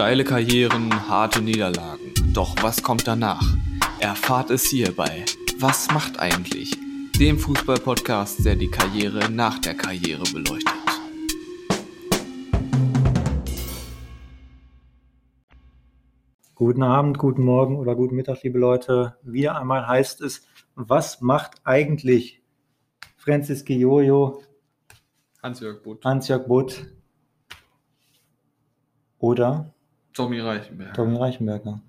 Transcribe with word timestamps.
Steile 0.00 0.24
Karrieren, 0.24 1.10
harte 1.10 1.42
Niederlagen. 1.42 2.14
Doch 2.32 2.56
was 2.62 2.82
kommt 2.82 3.06
danach? 3.06 3.44
Erfahrt 4.00 4.48
es 4.48 4.64
hier 4.64 4.96
bei 4.96 5.26
Was 5.58 5.90
macht 5.92 6.18
eigentlich? 6.18 6.74
Dem 7.18 7.38
Fußball-Podcast, 7.38 8.42
der 8.46 8.56
die 8.56 8.70
Karriere 8.70 9.30
nach 9.30 9.58
der 9.58 9.74
Karriere 9.74 10.22
beleuchtet. 10.32 10.72
Guten 16.54 16.82
Abend, 16.82 17.18
guten 17.18 17.42
Morgen 17.42 17.76
oder 17.76 17.94
guten 17.94 18.16
Mittag, 18.16 18.42
liebe 18.42 18.58
Leute. 18.58 19.18
Wieder 19.22 19.60
einmal 19.60 19.86
heißt 19.86 20.22
es, 20.22 20.46
was 20.76 21.20
macht 21.20 21.60
eigentlich 21.64 22.42
Francis 23.18 23.66
Gioio, 23.66 24.40
Hans-Jörg 25.42 25.82
Butt. 25.82 26.02
Hans-Jörg 26.06 26.46
Butt 26.46 26.86
oder 29.18 29.74
Tommy 30.24 30.40
Reichenberg. 30.40 30.94
Tommy 30.94 31.16
Reichenberger? 31.16 31.80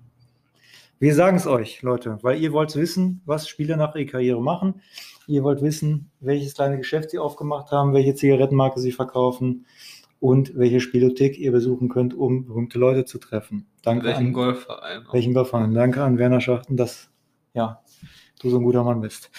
Wir 0.98 1.14
sagen 1.14 1.36
es 1.36 1.46
euch, 1.46 1.82
Leute, 1.82 2.18
weil 2.22 2.40
ihr 2.40 2.52
wollt 2.52 2.74
wissen, 2.76 3.22
was 3.24 3.48
Spieler 3.48 3.76
nach 3.76 3.94
ihrer 3.96 4.10
Karriere 4.10 4.40
machen. 4.40 4.80
Ihr 5.26 5.42
wollt 5.42 5.60
wissen, 5.62 6.10
welches 6.20 6.54
kleine 6.54 6.76
Geschäft 6.78 7.10
sie 7.10 7.18
aufgemacht 7.18 7.70
haben, 7.72 7.92
welche 7.92 8.14
Zigarettenmarke 8.14 8.78
sie 8.80 8.92
verkaufen 8.92 9.66
und 10.20 10.56
welche 10.56 10.80
Spielothek 10.80 11.38
ihr 11.38 11.50
besuchen 11.50 11.88
könnt, 11.88 12.14
um 12.14 12.44
berühmte 12.46 12.78
Leute 12.78 13.04
zu 13.04 13.18
treffen. 13.18 13.66
Danke 13.82 14.06
Welchen 14.06 14.26
an 14.28 14.32
Golfverein? 14.32 15.06
auch. 15.06 15.12
welchen 15.14 15.34
Golfverein. 15.34 15.74
Danke 15.74 16.02
an 16.04 16.18
Werner 16.18 16.40
Schachten, 16.40 16.76
dass 16.76 17.10
ja, 17.54 17.82
du 18.40 18.48
so 18.50 18.58
ein 18.58 18.64
guter 18.64 18.84
Mann 18.84 19.00
bist. 19.00 19.30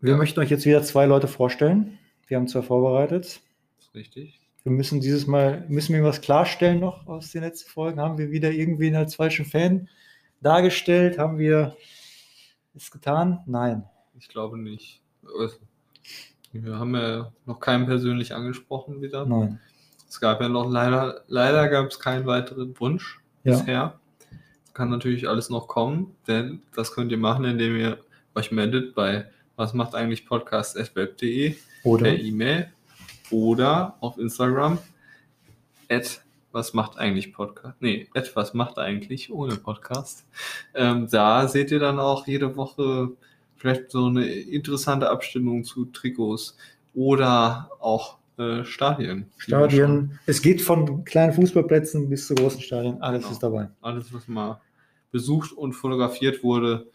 Wir 0.00 0.12
Ja. 0.12 0.16
möchten 0.16 0.40
euch 0.40 0.50
jetzt 0.50 0.66
wieder 0.66 0.82
zwei 0.82 1.06
Leute 1.06 1.28
vorstellen. 1.28 1.98
Wir 2.26 2.36
haben 2.36 2.48
zwei 2.48 2.62
vorbereitet. 2.62 3.40
Ist 3.78 3.94
richtig. 3.94 4.40
Wir 4.64 4.72
müssen 4.72 5.00
dieses 5.00 5.26
Mal, 5.26 5.64
müssen 5.68 5.94
wir 5.94 6.02
was 6.02 6.20
klarstellen 6.22 6.80
noch 6.80 7.06
aus 7.06 7.30
den 7.32 7.42
letzten 7.42 7.68
Folgen? 7.70 8.00
Haben 8.00 8.16
wir 8.18 8.30
wieder 8.30 8.50
irgendwen 8.50 8.96
als 8.96 9.14
falschen 9.14 9.44
Fan 9.44 9.88
dargestellt? 10.40 11.18
Haben 11.18 11.38
wir 11.38 11.76
es 12.74 12.90
getan? 12.90 13.40
Nein. 13.46 13.84
Ich 14.18 14.28
glaube 14.28 14.58
nicht. 14.58 15.02
Also, 15.38 15.56
Wir 16.52 16.78
haben 16.78 16.94
ja 16.94 17.32
noch 17.46 17.60
keinen 17.60 17.84
persönlich 17.86 18.34
angesprochen 18.34 19.02
wieder. 19.02 19.26
Nein. 19.26 19.60
Es 20.08 20.20
gab 20.20 20.40
ja 20.40 20.48
noch 20.48 20.70
leider, 20.70 21.24
leider 21.26 21.68
gab 21.68 21.88
es 21.90 21.98
keinen 21.98 22.24
weiteren 22.26 22.78
Wunsch 22.80 23.20
Ja. 23.42 23.58
bisher. 23.58 24.00
Kann 24.72 24.88
natürlich 24.90 25.28
alles 25.28 25.50
noch 25.50 25.68
kommen, 25.68 26.16
denn 26.26 26.62
das 26.74 26.92
könnt 26.94 27.12
ihr 27.12 27.18
machen, 27.18 27.44
indem 27.44 27.76
ihr 27.76 27.98
euch 28.34 28.50
meldet 28.50 28.94
bei 28.94 29.26
was 29.56 29.72
macht 29.74 29.94
eigentlich 29.94 30.26
podcast.web.de 30.26 31.54
Oder? 31.84 32.04
per 32.04 32.18
E-Mail 32.18 32.72
oder 33.34 33.96
auf 34.00 34.16
Instagram 34.18 34.78
at 35.90 36.20
was 36.52 36.72
macht 36.72 36.98
eigentlich 36.98 37.32
Podcast? 37.32 37.74
Nee, 37.80 38.08
at 38.14 38.34
was 38.36 38.54
macht 38.54 38.78
eigentlich 38.78 39.32
ohne 39.32 39.56
Podcast. 39.56 40.24
Ähm, 40.72 41.08
da 41.10 41.48
seht 41.48 41.72
ihr 41.72 41.80
dann 41.80 41.98
auch 41.98 42.28
jede 42.28 42.54
Woche 42.56 43.10
vielleicht 43.56 43.90
so 43.90 44.06
eine 44.06 44.24
interessante 44.24 45.10
Abstimmung 45.10 45.64
zu 45.64 45.86
Trikots 45.86 46.56
oder 46.94 47.70
auch 47.80 48.18
äh, 48.38 48.62
Stadien. 48.64 49.26
Stadien. 49.36 50.20
Es 50.26 50.42
geht 50.42 50.62
von 50.62 51.04
kleinen 51.04 51.32
Fußballplätzen 51.32 52.08
bis 52.08 52.28
zu 52.28 52.36
großen 52.36 52.60
Stadien. 52.60 53.02
Alles 53.02 53.22
Genau. 53.22 53.32
ist 53.32 53.42
dabei. 53.42 53.68
alles, 53.80 54.14
was 54.14 54.28
mal 54.28 54.60
besucht 55.10 55.50
und 55.52 55.72
fotografiert 55.72 56.44
wurde, 56.44 56.86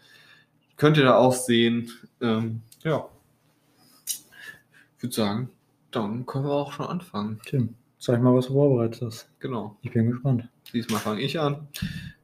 könnt 0.78 0.96
ihr 0.96 1.04
da 1.04 1.18
auch 1.18 1.34
sehen. 1.34 1.92
Ähm, 2.22 2.62
ja. 2.84 3.10
Ich 4.06 5.04
würde 5.04 5.16
sagen, 5.16 5.50
dann 5.92 6.26
können 6.26 6.46
wir 6.46 6.52
auch 6.52 6.72
schon 6.72 6.88
anfangen. 6.88 7.40
Tim, 7.46 7.76
zeig 7.98 8.22
mal, 8.22 8.34
was 8.36 8.48
du 8.48 8.54
vorbereitet 8.54 9.02
hast. 9.02 9.30
Genau. 9.40 9.78
Ich 9.82 9.92
bin 9.92 10.12
gespannt. 10.12 10.48
Diesmal 10.74 11.00
fange 11.00 11.22
ich 11.22 11.40
an. 11.40 11.68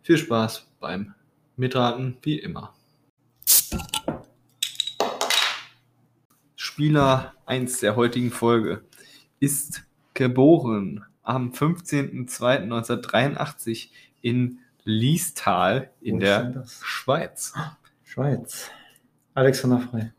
Viel 0.02 0.18
Spaß 0.18 0.68
beim 0.80 1.14
Mitraten, 1.58 2.18
wie 2.22 2.40
immer. 2.40 2.74
Spieler 6.56 7.34
1 7.46 7.80
der 7.80 7.96
heutigen 7.96 8.32
Folge 8.32 8.84
ist 9.40 9.84
geboren 10.14 11.06
am 11.24 11.52
15.02.1983 11.52 13.88
in 14.22 14.60
Liestal 14.84 15.92
in 16.02 16.20
der? 16.20 16.66
Schweiz. 16.84 17.54
Schweiz. 18.04 18.70
Alexander 19.34 19.80
Frei. 19.80 20.14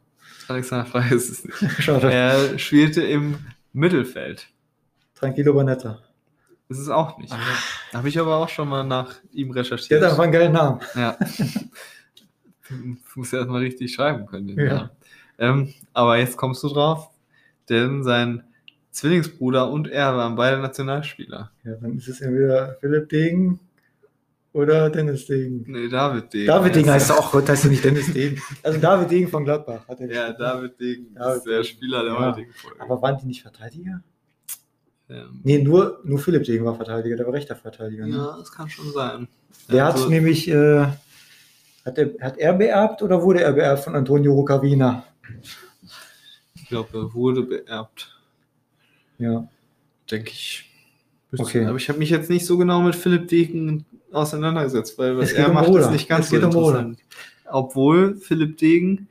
Alexander 0.49 0.87
Frey 0.87 1.11
ist 1.15 1.31
es 1.31 1.45
nicht. 1.45 1.83
Schade. 1.83 2.13
Er 2.13 2.59
spielte 2.59 3.03
im 3.03 3.37
Mittelfeld. 3.73 4.49
Tranquilo 5.15 5.53
Bonetta. 5.53 5.99
Das 6.69 6.79
ist 6.79 6.89
auch 6.89 7.17
nicht. 7.19 7.33
Habe 7.93 8.09
ich 8.09 8.19
aber 8.19 8.37
auch 8.37 8.49
schon 8.49 8.69
mal 8.69 8.83
nach 8.85 9.15
ihm 9.33 9.53
Der 9.53 9.63
recherchiert. 9.63 10.03
hat 10.03 10.11
einfach 10.11 10.25
einen 10.25 10.33
geilen 10.33 10.53
Namen. 10.53 10.81
Ja. 10.95 11.17
Du 12.69 12.97
musst 13.15 13.33
ja 13.33 13.39
erstmal 13.39 13.61
richtig 13.61 13.95
schreiben 13.95 14.27
können. 14.27 14.59
Ja. 14.59 14.91
Ähm, 15.39 15.73
aber 15.93 16.19
jetzt 16.19 16.37
kommst 16.37 16.65
du 16.65 16.69
drauf, 16.69 17.11
denn 17.69 18.03
sein 18.03 18.43
Zwillingsbruder 18.91 19.71
und 19.71 19.87
er 19.87 20.17
waren 20.17 20.35
beide 20.35 20.59
Nationalspieler. 20.61 21.53
Ja, 21.63 21.75
dann 21.77 21.97
ist 21.97 22.09
es 22.09 22.21
entweder 22.21 22.77
Philipp 22.81 23.09
Degen 23.09 23.61
oder 24.57 24.91
Dennis 24.91 25.27
Degen. 25.27 25.65
Nee, 25.67 25.89
David 25.89 26.33
Degen. 26.33 26.47
David 26.47 26.75
Degen 26.75 26.91
heißt 26.91 27.11
er. 27.11 27.19
auch, 27.19 27.31
Gott 27.33 27.49
heißt 27.49 27.65
er 27.65 27.71
nicht 27.71 27.85
Dennis 27.85 28.13
Degen. 28.13 28.41
Also 28.63 28.79
David 28.81 29.11
Degen 29.11 29.29
von 29.29 29.45
Gladbach. 29.45 29.87
Hat 29.89 30.01
er 30.01 30.11
Ja, 30.13 30.33
David 30.33 30.81
Degen 30.81 31.15
David 31.15 31.37
ist 31.39 31.47
der. 31.47 31.65
Spieler 31.65 32.03
der 32.05 32.13
Ja. 32.15 32.33
heutigen 32.33 32.53
Folge. 32.53 32.81
Aber 32.81 33.01
waren 33.03 33.19
die 33.19 33.27
nicht 33.27 33.43
Verteidiger? 33.43 34.03
Ähm, 35.09 35.41
Nee, 35.45 35.63
nur, 35.63 36.01
nur 36.05 36.19
Philipp 36.19 36.45
Degen 36.45 36.65
war 36.65 36.75
Verteidiger, 36.75 37.17
der 37.17 37.27
war 37.27 37.33
rechter 37.35 37.55
Verteidiger. 37.55 38.07
Ne? 38.07 38.17
ja, 38.17 38.37
das 38.39 38.51
kann 38.51 38.69
schon 38.69 38.91
sein. 38.93 39.29
Der 39.71 39.87
Also, 39.87 40.05
hat 40.05 40.11
nämlich, 40.11 40.49
äh, 40.49 40.87
hat, 41.85 41.99
er, 41.99 42.11
hat 42.21 42.39
er 42.39 42.53
beerbt 42.55 43.03
oder 43.03 43.23
wurde 43.23 43.43
er 43.43 43.53
beerbt 43.53 43.85
von 43.85 43.95
Antonio 43.95 44.33
Rocavina? 44.35 45.05
Ich 46.55 46.67
glaube, 46.69 46.89
er 46.99 47.15
wurde 47.15 47.43
beerbt. 47.43 48.13
Ja. 49.19 49.47
denke 50.11 50.31
ich. 50.31 50.71
Okay. 51.37 51.65
Aber 51.65 51.77
ich 51.77 51.89
habe 51.89 51.99
mich 51.99 52.11
jetzt 52.11 52.31
nicht 52.31 52.47
so 52.47 52.57
genau 52.57 52.83
mit 52.83 52.95
Philipp 52.95 53.29
Degen 53.29 53.85
auseinandergesetzt, 54.13 54.99
weil 54.99 55.19
was 55.19 55.33
er 55.33 55.49
um 55.49 55.55
macht, 55.55 55.67
Bruder. 55.67 55.81
ist 55.81 55.91
nicht 55.91 56.09
ganz 56.09 56.27
Es 56.27 56.31
so 56.31 56.37
um 56.37 56.45
interessant. 56.45 56.99
Obwohl 57.51 58.17
Philipp 58.17 58.57
Degen 58.59 59.09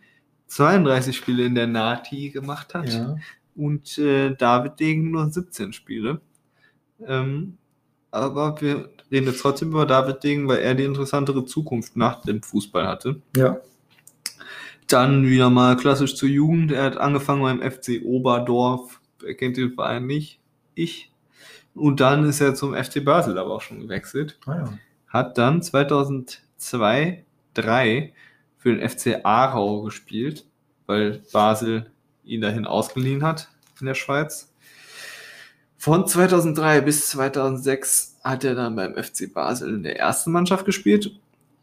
32 0.48 1.16
Spiele 1.16 1.46
in 1.46 1.56
der 1.56 1.68
Nati 1.68 2.30
gemacht 2.30 2.74
hat 2.74 2.94
ja. 2.94 3.18
und 3.56 3.98
äh, 3.98 4.36
David 4.36 4.80
Degen 4.80 5.12
nur 5.12 5.30
17 5.30 5.74
Spiele. 5.74 6.22
Ähm, 7.06 7.58
aber 8.12 8.60
wir 8.62 8.90
reden 9.12 9.28
jetzt 9.28 9.42
trotzdem 9.42 9.70
über 9.70 9.86
David 9.86 10.24
Degen, 10.24 10.48
weil 10.48 10.60
er 10.60 10.76
die 10.76 10.86
interessantere 10.86 11.46
Zukunft 11.46 11.98
nach 11.98 12.22
dem 12.22 12.42
Fußball 12.42 12.88
hatte. 12.88 13.22
Ja. 13.36 13.58
Dann 14.88 15.26
wieder 15.28 15.50
mal 15.50 15.76
klassisch 15.76 16.16
zur 16.16 16.30
Jugend. 16.30 16.72
Er 16.72 16.84
hat 16.84 16.98
angefangen 16.98 17.42
beim 17.42 17.60
FC 17.62 18.02
Oberdorf. 18.04 19.02
Wer 19.20 19.36
kennt 19.36 19.58
den 19.58 19.74
Verein 19.74 20.06
nicht? 20.06 20.40
Ich. 20.76 21.12
Und 21.76 22.00
dann 22.00 22.28
ist 22.28 22.42
er 22.42 22.56
zum 22.56 22.74
FC 22.74 23.04
Basel 23.04 23.38
aber 23.38 23.54
auch 23.54 23.62
schon 23.62 23.82
gewechselt. 23.82 24.40
Ah, 24.46 24.56
ja. 24.56 24.74
Hat 25.08 25.38
dann 25.38 25.62
2002, 25.62 27.26
3 27.54 28.14
für 28.58 28.76
den 28.76 28.90
FC 28.90 29.20
Aarau 29.24 29.84
gespielt, 29.84 30.46
weil 30.88 31.22
Basel 31.32 31.92
ihn 32.24 32.42
dahin 32.42 32.66
ausgeliehen 32.66 33.24
hat 33.24 33.50
in 33.80 33.86
der 33.86 33.94
Schweiz. 33.94 34.52
Von 35.78 36.08
2003 36.08 36.82
bis 36.82 37.10
2006 37.10 38.18
hat 38.24 38.44
er 38.44 38.56
dann 38.56 38.76
beim 38.76 38.96
FC 38.96 39.32
Basel 39.32 39.76
in 39.76 39.84
der 39.84 40.00
ersten 40.00 40.32
Mannschaft 40.32 40.66
gespielt, 40.66 41.12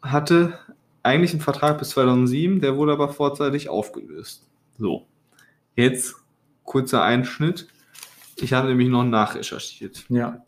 hatte 0.01 0.57
eigentlich 1.01 1.31
einen 1.31 1.41
Vertrag 1.41 1.79
bis 1.79 1.89
2007, 1.89 2.61
der 2.61 2.77
wurde 2.77 2.93
aber 2.93 3.09
vorzeitig 3.09 3.67
aufgelöst. 3.67 4.47
So, 4.77 5.05
jetzt 5.75 6.15
kurzer 6.63 7.03
Einschnitt. 7.03 7.67
Ich 8.37 8.53
habe 8.53 8.67
nämlich 8.67 8.89
noch 8.89 9.03
nachrecherchiert. 9.03 10.05
Ja. 10.09 10.43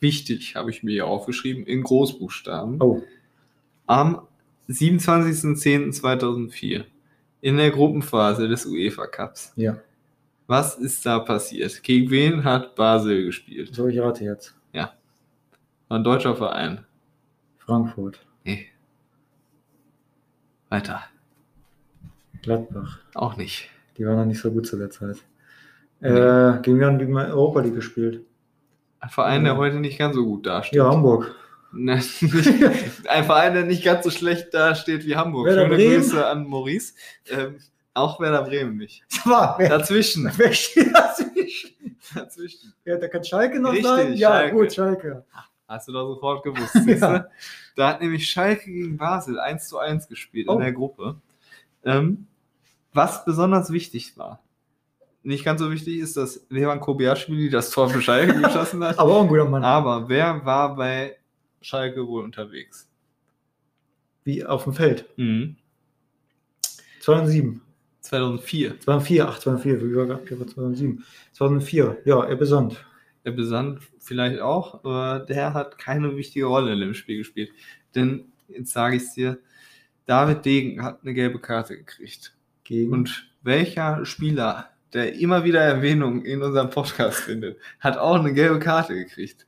Wichtig 0.00 0.56
habe 0.56 0.70
ich 0.70 0.82
mir 0.82 0.92
hier 0.92 1.06
aufgeschrieben 1.06 1.64
in 1.64 1.82
Großbuchstaben. 1.82 2.78
Oh. 2.80 3.02
Am 3.86 4.26
27.10.2004 4.68 6.84
in 7.40 7.56
der 7.56 7.70
Gruppenphase 7.70 8.48
des 8.48 8.66
UEFA 8.66 9.06
Cups. 9.06 9.54
Ja. 9.56 9.78
Was 10.46 10.76
ist 10.76 11.06
da 11.06 11.20
passiert? 11.20 11.82
Gegen 11.82 12.10
wen 12.10 12.44
hat 12.44 12.76
Basel 12.76 13.24
gespielt? 13.24 13.74
So, 13.74 13.88
ich 13.88 13.98
rate 13.98 14.24
jetzt. 14.24 14.54
War 15.88 15.98
ein 15.98 16.04
deutscher 16.04 16.34
Verein. 16.34 16.86
Frankfurt. 17.58 18.18
Nee. 18.42 18.68
Weiter. 20.70 21.02
Gladbach. 22.42 23.00
Auch 23.14 23.36
nicht. 23.36 23.68
Die 23.96 24.06
waren 24.06 24.16
noch 24.16 24.24
nicht 24.24 24.40
so 24.40 24.50
gut 24.50 24.66
zu 24.66 24.78
der 24.78 24.88
Zeit. 24.90 25.18
Äh, 26.04 26.60
gegen 26.62 26.78
wen 26.80 26.86
haben 26.86 26.98
die 26.98 27.06
Europa 27.12 27.60
League 27.60 27.74
gespielt? 27.74 28.24
Ein 29.00 29.08
Verein, 29.10 29.44
der 29.44 29.54
Ja. 29.54 29.58
heute 29.58 29.76
nicht 29.76 29.98
ganz 29.98 30.14
so 30.14 30.24
gut 30.24 30.46
dasteht. 30.46 30.76
Ja, 30.78 30.90
Hamburg. 30.90 31.34
Ein 31.72 32.00
Verein, 33.24 33.54
der 33.54 33.64
nicht 33.64 33.84
ganz 33.84 34.04
so 34.04 34.10
schlecht 34.10 34.54
dasteht 34.54 35.04
wie 35.06 35.16
Hamburg. 35.16 35.46
Werder 35.46 35.62
Schöne 35.64 35.74
Bremen. 35.76 35.94
Grüße 36.02 36.26
an 36.26 36.46
Maurice. 36.46 36.94
Ähm, 37.28 37.56
auch 37.94 38.20
Werder 38.20 38.42
Bremen 38.42 38.76
nicht. 38.76 39.02
War, 39.24 39.56
wer, 39.58 39.68
Dazwischen. 39.70 40.30
wer 40.36 40.52
steht 40.52 40.94
dazwischen? 40.94 41.70
Dazwischen. 42.14 42.72
Ja, 42.84 42.96
da 42.96 43.08
kann 43.08 43.24
Schalke 43.24 43.58
noch 43.60 43.70
Richtig, 43.72 43.86
sein? 43.86 44.14
Ja, 44.14 44.30
Schalke. 44.30 44.54
gut, 44.54 44.72
Schalke. 44.72 45.24
Hast 45.66 45.88
du 45.88 45.92
doch 45.92 46.06
sofort 46.14 46.44
gewusst. 46.44 46.72
siehst 46.74 47.02
du? 47.02 47.06
Ja. 47.06 47.26
Da 47.74 47.88
hat 47.88 48.00
nämlich 48.02 48.28
Schalke 48.30 48.70
gegen 48.70 48.96
Basel 48.96 49.40
1 49.40 49.66
zu 49.68 49.78
1 49.78 50.06
gespielt 50.08 50.46
Oh. 50.48 50.52
in 50.54 50.60
der 50.60 50.72
Gruppe. 50.72 51.16
Ähm, 51.84 52.26
was 52.92 53.24
besonders 53.24 53.72
wichtig 53.72 54.16
war. 54.16 54.40
Nicht 55.24 55.44
ganz 55.44 55.60
so 55.60 55.72
wichtig 55.72 55.98
ist, 55.98 56.16
dass 56.18 56.46
Levan 56.50 56.80
Kobiaschwili 56.80 57.48
das 57.48 57.70
Tor 57.70 57.88
für 57.88 58.02
Schalke 58.02 58.34
geschossen 58.42 58.84
hat. 58.84 58.98
Aber 58.98 59.14
auch 59.14 59.22
ein 59.22 59.28
guter 59.28 59.46
Mann. 59.46 59.64
Aber 59.64 60.08
wer 60.08 60.44
war 60.44 60.76
bei 60.76 61.16
Schalke 61.62 62.06
wohl 62.06 62.22
unterwegs? 62.22 62.90
Wie 64.22 64.44
auf 64.44 64.64
dem 64.64 64.74
Feld. 64.74 65.08
Mhm. 65.16 65.56
2007. 67.00 67.62
2004. 68.00 68.80
2004, 68.80 69.28
ach, 69.28 69.38
2004, 69.38 69.90
wie 69.90 69.96
war 69.96 70.06
gerade 70.06 70.24
2007. 70.24 71.04
2004, 71.32 72.02
ja, 72.04 72.22
er 72.22 72.36
besandt. 72.36 72.84
Der 73.24 73.30
Besand 73.30 73.80
vielleicht 73.98 74.40
auch, 74.40 74.74
aber 74.74 75.20
der 75.20 75.54
hat 75.54 75.78
keine 75.78 76.14
wichtige 76.14 76.44
Rolle 76.44 76.74
in 76.74 76.80
dem 76.80 76.92
Spiel 76.92 77.18
gespielt. 77.18 77.50
Denn, 77.94 78.26
jetzt 78.48 78.72
sage 78.72 78.96
ich 78.96 79.04
es 79.04 79.14
dir, 79.14 79.38
David 80.04 80.44
Degen 80.44 80.82
hat 80.82 81.00
eine 81.02 81.14
gelbe 81.14 81.38
Karte 81.38 81.78
gekriegt. 81.78 82.36
Gegen. 82.64 82.92
Und 82.92 83.30
welcher 83.42 84.04
Spieler, 84.04 84.70
der 84.94 85.14
immer 85.14 85.44
wieder 85.44 85.60
Erwähnung 85.60 86.24
in 86.24 86.42
unserem 86.42 86.70
Podcast 86.70 87.20
findet, 87.20 87.58
hat 87.80 87.98
auch 87.98 88.18
eine 88.18 88.32
gelbe 88.32 88.58
Karte 88.58 88.94
gekriegt? 88.94 89.46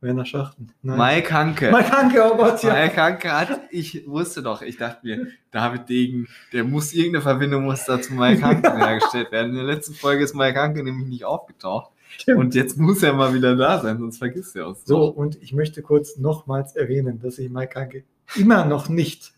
Werner 0.00 0.24
Schachten. 0.24 0.72
Nein. 0.82 0.98
Mike 0.98 1.32
Hanke. 1.32 1.70
Mike 1.70 1.90
Hanke, 1.90 2.24
oh 2.24 2.36
Gott, 2.36 2.62
ja. 2.64 2.74
Mike 2.74 3.00
Hanke 3.00 3.30
hat, 3.30 3.60
ich 3.70 4.04
wusste 4.08 4.42
doch, 4.42 4.60
ich 4.62 4.76
dachte 4.76 5.06
mir, 5.06 5.28
David 5.52 5.88
Degen, 5.88 6.28
der 6.52 6.64
muss, 6.64 6.92
irgendeine 6.92 7.22
Verbindung 7.22 7.64
muss 7.64 7.84
da 7.84 8.00
zu 8.00 8.12
Mike 8.14 8.42
Hanke 8.42 8.76
hergestellt 8.76 9.30
werden. 9.30 9.50
In 9.50 9.64
der 9.64 9.74
letzten 9.74 9.94
Folge 9.94 10.24
ist 10.24 10.34
Mike 10.34 10.58
Hanke 10.58 10.82
nämlich 10.82 11.06
nicht 11.06 11.24
aufgetaucht. 11.24 11.92
Stimmt. 12.08 12.38
Und 12.38 12.54
jetzt 12.54 12.78
muss 12.78 13.02
er 13.02 13.12
mal 13.12 13.32
wieder 13.32 13.54
da 13.56 13.80
sein, 13.80 13.98
sonst 13.98 14.18
vergisst 14.18 14.56
er 14.56 14.68
uns. 14.68 14.84
So, 14.84 15.06
und 15.06 15.40
ich 15.40 15.52
möchte 15.52 15.82
kurz 15.82 16.18
nochmals 16.18 16.74
erwähnen, 16.74 17.20
dass 17.20 17.36
sich 17.36 17.48
Mike 17.48 17.78
Hanke 17.78 18.04
immer 18.34 18.64
noch 18.64 18.88
nicht 18.88 19.32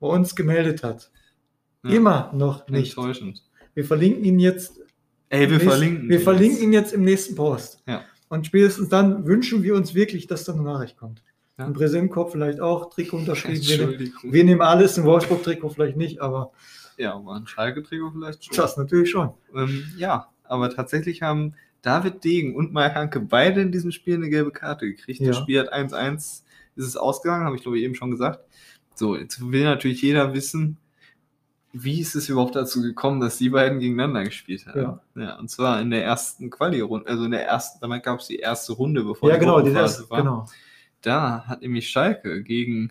bei 0.00 0.08
uns 0.08 0.34
gemeldet 0.34 0.82
hat. 0.82 1.10
Ja. 1.84 1.90
Immer 1.90 2.30
noch 2.34 2.68
nicht. 2.68 2.96
Enttäuschend. 2.96 3.42
Wir 3.74 3.84
verlinken 3.84 4.24
ihn 4.24 4.38
jetzt. 4.38 4.80
Ey, 5.30 5.40
wir 5.40 5.44
im 5.46 5.50
nächsten- 5.52 5.68
verlinken. 5.68 6.08
Wir 6.08 6.20
verlinken 6.20 6.62
ihn 6.62 6.72
jetzt 6.72 6.92
im 6.92 7.02
nächsten 7.04 7.34
Post. 7.34 7.82
Ja. 7.86 8.02
Und 8.28 8.46
spätestens 8.46 8.88
dann 8.88 9.26
wünschen 9.26 9.62
wir 9.62 9.74
uns 9.74 9.94
wirklich, 9.94 10.26
dass 10.26 10.44
da 10.44 10.52
eine 10.52 10.62
Nachricht 10.62 10.96
kommt. 10.96 11.22
Ja. 11.58 11.66
Ein 11.66 11.72
Präsentkorb 11.72 12.30
vielleicht 12.32 12.60
auch, 12.60 12.90
Trikot 12.90 13.16
unterschrieben. 13.18 13.60
Wir, 13.62 13.76
nehmen- 13.78 13.88
Entschuldigung. 13.92 14.32
wir 14.32 14.44
nehmen 14.44 14.60
alles, 14.62 14.98
ein 14.98 15.04
Wolfsburg-Trikot 15.04 15.70
vielleicht 15.70 15.96
nicht, 15.96 16.20
aber 16.20 16.52
Ja, 16.96 17.14
aber 17.14 17.34
ein 17.34 17.46
Schalke-Trikot 17.46 18.12
vielleicht 18.12 18.44
schon. 18.44 18.56
das 18.56 18.76
natürlich 18.76 19.10
schon. 19.10 19.30
Ähm, 19.54 19.84
ja, 19.96 20.28
aber 20.44 20.70
tatsächlich 20.70 21.22
haben 21.22 21.54
David 21.82 22.24
Degen 22.24 22.54
und 22.56 22.72
Mike 22.72 22.94
Hanke 22.94 23.20
beide 23.20 23.60
in 23.60 23.70
diesem 23.72 23.92
Spiel 23.92 24.14
eine 24.16 24.28
gelbe 24.30 24.50
Karte 24.50 24.86
gekriegt. 24.86 25.20
Ja. 25.20 25.28
Das 25.28 25.36
Spiel 25.38 25.60
hat 25.60 25.72
1-1 25.72 26.44
ist 26.76 26.86
es 26.86 26.96
ausgegangen, 26.96 27.44
habe 27.44 27.56
ich 27.56 27.62
glaube 27.62 27.78
ich 27.78 27.84
eben 27.84 27.94
schon 27.94 28.10
gesagt. 28.10 28.40
So, 28.94 29.16
jetzt 29.16 29.40
will 29.52 29.64
natürlich 29.64 30.02
jeder 30.02 30.34
wissen, 30.34 30.76
wie 31.72 32.00
ist 32.00 32.14
es 32.14 32.28
überhaupt 32.28 32.56
dazu 32.56 32.80
gekommen, 32.82 33.20
dass 33.20 33.36
die 33.38 33.50
beiden 33.50 33.78
gegeneinander 33.78 34.24
gespielt 34.24 34.66
haben. 34.66 35.00
Ja. 35.14 35.38
und 35.38 35.50
zwar 35.50 35.80
in 35.80 35.90
der 35.90 36.02
ersten 36.04 36.48
Quali-Runde, 36.50 37.06
also 37.08 37.24
in 37.24 37.30
der 37.32 37.46
ersten, 37.46 37.78
damit 37.80 38.02
gab 38.02 38.20
es 38.20 38.26
die 38.28 38.38
erste 38.38 38.72
Runde, 38.72 39.04
bevor 39.04 39.28
Ja, 39.28 39.36
die 39.36 39.40
genau, 39.40 39.60
die 39.60 39.70
erste, 39.72 40.06
genau. 40.08 40.46
Da 41.02 41.44
hat 41.46 41.60
nämlich 41.62 41.88
Schalke 41.90 42.42
gegen 42.42 42.90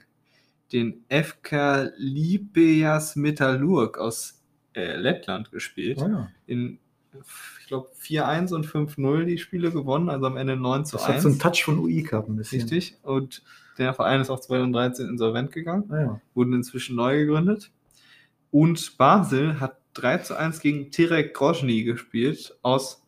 den 0.71 1.03
FK 1.09 1.91
Lipeas 1.97 3.15
Metallurg 3.15 3.97
aus 3.97 4.41
äh, 4.73 4.95
Lettland 4.95 5.51
gespielt. 5.51 5.97
Oh 6.01 6.07
ja. 6.07 6.29
In, 6.45 6.79
ich 7.61 7.67
glaube, 7.67 7.89
4-1 8.01 8.53
und 8.53 8.65
5-0 8.67 9.25
die 9.25 9.37
Spiele 9.39 9.71
gewonnen, 9.71 10.09
also 10.09 10.25
am 10.27 10.37
Ende 10.37 10.55
9 10.55 10.85
zu 10.85 10.97
Das 10.97 11.07
hat 11.07 11.15
1. 11.15 11.23
so 11.23 11.29
einen 11.29 11.39
Touch 11.39 11.63
von 11.63 11.79
UI 11.79 12.03
gehabt 12.03 12.29
ein 12.29 12.35
bisschen. 12.35 12.61
Richtig. 12.61 12.97
Und 13.03 13.43
der 13.77 13.93
Verein 13.93 14.21
ist 14.21 14.29
auch 14.29 14.39
2013 14.39 15.07
insolvent 15.09 15.51
gegangen, 15.51 15.85
Ah, 15.91 15.99
ja. 16.01 16.21
wurden 16.33 16.53
inzwischen 16.53 16.95
neu 16.95 17.17
gegründet. 17.25 17.71
Und 18.51 18.97
Basel 18.97 19.59
hat 19.59 19.77
3 19.93 20.19
zu 20.19 20.35
1 20.35 20.59
gegen 20.59 20.91
Terek 20.91 21.33
Grozny 21.33 21.83
gespielt 21.83 22.57
aus 22.61 23.05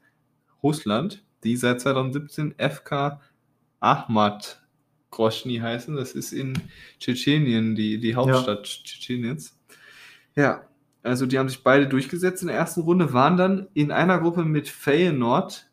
Russland, 0.64 1.24
die 1.44 1.56
seit 1.56 1.82
2017 1.82 2.56
FK 2.58 3.22
Ahmad 3.80 4.62
Grozny 5.12 5.58
heißen. 5.58 5.96
Das 5.96 6.14
ist 6.14 6.32
in 6.32 6.54
Tschetschenien, 7.00 7.76
die, 7.76 8.00
die 8.00 8.16
Hauptstadt 8.16 8.64
Tschetscheniens. 8.64 9.58
Ja, 10.36 10.68
also 11.04 11.26
die 11.26 11.40
haben 11.40 11.50
sich 11.50 11.64
beide 11.64 11.88
durchgesetzt 11.88 12.42
in 12.42 12.50
der 12.50 12.58
ersten 12.58 12.82
Runde, 12.82 13.14
waren 13.14 13.38
dann 13.38 13.68
in 13.74 13.92
einer 13.92 14.20
Gruppe 14.20 14.44
mit 14.44 14.68
Feyenoord 14.68 15.70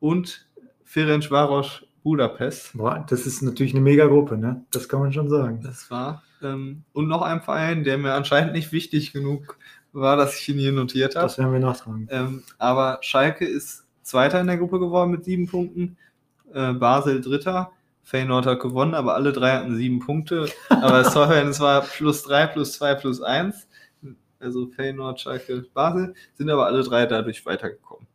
und 0.00 0.46
Ferencvaros 0.84 1.85
Budapest. 2.06 2.70
Boah, 2.74 3.04
das 3.08 3.26
ist 3.26 3.42
natürlich 3.42 3.74
eine 3.74 3.80
mega 3.80 4.06
Gruppe, 4.06 4.38
ne? 4.38 4.64
Das 4.70 4.88
kann 4.88 5.00
man 5.00 5.12
schon 5.12 5.28
sagen. 5.28 5.60
Das 5.64 5.90
war. 5.90 6.22
Ähm, 6.40 6.84
und 6.92 7.08
noch 7.08 7.20
ein 7.20 7.40
Verein, 7.40 7.82
der 7.82 7.98
mir 7.98 8.12
anscheinend 8.12 8.52
nicht 8.52 8.70
wichtig 8.70 9.12
genug 9.12 9.58
war, 9.92 10.16
dass 10.16 10.38
ich 10.38 10.48
ihn 10.48 10.60
hier 10.60 10.70
notiert 10.70 11.16
habe. 11.16 11.26
Das 11.26 11.36
werden 11.36 11.52
wir 11.52 11.58
nachtragen. 11.58 12.06
Ähm, 12.12 12.44
aber 12.58 12.98
Schalke 13.00 13.44
ist 13.44 13.88
Zweiter 14.02 14.40
in 14.40 14.46
der 14.46 14.56
Gruppe 14.56 14.78
geworden 14.78 15.10
mit 15.10 15.24
sieben 15.24 15.48
Punkten. 15.48 15.96
Äh, 16.54 16.74
Basel 16.74 17.20
Dritter. 17.20 17.72
Feyenoord 18.04 18.46
hat 18.46 18.60
gewonnen, 18.60 18.94
aber 18.94 19.16
alle 19.16 19.32
drei 19.32 19.56
hatten 19.56 19.74
sieben 19.74 19.98
Punkte. 19.98 20.48
Aber 20.68 21.02
das 21.02 21.12
Torverhältnis 21.12 21.58
war 21.60 21.80
plus 21.80 22.22
drei, 22.22 22.46
plus 22.46 22.74
zwei, 22.74 22.94
plus 22.94 23.20
eins. 23.20 23.66
Also 24.38 24.68
Feyenoord, 24.68 25.20
Schalke, 25.20 25.64
Basel 25.74 26.14
sind 26.34 26.50
aber 26.50 26.66
alle 26.66 26.84
drei 26.84 27.06
dadurch 27.06 27.44
weitergekommen. 27.44 28.06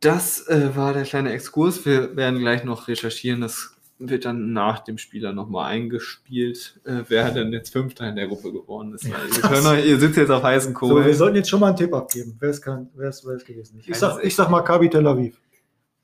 Das 0.00 0.46
äh, 0.48 0.76
war 0.76 0.92
der 0.92 1.02
kleine 1.02 1.32
Exkurs. 1.32 1.84
Wir 1.84 2.16
werden 2.16 2.38
gleich 2.38 2.64
noch 2.64 2.86
recherchieren. 2.88 3.40
Das 3.40 3.74
wird 3.98 4.24
dann 4.24 4.52
nach 4.52 4.78
dem 4.80 4.96
Spieler 4.96 5.32
nochmal 5.32 5.70
eingespielt, 5.72 6.80
äh, 6.84 7.02
wer 7.08 7.32
denn 7.32 7.52
jetzt 7.52 7.72
Fünfter 7.72 8.08
in 8.08 8.14
der 8.14 8.28
Gruppe 8.28 8.52
geworden 8.52 8.94
ist. 8.94 9.04
Ja, 9.04 9.16
Weil 9.42 9.78
ihr, 9.80 9.84
ihr 9.86 9.98
sitzt 9.98 10.16
jetzt 10.16 10.30
auf 10.30 10.42
heißen 10.44 10.72
So, 10.72 10.78
Kohlen. 10.78 11.04
wir 11.04 11.14
sollten 11.14 11.36
jetzt 11.36 11.50
schon 11.50 11.60
mal 11.60 11.68
einen 11.68 11.76
Tipp 11.76 11.92
abgeben. 11.92 12.36
Wer 12.38 12.50
ist, 12.50 12.62
kann, 12.62 12.88
wer 12.94 13.08
ist, 13.08 13.26
wer 13.26 13.36
gewesen? 13.36 13.82
Ich 13.84 13.96
sag, 13.96 14.18
es 14.18 14.24
ich 14.24 14.36
sag 14.36 14.50
Maccabi 14.50 14.88
Tel 14.88 15.06
Aviv. 15.06 15.40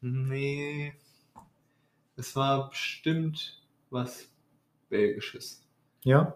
Nee. 0.00 0.92
Es 2.16 2.34
war 2.34 2.68
bestimmt 2.68 3.62
was 3.90 4.28
Belgisches. 4.88 5.62
Ja? 6.02 6.34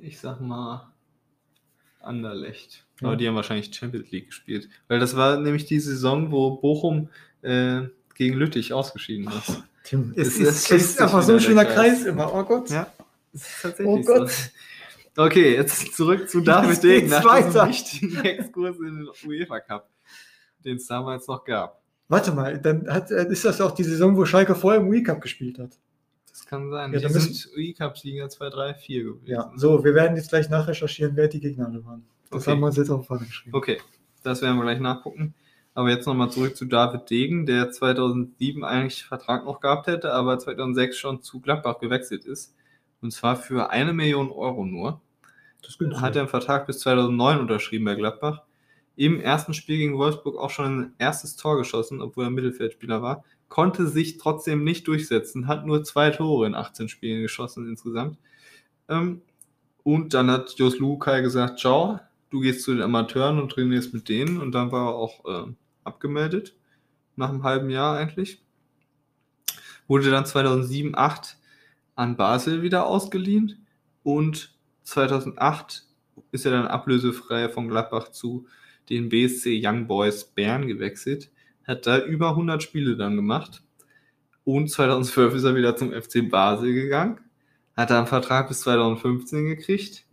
Ich 0.00 0.18
sag 0.18 0.40
mal 0.40 0.91
Anderlecht. 2.04 2.84
Ja. 3.00 3.08
Aber 3.08 3.16
die 3.16 3.26
haben 3.28 3.34
wahrscheinlich 3.34 3.74
Champions 3.74 4.10
League 4.10 4.26
gespielt. 4.28 4.68
Weil 4.88 5.00
das 5.00 5.16
war 5.16 5.38
nämlich 5.38 5.64
die 5.66 5.80
Saison, 5.80 6.30
wo 6.30 6.56
Bochum 6.56 7.08
äh, 7.42 7.82
gegen 8.14 8.36
Lüttich 8.36 8.72
ausgeschieden 8.72 9.28
ist. 9.28 9.62
Tim, 9.84 10.12
es 10.16 10.36
ist, 10.38 10.70
ist 10.70 11.00
einfach 11.00 11.22
so 11.22 11.32
ein 11.34 11.40
schöner 11.40 11.64
Kreis. 11.64 11.98
Kreis. 12.02 12.04
immer. 12.06 12.32
Oh 12.32 12.44
Gott. 12.44 12.70
Ja, 12.70 12.86
ist 13.32 13.46
Oh 13.64 13.68
tatsächlich 13.68 14.06
Gott. 14.06 14.30
so. 14.30 14.50
Okay, 15.24 15.54
jetzt 15.56 15.94
zurück 15.94 16.30
zu 16.30 16.40
David 16.40 16.82
Degen 16.82 17.08
nach 17.08 17.24
weiter. 17.24 17.66
diesem 17.66 17.68
wichtigen 17.68 18.20
Exkurs 18.24 18.76
in 18.78 18.96
den 18.96 19.08
UEFA 19.26 19.60
Cup, 19.60 19.90
den 20.64 20.76
es 20.76 20.86
damals 20.86 21.26
noch 21.26 21.44
gab. 21.44 21.82
Warte 22.08 22.32
mal, 22.32 22.58
dann 22.58 22.88
hat, 22.88 23.10
äh, 23.10 23.26
ist 23.30 23.44
das 23.44 23.60
auch 23.60 23.72
die 23.72 23.84
Saison, 23.84 24.16
wo 24.16 24.24
Schalke 24.24 24.54
vorher 24.54 24.80
im 24.80 24.90
Wii 24.90 25.02
Cup 25.02 25.20
gespielt 25.20 25.58
hat. 25.58 25.78
Das 26.32 26.46
kann 26.46 26.70
sein. 26.70 26.92
Ja, 26.94 26.98
die 27.00 27.08
sind 27.08 27.48
UI-Cup-Sieger 27.54 28.28
2, 28.28 28.48
3, 28.50 28.74
4 28.74 29.04
gewesen. 29.04 29.26
Ja, 29.26 29.52
so, 29.54 29.84
wir 29.84 29.94
werden 29.94 30.16
jetzt 30.16 30.30
gleich 30.30 30.48
nachrecherchieren, 30.48 31.14
wer 31.14 31.28
die 31.28 31.40
Gegner 31.40 31.66
alle 31.66 31.84
waren. 31.84 32.04
Das 32.30 32.42
Okay. 32.42 32.52
haben 32.52 32.60
wir 32.60 32.66
uns 32.68 32.76
jetzt 32.76 32.90
auf 32.90 33.02
die 33.02 33.06
Fahne 33.06 33.26
geschrieben. 33.26 33.54
Okay, 33.56 33.78
das 34.22 34.40
werden 34.40 34.56
wir 34.56 34.62
gleich 34.62 34.80
nachgucken. 34.80 35.34
Aber 35.74 35.90
jetzt 35.90 36.06
nochmal 36.06 36.30
zurück 36.30 36.56
zu 36.56 36.64
David 36.66 37.08
Degen, 37.08 37.46
der 37.46 37.70
2007 37.70 38.64
eigentlich 38.64 39.04
Vertrag 39.04 39.44
noch 39.44 39.60
gehabt 39.60 39.86
hätte, 39.86 40.12
aber 40.12 40.38
2006 40.38 40.96
schon 40.96 41.22
zu 41.22 41.40
Gladbach 41.40 41.78
gewechselt 41.78 42.24
ist. 42.24 42.54
Und 43.00 43.10
zwar 43.12 43.36
für 43.36 43.70
eine 43.70 43.92
Million 43.92 44.30
Euro 44.30 44.64
nur. 44.64 45.00
Das 45.62 45.78
günstig. 45.78 46.00
Hat 46.02 46.16
er 46.16 46.22
einen 46.22 46.28
Vertrag 46.28 46.66
bis 46.66 46.80
2009 46.80 47.40
unterschrieben 47.40 47.84
bei 47.84 47.94
Gladbach. 47.94 48.42
Im 48.96 49.18
ersten 49.20 49.54
Spiel 49.54 49.78
gegen 49.78 49.96
Wolfsburg 49.96 50.36
auch 50.38 50.50
schon 50.50 50.80
ein 50.80 50.94
erstes 50.98 51.36
Tor 51.36 51.56
geschossen, 51.56 52.00
obwohl 52.02 52.24
er 52.24 52.30
Mittelfeldspieler 52.30 53.00
war. 53.00 53.24
Konnte 53.52 53.86
sich 53.86 54.16
trotzdem 54.16 54.64
nicht 54.64 54.88
durchsetzen, 54.88 55.46
hat 55.46 55.66
nur 55.66 55.84
zwei 55.84 56.08
Tore 56.08 56.46
in 56.46 56.54
18 56.54 56.88
Spielen 56.88 57.20
geschossen 57.20 57.68
insgesamt. 57.68 58.16
Ähm, 58.88 59.20
und 59.82 60.14
dann 60.14 60.30
hat 60.30 60.54
Jos 60.54 60.78
Lukai 60.78 61.20
gesagt, 61.20 61.58
ciao, 61.60 62.00
du 62.30 62.40
gehst 62.40 62.62
zu 62.62 62.72
den 62.72 62.80
Amateuren 62.80 63.38
und 63.38 63.52
trainierst 63.52 63.92
mit 63.92 64.08
denen. 64.08 64.40
Und 64.40 64.52
dann 64.52 64.72
war 64.72 64.88
er 64.88 64.94
auch 64.94 65.24
ähm, 65.28 65.56
abgemeldet, 65.84 66.54
nach 67.14 67.28
einem 67.28 67.42
halben 67.42 67.68
Jahr 67.68 67.98
eigentlich. 67.98 68.40
Wurde 69.86 70.10
dann 70.10 70.24
2007, 70.24 70.96
8 70.96 71.36
an 71.94 72.16
Basel 72.16 72.62
wieder 72.62 72.86
ausgeliehen 72.86 73.66
und 74.02 74.54
2008 74.84 75.84
ist 76.30 76.46
er 76.46 76.52
dann 76.52 76.66
ablösefrei 76.68 77.50
von 77.50 77.68
Gladbach 77.68 78.12
zu 78.12 78.46
den 78.88 79.10
BSC 79.10 79.60
Young 79.62 79.86
Boys 79.86 80.24
Bern 80.24 80.66
gewechselt, 80.66 81.30
hat 81.66 81.86
da 81.86 81.98
über 81.98 82.30
100 82.30 82.62
Spiele 82.62 82.96
dann 82.96 83.16
gemacht 83.16 83.62
und 84.44 84.70
2012 84.70 85.34
ist 85.34 85.44
er 85.44 85.54
wieder 85.54 85.76
zum 85.76 85.92
FC 85.92 86.28
Basel 86.28 86.72
gegangen, 86.72 87.20
hat 87.76 87.90
da 87.90 87.98
einen 87.98 88.06
Vertrag 88.06 88.48
bis 88.48 88.60
2015 88.60 89.46
gekriegt. 89.46 90.04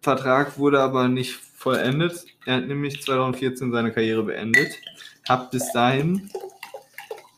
Vertrag 0.00 0.58
wurde 0.58 0.80
aber 0.80 1.08
nicht 1.08 1.34
vollendet. 1.34 2.26
Er 2.44 2.56
hat 2.56 2.66
nämlich 2.66 3.02
2014 3.02 3.72
seine 3.72 3.92
Karriere 3.92 4.22
beendet, 4.22 4.74
hat 5.26 5.50
bis 5.50 5.72
dahin 5.72 6.30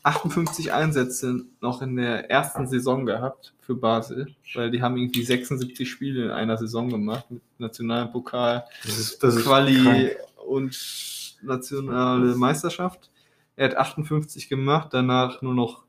58 0.03 0.71
Einsätze 0.71 1.45
noch 1.61 1.81
in 1.81 1.95
der 1.95 2.29
ersten 2.29 2.67
Saison 2.67 3.05
gehabt 3.05 3.53
für 3.61 3.75
Basel, 3.75 4.33
weil 4.53 4.71
die 4.71 4.81
haben 4.81 4.97
irgendwie 4.97 5.23
76 5.23 5.89
Spiele 5.89 6.25
in 6.25 6.31
einer 6.31 6.57
Saison 6.57 6.89
gemacht 6.89 7.29
mit 7.29 7.41
nationalen 7.57 8.11
Pokal, 8.11 8.65
Das 8.85 8.97
ist, 8.97 9.21
das 9.21 9.43
Quali 9.43 10.15
und 10.45 10.73
nationale 11.41 12.35
Meisterschaft. 12.35 13.11
Er 13.55 13.69
hat 13.69 13.77
58 13.77 14.49
gemacht, 14.49 14.89
danach 14.91 15.41
nur 15.41 15.53
noch 15.53 15.83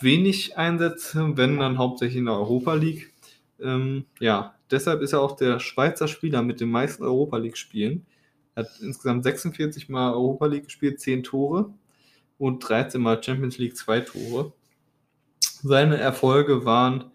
wenig 0.00 0.56
Einsätze, 0.56 1.36
wenn 1.36 1.58
dann 1.58 1.78
hauptsächlich 1.78 2.18
in 2.18 2.26
der 2.26 2.34
Europa 2.34 2.74
League. 2.74 3.12
Ähm, 3.60 4.06
ja, 4.20 4.54
deshalb 4.70 5.02
ist 5.02 5.12
er 5.12 5.20
auch 5.20 5.36
der 5.36 5.60
Schweizer 5.60 6.08
Spieler 6.08 6.42
mit 6.42 6.60
den 6.60 6.70
meisten 6.70 7.04
Europa 7.04 7.36
League-Spielen. 7.36 8.06
Er 8.54 8.64
hat 8.64 8.70
insgesamt 8.80 9.24
46 9.24 9.88
Mal 9.88 10.12
Europa 10.12 10.46
League 10.46 10.64
gespielt, 10.64 11.00
10 11.00 11.24
Tore 11.24 11.72
und 12.38 12.60
13 12.60 13.00
Mal 13.00 13.22
Champions 13.22 13.58
League, 13.58 13.76
2 13.76 14.00
Tore. 14.00 14.52
Seine 15.40 15.98
Erfolge 15.98 16.64
waren, 16.64 17.10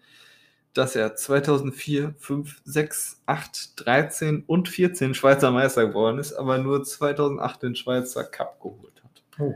dass 0.74 0.94
er 0.94 1.16
2004, 1.16 2.14
5, 2.18 2.62
6, 2.64 3.22
8, 3.26 3.86
13 3.86 4.44
und 4.46 4.68
14 4.68 5.14
Schweizer 5.14 5.50
Meister 5.50 5.88
geworden 5.88 6.18
ist, 6.18 6.32
aber 6.32 6.58
nur 6.58 6.84
2008 6.84 7.62
den 7.62 7.74
Schweizer 7.74 8.24
Cup 8.24 8.60
geholt 8.60 9.02
hat. 9.02 9.22
Oh. 9.38 9.54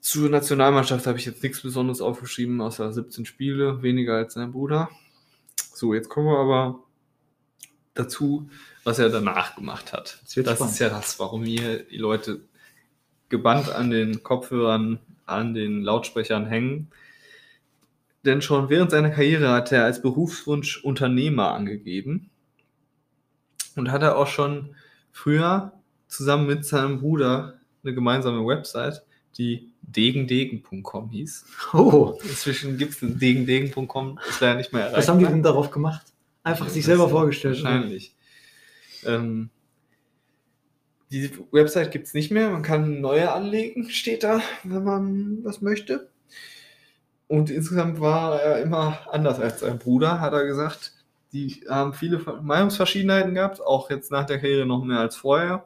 Zur 0.00 0.30
Nationalmannschaft 0.30 1.06
habe 1.08 1.18
ich 1.18 1.26
jetzt 1.26 1.42
nichts 1.42 1.62
Besonderes 1.62 2.00
aufgeschrieben, 2.00 2.60
außer 2.60 2.92
17 2.92 3.26
Spiele, 3.26 3.82
weniger 3.82 4.14
als 4.14 4.34
sein 4.34 4.52
Bruder. 4.52 4.88
So, 5.74 5.94
jetzt 5.94 6.08
kommen 6.08 6.28
wir 6.28 6.38
aber 6.38 6.84
dazu, 7.94 8.48
was 8.84 9.00
er 9.00 9.08
danach 9.08 9.56
gemacht 9.56 9.92
hat. 9.92 10.20
Das 10.22 10.32
spannend. 10.32 10.72
ist 10.72 10.78
ja 10.78 10.90
das, 10.90 11.18
warum 11.18 11.42
hier 11.42 11.82
die 11.82 11.98
Leute 11.98 12.40
gebannt 13.28 13.68
an 13.68 13.90
den 13.90 14.22
Kopfhörern, 14.22 15.00
an 15.24 15.54
den 15.54 15.82
Lautsprechern 15.82 16.46
hängen. 16.46 16.88
Denn 18.26 18.42
schon 18.42 18.68
während 18.68 18.90
seiner 18.90 19.10
Karriere 19.10 19.50
hat 19.50 19.70
er 19.70 19.84
als 19.84 20.02
Berufswunsch 20.02 20.82
Unternehmer 20.82 21.52
angegeben 21.52 22.28
und 23.76 23.92
hat 23.92 24.02
er 24.02 24.18
auch 24.18 24.26
schon 24.26 24.74
früher 25.12 25.72
zusammen 26.08 26.48
mit 26.48 26.64
seinem 26.64 26.98
Bruder 26.98 27.60
eine 27.84 27.94
gemeinsame 27.94 28.44
Website, 28.44 29.04
die 29.38 29.70
degendegen.com 29.82 31.10
hieß. 31.10 31.44
Oh, 31.72 32.18
Inzwischen 32.24 32.78
gibt 32.78 32.94
es 32.94 32.98
degendegen.com, 33.00 34.18
ist 34.28 34.40
leider 34.40 34.56
nicht 34.56 34.72
mehr 34.72 34.82
erreichbar. 34.82 34.98
was 34.98 35.08
haben 35.08 35.18
die 35.20 35.26
denn 35.26 35.44
darauf 35.44 35.70
gemacht? 35.70 36.06
Einfach 36.42 36.66
Ja, 36.66 36.72
sich 36.72 36.84
selber 36.84 37.08
vorgestellt. 37.08 37.62
Wahrscheinlich. 37.62 38.16
Ähm, 39.04 39.50
die 41.12 41.30
Website 41.52 41.92
gibt 41.92 42.08
es 42.08 42.14
nicht 42.14 42.32
mehr. 42.32 42.50
Man 42.50 42.62
kann 42.62 43.00
neue 43.00 43.30
anlegen, 43.30 43.88
steht 43.90 44.24
da, 44.24 44.40
wenn 44.64 44.82
man 44.82 45.44
das 45.44 45.60
möchte. 45.62 46.10
Und 47.28 47.50
insgesamt 47.50 48.00
war 48.00 48.40
er 48.40 48.62
immer 48.62 48.98
anders 49.10 49.40
als 49.40 49.60
sein 49.60 49.78
Bruder, 49.78 50.20
hat 50.20 50.32
er 50.32 50.46
gesagt. 50.46 50.92
Die 51.32 51.64
haben 51.68 51.92
viele 51.92 52.18
Meinungsverschiedenheiten 52.18 53.34
gehabt, 53.34 53.60
auch 53.60 53.90
jetzt 53.90 54.10
nach 54.12 54.26
der 54.26 54.38
Karriere 54.38 54.64
noch 54.64 54.84
mehr 54.84 55.00
als 55.00 55.16
vorher, 55.16 55.64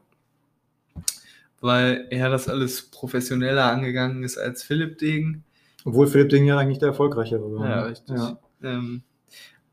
weil 1.61 2.07
er 2.11 2.31
das 2.31 2.49
alles 2.49 2.91
professioneller 2.91 3.71
angegangen 3.71 4.23
ist 4.23 4.39
als 4.39 4.63
Philipp 4.63 4.99
Degen. 4.99 5.45
Obwohl 5.85 6.07
Philipp 6.07 6.31
Ding 6.31 6.47
ja 6.47 6.59
eigentlich 6.59 6.79
der 6.79 6.89
erfolgreichere 6.89 7.53
war. 7.55 7.69
Ja, 7.69 7.83
richtig. 7.83 8.17
Ja. 8.17 8.39
Ähm, 8.63 9.03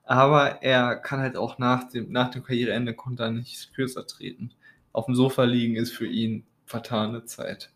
aber 0.04 0.62
er 0.62 0.96
kann 0.96 1.20
halt 1.20 1.36
auch 1.36 1.58
nach 1.58 1.90
dem, 1.90 2.12
nach 2.12 2.32
dem 2.32 2.44
Karriereende 2.44 2.94
konnte 2.94 3.24
er 3.24 3.32
nicht 3.32 3.74
kürzer 3.74 4.06
treten. 4.08 4.52
Auf 4.94 5.06
dem 5.06 5.16
Sofa 5.16 5.44
liegen 5.44 5.76
ist 5.76 5.92
für 5.92 6.08
ihn 6.08 6.46
vertane 6.66 7.26
Zeit. 7.26 7.72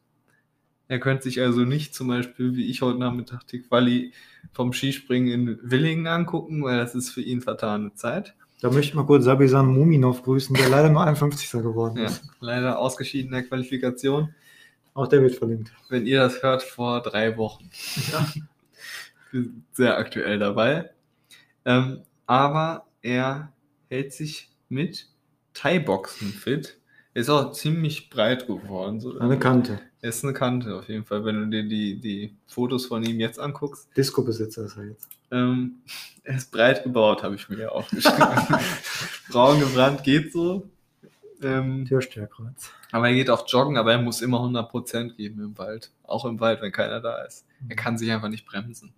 Er 0.91 0.99
könnte 0.99 1.23
sich 1.23 1.39
also 1.39 1.61
nicht 1.61 1.95
zum 1.95 2.09
Beispiel, 2.09 2.53
wie 2.57 2.69
ich 2.69 2.81
heute 2.81 2.99
Nachmittag, 2.99 3.47
die 3.47 3.61
Quali 3.61 4.11
vom 4.51 4.73
Skispringen 4.73 5.31
in 5.31 5.59
Willingen 5.63 6.05
angucken, 6.05 6.61
weil 6.65 6.79
das 6.79 6.95
ist 6.95 7.11
für 7.11 7.21
ihn 7.21 7.39
vertane 7.41 7.93
Zeit. 7.93 8.35
Da 8.59 8.67
möchte 8.67 8.89
ich 8.89 8.93
mal 8.95 9.05
kurz 9.05 9.23
Sabisan 9.23 9.67
Muminov 9.67 10.21
grüßen, 10.21 10.53
der 10.53 10.67
leider 10.67 10.89
nur 10.89 11.01
51. 11.05 11.49
geworden 11.61 11.97
Ja, 11.97 12.07
ist. 12.07 12.23
leider 12.41 12.77
ausgeschieden 12.77 13.27
in 13.27 13.35
der 13.35 13.43
Qualifikation. 13.43 14.35
Auch 14.93 15.07
der 15.07 15.21
wird 15.21 15.35
verlinkt. 15.35 15.71
Wenn 15.87 16.05
ihr 16.05 16.19
das 16.19 16.43
hört, 16.43 16.61
vor 16.61 17.01
drei 17.01 17.37
Wochen. 17.37 17.69
Wir 19.31 19.43
sind 19.43 19.63
sehr 19.71 19.97
aktuell 19.97 20.39
dabei. 20.39 20.89
Ähm, 21.63 22.01
aber 22.25 22.85
er 23.01 23.53
hält 23.87 24.11
sich 24.11 24.49
mit 24.67 25.07
Thai-Boxen 25.53 26.33
fit. 26.33 26.79
Er 27.13 27.21
ist 27.21 27.29
auch 27.29 27.53
ziemlich 27.53 28.09
breit 28.09 28.45
geworden. 28.45 28.99
So. 28.99 29.17
Eine 29.19 29.39
Kante. 29.39 29.79
Er 30.03 30.09
ist 30.09 30.23
eine 30.23 30.33
Kante 30.33 30.75
auf 30.75 30.89
jeden 30.89 31.05
Fall, 31.05 31.23
wenn 31.25 31.35
du 31.35 31.47
dir 31.47 31.67
die, 31.67 31.99
die 31.99 32.35
Fotos 32.47 32.87
von 32.87 33.03
ihm 33.03 33.19
jetzt 33.19 33.39
anguckst. 33.39 33.87
Disco-Besitzer 33.95 34.65
ist 34.65 34.77
er 34.77 34.85
jetzt. 34.85 35.07
Ähm, 35.29 35.81
er 36.23 36.37
ist 36.37 36.51
breit 36.51 36.83
gebaut, 36.83 37.21
habe 37.21 37.35
ich 37.35 37.47
mir 37.49 37.59
ja 37.59 37.69
aufgeschrieben. 37.69 38.27
Braun 39.29 39.59
gebrannt 39.59 40.03
geht 40.03 40.33
so. 40.33 40.67
Ähm, 41.43 41.85
Türsteherkreuz. 41.85 42.71
aber 42.91 43.09
er 43.09 43.15
geht 43.15 43.29
auch 43.29 43.47
joggen, 43.47 43.77
aber 43.77 43.93
er 43.93 44.01
muss 44.01 44.21
immer 44.21 44.39
100% 44.41 45.15
geben 45.15 45.41
im 45.43 45.57
Wald. 45.57 45.91
Auch 46.03 46.25
im 46.25 46.39
Wald, 46.39 46.61
wenn 46.61 46.71
keiner 46.71 46.99
da 46.99 47.23
ist. 47.23 47.45
Er 47.67 47.75
kann 47.75 47.97
sich 47.97 48.11
einfach 48.11 48.29
nicht 48.29 48.45
bremsen. 48.45 48.93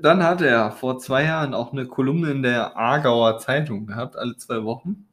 Dann 0.00 0.22
hat 0.22 0.40
er 0.40 0.70
vor 0.72 0.98
zwei 0.98 1.24
Jahren 1.24 1.54
auch 1.54 1.72
eine 1.72 1.86
Kolumne 1.86 2.30
in 2.30 2.42
der 2.42 2.76
Aargauer 2.76 3.38
Zeitung 3.38 3.86
gehabt, 3.86 4.16
alle 4.16 4.36
zwei 4.36 4.64
Wochen. 4.64 5.06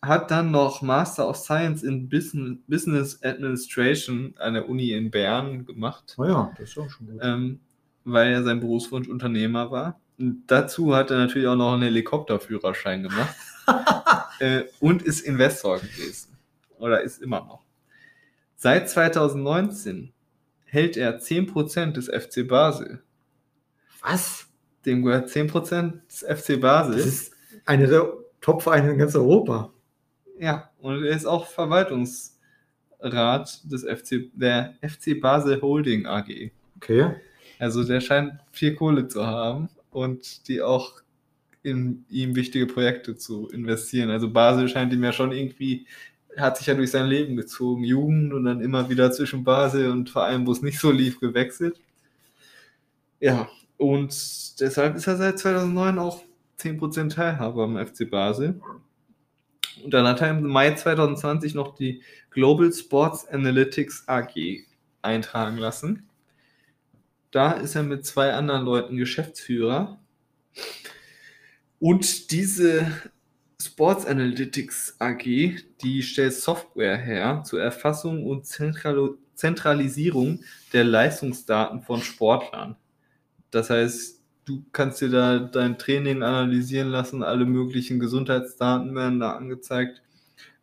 Hat 0.00 0.30
dann 0.30 0.50
noch 0.50 0.80
Master 0.82 1.28
of 1.28 1.36
Science 1.36 1.82
in 1.82 2.08
Business, 2.08 2.58
Business 2.68 3.22
Administration 3.22 4.34
an 4.38 4.54
der 4.54 4.68
Uni 4.68 4.92
in 4.92 5.10
Bern 5.10 5.66
gemacht, 5.66 6.14
Oh 6.18 6.24
ja, 6.24 6.52
das 6.56 6.70
ist 6.70 6.78
auch 6.78 6.88
schon 6.88 7.08
gut. 7.08 7.18
ähm, 7.20 7.60
weil 8.04 8.32
er 8.32 8.42
sein 8.44 8.60
Berufswunsch 8.60 9.08
Unternehmer 9.08 9.70
war. 9.70 10.00
Und 10.18 10.44
dazu 10.46 10.94
hat 10.94 11.10
er 11.10 11.18
natürlich 11.18 11.48
auch 11.48 11.56
noch 11.56 11.74
einen 11.74 11.82
Helikopterführerschein 11.82 13.02
gemacht 13.02 13.34
äh, 14.40 14.64
und 14.80 15.02
ist 15.02 15.20
Investor 15.20 15.78
gewesen. 15.78 16.36
Oder 16.78 17.02
ist 17.02 17.20
immer 17.22 17.40
noch. 17.40 17.64
Seit 18.56 18.88
2019 18.88 20.12
hält 20.64 20.96
er 20.96 21.20
10% 21.20 21.92
des 21.92 22.06
FC 22.08 22.46
Basel. 22.46 23.02
Was? 24.00 24.46
Dem 24.86 25.02
gehört 25.02 25.28
10% 25.28 26.00
des 26.06 26.22
FC 26.22 26.60
Basel. 26.60 26.96
Das 26.96 27.06
ist 27.06 27.32
eine 27.64 27.86
der 27.86 28.12
Top-Vereine 28.40 28.92
in 28.92 28.98
ganz 28.98 29.14
Europa. 29.14 29.72
Ja, 30.38 30.70
und 30.80 31.04
er 31.04 31.16
ist 31.16 31.26
auch 31.26 31.46
Verwaltungsrat 31.46 33.70
des 33.70 33.84
FC, 33.84 34.30
der 34.32 34.74
FC 34.82 35.20
Basel 35.20 35.60
Holding 35.60 36.06
AG. 36.06 36.50
Okay. 36.76 37.14
Also 37.58 37.84
der 37.84 38.00
scheint 38.00 38.32
viel 38.52 38.74
Kohle 38.74 39.08
zu 39.08 39.26
haben 39.26 39.68
und 39.90 40.48
die 40.48 40.62
auch 40.62 41.02
in 41.62 42.04
ihm 42.08 42.36
wichtige 42.36 42.66
Projekte 42.66 43.16
zu 43.16 43.48
investieren. 43.48 44.10
Also 44.10 44.30
Basel 44.30 44.68
scheint 44.68 44.92
ihm 44.92 45.02
ja 45.02 45.12
schon 45.12 45.32
irgendwie, 45.32 45.86
hat 46.36 46.56
sich 46.56 46.68
ja 46.68 46.74
durch 46.74 46.90
sein 46.90 47.08
Leben 47.08 47.36
gezogen, 47.36 47.82
Jugend 47.82 48.32
und 48.32 48.44
dann 48.44 48.60
immer 48.60 48.88
wieder 48.88 49.10
zwischen 49.10 49.44
Basel 49.44 49.90
und 49.90 50.10
Vereinen, 50.10 50.46
wo 50.46 50.52
es 50.52 50.62
nicht 50.62 50.78
so 50.78 50.90
lief, 50.90 51.18
gewechselt. 51.18 51.80
Ja, 53.20 53.48
und 53.76 54.10
deshalb 54.60 54.96
ist 54.96 55.08
er 55.08 55.16
seit 55.16 55.38
2009 55.40 55.98
auch 55.98 56.22
10% 56.60 57.14
Teilhaber 57.14 57.64
am 57.64 57.84
FC 57.84 58.08
Basel. 58.08 58.60
Und 59.84 59.92
dann 59.92 60.06
hat 60.06 60.20
er 60.20 60.30
im 60.30 60.46
Mai 60.46 60.74
2020 60.74 61.54
noch 61.54 61.76
die 61.76 62.02
Global 62.30 62.72
Sports 62.72 63.26
Analytics 63.28 64.04
AG 64.06 64.64
eintragen 65.02 65.58
lassen. 65.58 66.08
Da 67.30 67.52
ist 67.52 67.74
er 67.74 67.82
mit 67.82 68.06
zwei 68.06 68.32
anderen 68.32 68.64
Leuten 68.64 68.96
Geschäftsführer. 68.96 69.98
Und 71.78 72.30
diese 72.30 72.90
Sports 73.60 74.06
Analytics 74.06 74.96
AG, 74.98 75.24
die 75.82 76.02
stellt 76.02 76.34
Software 76.34 76.96
her 76.96 77.42
zur 77.44 77.60
Erfassung 77.60 78.24
und 78.26 78.46
Zentral 78.46 79.16
Zentralisierung 79.34 80.42
der 80.72 80.82
Leistungsdaten 80.82 81.82
von 81.82 82.02
Sportlern. 82.02 82.74
Das 83.52 83.70
heißt, 83.70 84.17
du 84.48 84.64
kannst 84.72 85.00
dir 85.02 85.10
da 85.10 85.38
dein 85.38 85.78
Training 85.78 86.22
analysieren 86.22 86.88
lassen, 86.88 87.22
alle 87.22 87.44
möglichen 87.44 88.00
Gesundheitsdaten 88.00 88.94
werden 88.94 89.20
da 89.20 89.32
angezeigt, 89.32 90.02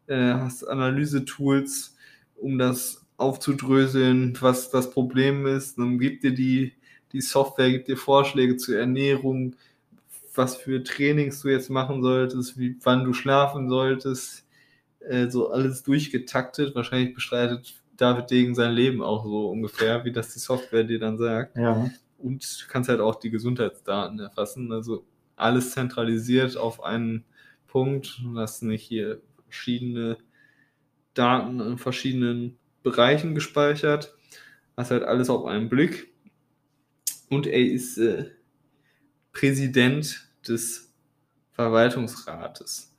äh, 0.08 0.34
hast 0.34 0.68
Analysetools, 0.68 1.96
um 2.36 2.58
das 2.58 3.06
aufzudröseln, 3.18 4.36
was 4.42 4.72
das 4.72 4.92
Problem 4.92 5.46
ist. 5.46 5.78
Dann 5.78 6.00
gibt 6.00 6.24
dir 6.24 6.34
die, 6.34 6.74
die 7.14 7.22
Software, 7.22 7.72
gibt 7.72 7.88
dir 7.88 7.98
Vorschläge 7.98 8.58
zur 8.58 8.78
Ernährung, 8.78 9.56
was 10.34 10.58
für 10.58 10.84
Trainings 10.84 11.42
du 11.42 11.50
jetzt 11.50 11.70
machen 11.70 12.02
solltest, 12.02 12.58
wie, 12.58 12.76
wann 12.84 13.06
du 13.06 13.14
schlafen 13.14 13.70
solltest. 13.70 14.46
Äh, 15.00 15.30
so 15.30 15.52
alles 15.52 15.84
durchgetaktet. 15.84 16.76
Wahrscheinlich 16.76 17.14
bestreitet 17.14 17.76
David 17.96 18.32
Degen 18.32 18.56
sein 18.56 18.74
Leben 18.74 19.02
auch 19.02 19.24
so 19.24 19.50
ungefähr, 19.50 20.04
wie 20.04 20.12
das 20.12 20.34
die 20.34 20.40
Software 20.40 20.84
dir 20.84 21.00
dann 21.00 21.18
sagt. 21.18 21.56
Ja. 21.56 21.90
Und 22.18 22.68
kannst 22.70 22.90
halt 22.90 23.02
auch 23.02 23.16
die 23.16 23.30
Gesundheitsdaten 23.30 24.20
erfassen. 24.20 24.72
Also 24.72 25.06
alles 25.36 25.72
zentralisiert 25.72 26.58
auf 26.58 26.84
einen 26.84 27.26
Punkt. 27.68 28.22
Du 28.24 28.38
hast 28.38 28.64
nicht 28.64 28.84
hier 28.84 29.22
verschiedene 29.44 30.18
Daten 31.14 31.60
in 31.60 31.78
verschiedenen 31.78 32.58
Bereichen 32.84 33.36
gespeichert. 33.36 34.16
Hast 34.78 34.92
halt 34.92 35.04
alles 35.04 35.30
auf 35.30 35.46
einen 35.46 35.70
Blick. 35.70 36.14
Und 37.30 37.48
er 37.48 37.66
ist 37.66 37.98
äh, 37.98 38.32
Präsident 39.32 40.30
des 40.48 40.94
Verwaltungsrates. 41.52 42.96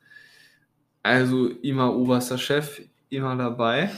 Also 1.03 1.49
immer 1.49 1.95
oberster 1.95 2.39
Chef, 2.39 2.83
immer 3.11 3.37
dabei. 3.37 3.91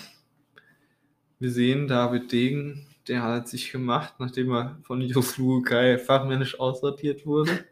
Wir 1.38 1.50
sehen 1.50 1.88
David 1.88 2.30
Degen, 2.32 2.87
der 3.08 3.22
hat 3.22 3.48
sich 3.48 3.72
gemacht, 3.72 4.14
nachdem 4.18 4.52
er 4.52 4.78
von 4.82 5.00
Jos 5.00 5.38
Lukai 5.38 5.98
fachmännisch 5.98 6.60
aussortiert 6.60 7.26
wurde 7.26 7.64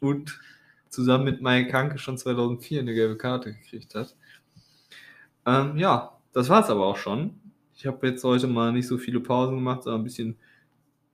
und 0.00 0.40
zusammen 0.88 1.24
mit 1.24 1.42
Mike 1.42 1.70
Kanke 1.70 1.98
schon 1.98 2.18
2004 2.18 2.80
eine 2.80 2.94
gelbe 2.94 3.16
Karte 3.16 3.54
gekriegt 3.54 3.94
hat. 3.94 4.14
Ähm, 5.46 5.76
ja, 5.76 6.18
das 6.32 6.48
war 6.48 6.62
es 6.62 6.70
aber 6.70 6.86
auch 6.86 6.96
schon. 6.96 7.40
Ich 7.74 7.86
habe 7.86 8.06
jetzt 8.06 8.22
heute 8.24 8.46
mal 8.46 8.72
nicht 8.72 8.86
so 8.86 8.98
viele 8.98 9.20
Pausen 9.20 9.56
gemacht, 9.56 9.84
sondern 9.84 10.02
ein 10.02 10.04
bisschen 10.04 10.36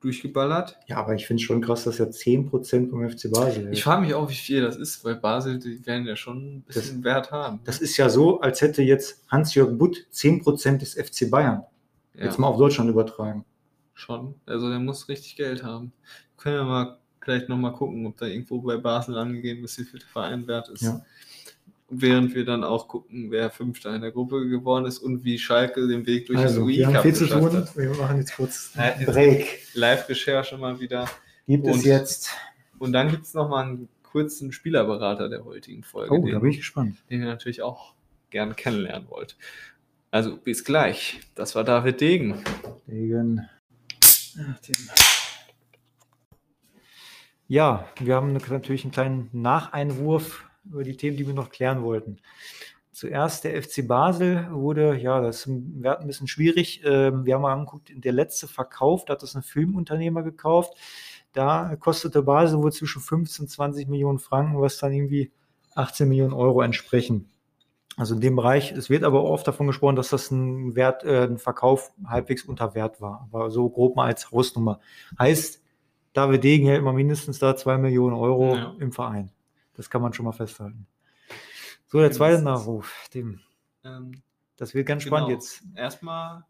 durchgeballert. 0.01 0.79
Ja, 0.87 0.99
aber 0.99 1.15
ich 1.15 1.27
finde 1.27 1.43
schon 1.43 1.61
krass, 1.61 1.85
dass 1.85 1.99
er 1.99 2.11
10% 2.11 2.91
vom 2.91 3.09
FC 3.09 3.31
Basel 3.33 3.73
Ich 3.73 3.83
frage 3.83 4.03
mich 4.03 4.15
auch, 4.15 4.31
wie 4.31 4.35
viel 4.35 4.61
das 4.61 4.77
ist, 4.77 5.05
weil 5.05 5.17
Basel, 5.17 5.59
die 5.59 5.85
werden 5.87 6.07
ja 6.07 6.15
schon 6.15 6.59
ein 6.59 6.63
bisschen 6.63 7.03
Wert 7.03 7.33
haben. 7.33 7.61
Das 7.65 7.81
ist 7.81 7.97
ja 7.97 8.09
so, 8.09 8.41
als 8.41 8.61
hätte 8.61 8.83
jetzt 8.83 9.25
Hans-Jörg 9.29 9.77
Butt 9.77 10.07
10% 10.13 10.79
des 10.79 10.95
FC 10.95 11.31
Bayern. 11.31 11.65
Ja, 12.19 12.25
Jetzt 12.25 12.39
mal 12.39 12.49
auf 12.49 12.59
Deutschland 12.59 12.91
übertragen. 12.91 13.45
schon. 13.95 14.35
Also 14.47 14.69
der 14.69 14.79
muss 14.81 15.09
richtig 15.09 15.37
Geld 15.37 15.63
haben. 15.63 15.93
Können 16.37 16.57
wir 16.57 16.65
mal 16.65 16.99
vielleicht 17.21 17.49
nochmal 17.49 17.73
gucken, 17.73 18.07
ob 18.07 18.17
da 18.17 18.27
irgendwo 18.27 18.61
bei 18.61 18.77
Basel 18.77 19.17
angegeben 19.19 19.65
ist, 19.65 19.79
wie 19.79 19.85
viel 19.85 20.01
der 20.01 20.09
Verein 20.09 20.47
wert 20.47 20.69
ist. 20.69 20.83
Ja. 20.83 21.01
Während 21.91 22.35
wir 22.35 22.45
dann 22.45 22.65
auch 22.65 22.87
gucken, 22.87 23.31
wer 23.31 23.49
Fünfter 23.51 23.95
in 23.95 24.03
der 24.03 24.13
Gruppe 24.13 24.47
geworden 24.49 24.85
ist 24.85 24.99
und 24.99 25.25
wie 25.25 25.39
Schalke 25.39 25.87
den 25.89 26.05
Weg 26.07 26.27
durch 26.27 26.39
Also, 26.39 26.61
das 26.61 26.69
wir 26.69 26.87
haben 26.87 26.93
UI-Cup 26.93 27.03
viel 27.03 27.15
zu 27.15 27.25
geschafft 27.25 27.43
tun. 27.53 27.57
hat. 27.57 27.77
Wir 27.77 27.91
machen 27.95 28.17
jetzt 28.19 28.37
kurz 28.37 28.73
einen 28.77 29.07
Break. 29.07 29.61
Live-Recherche 29.75 30.59
mal 30.59 30.79
wieder. 30.81 31.09
Gibt 31.47 31.65
Und- 31.65 31.77
es 31.79 31.85
jetzt. 31.85 32.31
Und 32.79 32.93
dann 32.93 33.11
gibt 33.11 33.25
es 33.25 33.33
nochmal 33.35 33.65
einen 33.65 33.89
kurzen 34.03 34.53
Spielerberater 34.53 35.29
der 35.31 35.45
heutigen 35.45 35.83
Folge, 35.83 36.13
Oh, 36.15 36.19
da 36.19 36.31
den, 36.33 36.41
bin 36.41 36.51
ich 36.51 36.59
gespannt. 36.59 36.97
den 37.11 37.21
ihr 37.21 37.27
natürlich 37.27 37.63
auch 37.63 37.95
gerne 38.31 38.55
kennenlernen 38.55 39.09
wollt. 39.11 39.37
Also 40.11 40.37
bis 40.39 40.65
gleich. 40.65 41.21
Das 41.35 41.55
war 41.55 41.65
David 41.65 42.01
Degen. 42.01 42.43
Wegen. 42.87 43.47
Ach, 44.41 44.59
den- 44.61 44.91
Ja, 47.47 47.89
wir 48.01 48.15
haben 48.15 48.33
natürlich 48.35 48.85
einen 48.85 48.93
kleinen 48.93 49.29
Nacheinwurf 49.33 50.45
über 50.65 50.85
die 50.85 50.97
Themen, 50.97 51.17
die 51.17 51.27
wir 51.27 51.35
noch 51.35 51.51
klären 51.51 51.83
wollten. 51.83 52.19
Zuerst 52.93 53.45
der 53.45 53.63
FC 53.63 53.87
Basel 53.87 54.49
wurde, 54.51 54.97
ja, 54.97 55.21
das 55.21 55.47
Wert 55.49 56.01
ein 56.01 56.07
bisschen 56.07 56.27
schwierig. 56.27 56.83
Ähm, 56.85 57.25
Wir 57.25 57.35
haben 57.35 57.43
mal 57.43 57.53
angeguckt, 57.53 57.91
der 57.95 58.13
letzte 58.13 58.49
Verkauf, 58.49 59.05
da 59.05 59.13
hat 59.15 59.23
das 59.23 59.35
ein 59.37 59.43
Filmunternehmer 59.43 60.23
gekauft. 60.23 60.77
Da 61.33 61.77
kostete 61.77 62.23
Basel 62.23 62.59
wohl 62.59 62.73
zwischen 62.73 63.01
15 63.01 63.45
und 63.45 63.49
20 63.49 63.89
Millionen 63.89 64.19
Franken, 64.19 64.61
was 64.61 64.79
dann 64.79 64.93
irgendwie 64.93 65.31
18 65.75 66.09
Millionen 66.09 66.33
Euro 66.33 66.61
entsprechen. 66.63 67.31
Also 67.99 68.15
in 68.15 68.21
dem 68.21 68.37
Bereich, 68.37 68.73
es 68.73 68.89
wird 68.91 69.03
aber 69.05 69.25
oft 69.25 69.47
davon 69.47 69.67
gesprochen, 69.67 69.97
dass 69.97 70.09
das 70.11 70.31
ein 70.31 70.75
Wert, 70.77 71.05
äh, 71.05 71.25
ein 71.25 71.39
Verkauf 71.39 71.93
halbwegs 72.07 72.45
unter 72.45 72.75
Wert 72.75 73.01
war. 73.01 73.29
Aber 73.33 73.51
so 73.51 73.69
grob 73.69 73.97
mal 73.97 74.07
als 74.07 74.31
Hausnummer. 74.31 74.81
Heißt, 75.19 75.63
David 76.13 76.45
Degen 76.45 76.67
hält 76.67 76.83
mal 76.83 76.93
mindestens 76.93 77.39
da 77.39 77.57
zwei 77.57 77.77
Millionen 77.77 78.15
Euro 78.15 78.55
Ja. 78.55 78.75
im 78.79 78.93
Verein. 78.93 79.31
Das 79.75 79.91
kann 79.91 80.01
man 80.01 80.13
schon 80.13 80.25
mal 80.25 80.33
festhalten. 80.33 80.87
So, 81.89 81.99
der 81.99 82.13
zweite 82.13 82.37
Mindestens. 82.43 82.67
Nachruf. 82.67 83.09
Dem, 83.15 83.41
Ähm, 83.85 84.23
das 84.57 84.75
wird 84.75 84.87
ganz 84.87 85.05
Genau. 85.05 85.17
spannend 85.17 85.31
jetzt. 85.33 85.63
erstmal, 85.77 86.45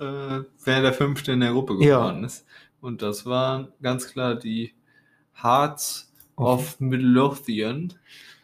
äh, 0.00 0.40
wer 0.64 0.82
der 0.82 0.92
Fünfte 0.92 1.32
in 1.32 1.40
der 1.40 1.52
Gruppe 1.52 1.74
Ja. 1.80 1.98
geworden 1.98 2.24
ist. 2.24 2.44
Und 2.80 3.02
das 3.02 3.24
waren 3.26 3.68
ganz 3.80 4.08
klar 4.08 4.34
die 4.34 4.74
Hearts 5.40 6.12
of 6.36 6.78
Midlothian 6.80 7.92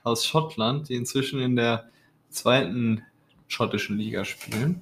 aus 0.05 0.25
Schottland, 0.25 0.89
die 0.89 0.95
inzwischen 0.95 1.41
in 1.41 1.57
der 1.57 1.91
zweiten 2.31 3.03
schottischen 3.47 3.97
Liga 3.99 4.25
spielen. 4.25 4.81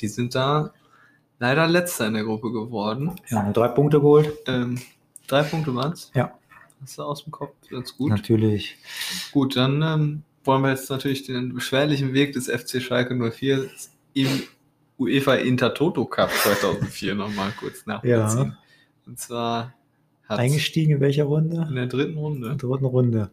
Die 0.00 0.08
sind 0.08 0.34
da 0.34 0.72
leider 1.38 1.66
letzter 1.66 2.06
in 2.06 2.14
der 2.14 2.24
Gruppe 2.24 2.52
geworden. 2.52 3.12
Ja, 3.28 3.42
nur 3.42 3.52
drei 3.52 3.68
Punkte 3.68 4.00
geholt. 4.00 4.32
Ähm, 4.46 4.78
drei 5.26 5.42
Punkte 5.42 5.74
waren's? 5.74 6.10
Ja. 6.14 6.32
Hast 6.80 6.98
du 6.98 7.02
aus 7.02 7.24
dem 7.24 7.32
Kopf? 7.32 7.54
Ganz 7.70 7.96
gut. 7.96 8.10
Natürlich. 8.10 8.76
Gut, 9.32 9.56
dann 9.56 9.82
ähm, 9.82 10.22
wollen 10.44 10.62
wir 10.62 10.70
jetzt 10.70 10.90
natürlich 10.90 11.24
den 11.24 11.54
beschwerlichen 11.54 12.12
Weg 12.12 12.32
des 12.32 12.48
FC 12.48 12.80
Schalke 12.80 13.14
04 13.14 13.68
im 14.14 14.42
UEFA 14.98 15.34
Intertoto 15.34 16.04
Cup 16.04 16.30
2004 16.30 17.14
nochmal 17.14 17.52
kurz 17.58 17.86
nachvollziehen. 17.86 18.56
Und 19.06 19.18
zwar 19.18 19.74
Eingestiegen 20.28 20.92
in 20.92 21.00
welcher 21.00 21.24
Runde? 21.24 21.66
in 21.68 21.74
der 21.74 21.86
dritten 21.86 22.18
Runde, 22.18 22.50
In 22.50 22.58
der 22.58 22.68
dritten 22.68 22.84
Runde. 22.84 23.30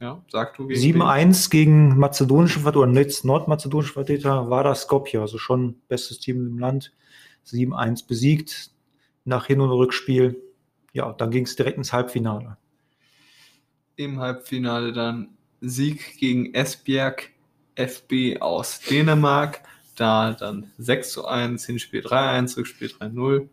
Ja, 0.00 0.22
sag 0.28 0.56
du 0.56 0.66
gegen 0.66 1.02
7-1 1.02 1.50
gegen 1.50 1.98
mazedonischen 1.98 2.62
Vertreter, 2.62 2.88
oder 2.88 3.00
jetzt 3.00 3.24
nordmazedonischen 3.24 3.92
Vertreter 3.92 4.48
war 4.48 4.64
das 4.64 4.82
Skopje, 4.82 5.20
also 5.20 5.36
schon 5.38 5.76
bestes 5.88 6.18
Team 6.18 6.46
im 6.46 6.58
Land. 6.58 6.92
7-1 7.46 8.06
besiegt 8.06 8.70
nach 9.24 9.46
Hin- 9.46 9.60
und 9.60 9.70
Rückspiel. 9.70 10.40
Ja, 10.92 11.12
dann 11.12 11.30
ging 11.30 11.44
es 11.44 11.54
direkt 11.54 11.78
ins 11.78 11.92
Halbfinale. 11.92 12.56
im 13.96 14.18
Halbfinale 14.18 14.92
dann 14.92 15.28
Sieg 15.60 16.16
gegen 16.18 16.54
Esbjerg 16.54 17.30
FB 17.74 18.40
aus 18.40 18.80
Dänemark. 18.80 19.62
Da 19.96 20.32
dann 20.32 20.72
6 20.78 21.12
zu 21.12 21.26
1, 21.26 21.66
Hinspiel 21.66 22.00
3-1, 22.00 22.56
Rückspiel 22.56 22.88
3-0. 22.88 23.48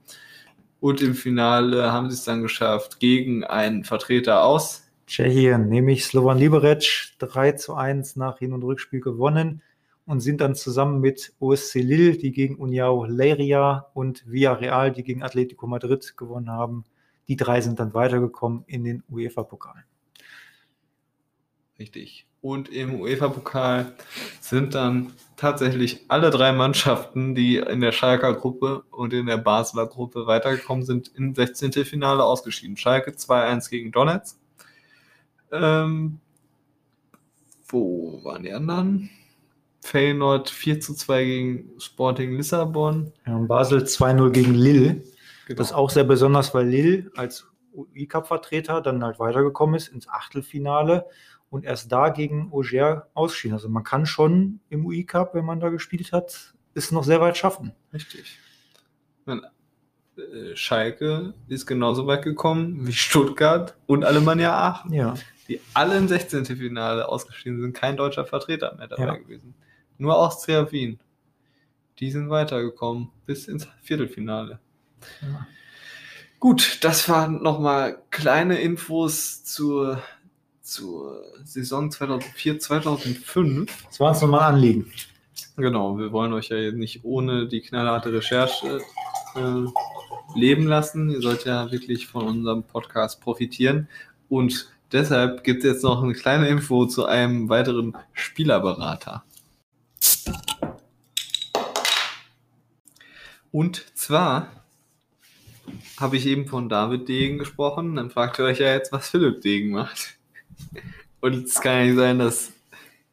Und 0.79 1.01
im 1.01 1.15
Finale 1.15 1.91
haben 1.91 2.09
sie 2.09 2.15
es 2.15 2.23
dann 2.23 2.41
geschafft 2.41 2.99
gegen 2.99 3.43
einen 3.43 3.83
Vertreter 3.83 4.43
aus 4.43 4.86
Tschechien, 5.07 5.69
nämlich 5.69 6.05
Slovan 6.05 6.37
Liberec 6.37 7.13
3 7.19 7.53
zu 7.53 7.73
1 7.75 8.17
nach 8.17 8.39
Hin- 8.39 8.53
und 8.53 8.63
Rückspiel 8.63 8.99
gewonnen 8.99 9.61
und 10.05 10.19
sind 10.19 10.41
dann 10.41 10.53
zusammen 10.53 10.99
mit 10.99 11.33
OSC 11.39 11.75
Lille, 11.75 12.17
die 12.17 12.31
gegen 12.31 12.55
Uniao 12.55 13.05
Leiria 13.05 13.87
und 13.93 14.29
Villarreal, 14.29 14.91
die 14.91 15.03
gegen 15.03 15.23
Atletico 15.23 15.65
Madrid 15.65 16.15
gewonnen 16.17 16.49
haben. 16.49 16.83
Die 17.27 17.35
drei 17.35 17.61
sind 17.61 17.79
dann 17.79 17.93
weitergekommen 17.93 18.63
in 18.67 18.83
den 18.83 19.03
UEFA-Pokal. 19.09 19.85
Richtig. 21.79 22.25
Und 22.41 22.69
im 22.69 22.99
UEFA-Pokal 23.01 23.95
sind 24.39 24.75
dann 24.75 25.13
tatsächlich 25.35 26.05
alle 26.07 26.29
drei 26.29 26.51
Mannschaften, 26.51 27.35
die 27.35 27.57
in 27.57 27.81
der 27.81 27.91
Schalker 27.91 28.33
Gruppe 28.33 28.83
und 28.91 29.13
in 29.13 29.25
der 29.25 29.37
Basler 29.37 29.87
Gruppe 29.87 30.27
weitergekommen 30.27 30.85
sind, 30.85 31.11
im 31.15 31.33
16. 31.33 31.71
Finale 31.85 32.23
ausgeschieden. 32.23 32.77
Schalke 32.77 33.11
2-1 33.11 33.69
gegen 33.69 33.91
Donetsk. 33.91 34.37
Ähm, 35.51 36.19
wo 37.67 38.23
waren 38.23 38.43
die 38.43 38.53
anderen? 38.53 39.09
Feyenoord 39.81 40.49
4 40.49 40.79
zu 40.79 40.93
2 40.93 41.23
gegen 41.23 41.79
Sporting 41.79 42.35
Lissabon. 42.35 43.13
Ja, 43.25 43.35
und 43.35 43.47
Basel 43.47 43.83
2-0 43.83 44.31
gegen 44.31 44.53
Lille. 44.53 45.03
Genau. 45.45 45.57
Das 45.57 45.67
ist 45.67 45.73
auch 45.73 45.89
sehr 45.89 46.03
besonders, 46.03 46.53
weil 46.53 46.67
Lille 46.67 47.11
als 47.15 47.47
UI-Cup-Vertreter 47.73 48.81
dann 48.81 49.03
halt 49.03 49.19
weitergekommen 49.19 49.75
ist 49.75 49.87
ins 49.89 50.09
Achtelfinale 50.09 51.05
und 51.49 51.63
erst 51.63 51.91
da 51.91 52.09
gegen 52.09 52.51
Auger 52.51 53.07
ausschieden. 53.13 53.53
Also 53.53 53.69
man 53.69 53.83
kann 53.83 54.05
schon 54.05 54.59
im 54.69 54.85
UI-Cup, 54.85 55.33
wenn 55.35 55.45
man 55.45 55.59
da 55.59 55.69
gespielt 55.69 56.11
hat, 56.11 56.53
es 56.73 56.91
noch 56.91 57.03
sehr 57.03 57.21
weit 57.21 57.37
schaffen. 57.37 57.71
Richtig. 57.93 58.39
Äh, 59.25 60.55
Schalke 60.55 61.33
ist 61.47 61.65
genauso 61.65 62.07
weit 62.07 62.23
gekommen 62.23 62.87
wie 62.87 62.93
Stuttgart 62.93 63.77
und 63.85 64.03
Alemannia 64.03 64.53
Aachen. 64.53 64.93
Ja. 64.93 65.13
Die 65.47 65.59
alle 65.73 65.97
im 65.97 66.07
16. 66.07 66.45
Finale 66.45 67.07
ausgeschieden 67.07 67.61
sind, 67.61 67.73
kein 67.73 67.97
deutscher 67.97 68.25
Vertreter 68.25 68.75
mehr 68.75 68.87
dabei 68.87 69.05
Ja. 69.05 69.15
gewesen. 69.15 69.53
Nur 69.97 70.17
Austria 70.17 70.71
Wien. 70.71 70.99
Die 71.99 72.11
sind 72.11 72.29
weitergekommen 72.29 73.09
bis 73.25 73.47
ins 73.47 73.67
Viertelfinale. 73.81 74.59
Ja. 75.21 75.47
Gut, 76.39 76.79
das 76.83 77.09
waren 77.09 77.41
nochmal 77.41 77.97
kleine 78.11 78.59
Infos 78.59 79.43
zur, 79.43 80.03
zur 80.61 81.23
Saison 81.43 81.89
2004, 81.89 82.59
2005. 82.59 83.85
Das 83.85 83.99
war 83.99 84.09
uns 84.09 84.21
nochmal 84.21 84.53
Anliegen. 84.53 84.91
Genau, 85.55 85.97
wir 85.97 86.11
wollen 86.11 86.33
euch 86.33 86.49
ja 86.49 86.57
jetzt 86.57 86.75
nicht 86.77 87.03
ohne 87.03 87.47
die 87.47 87.61
knallharte 87.61 88.13
Recherche 88.13 88.81
äh, 89.35 89.65
leben 90.39 90.67
lassen. 90.67 91.09
Ihr 91.09 91.21
sollt 91.21 91.45
ja 91.45 91.71
wirklich 91.71 92.05
von 92.05 92.27
unserem 92.27 92.61
Podcast 92.63 93.19
profitieren. 93.21 93.87
Und 94.29 94.69
deshalb 94.91 95.43
gibt 95.43 95.63
es 95.63 95.71
jetzt 95.71 95.83
noch 95.83 96.03
eine 96.03 96.13
kleine 96.13 96.47
Info 96.47 96.85
zu 96.85 97.05
einem 97.05 97.49
weiteren 97.49 97.97
Spielerberater. 98.13 99.23
Und 103.51 103.85
zwar 103.97 104.51
habe 105.99 106.17
ich 106.17 106.25
eben 106.25 106.47
von 106.47 106.69
David 106.69 107.07
Degen 107.07 107.37
gesprochen. 107.37 107.95
Dann 107.95 108.11
fragt 108.11 108.39
ihr 108.39 108.45
euch 108.45 108.59
ja 108.59 108.73
jetzt, 108.73 108.91
was 108.91 109.09
Philipp 109.09 109.41
Degen 109.41 109.71
macht. 109.71 110.17
Und 111.21 111.45
es 111.45 111.59
kann 111.59 111.77
ja 111.77 111.83
nicht 111.85 111.95
sein, 111.97 112.19
dass 112.19 112.53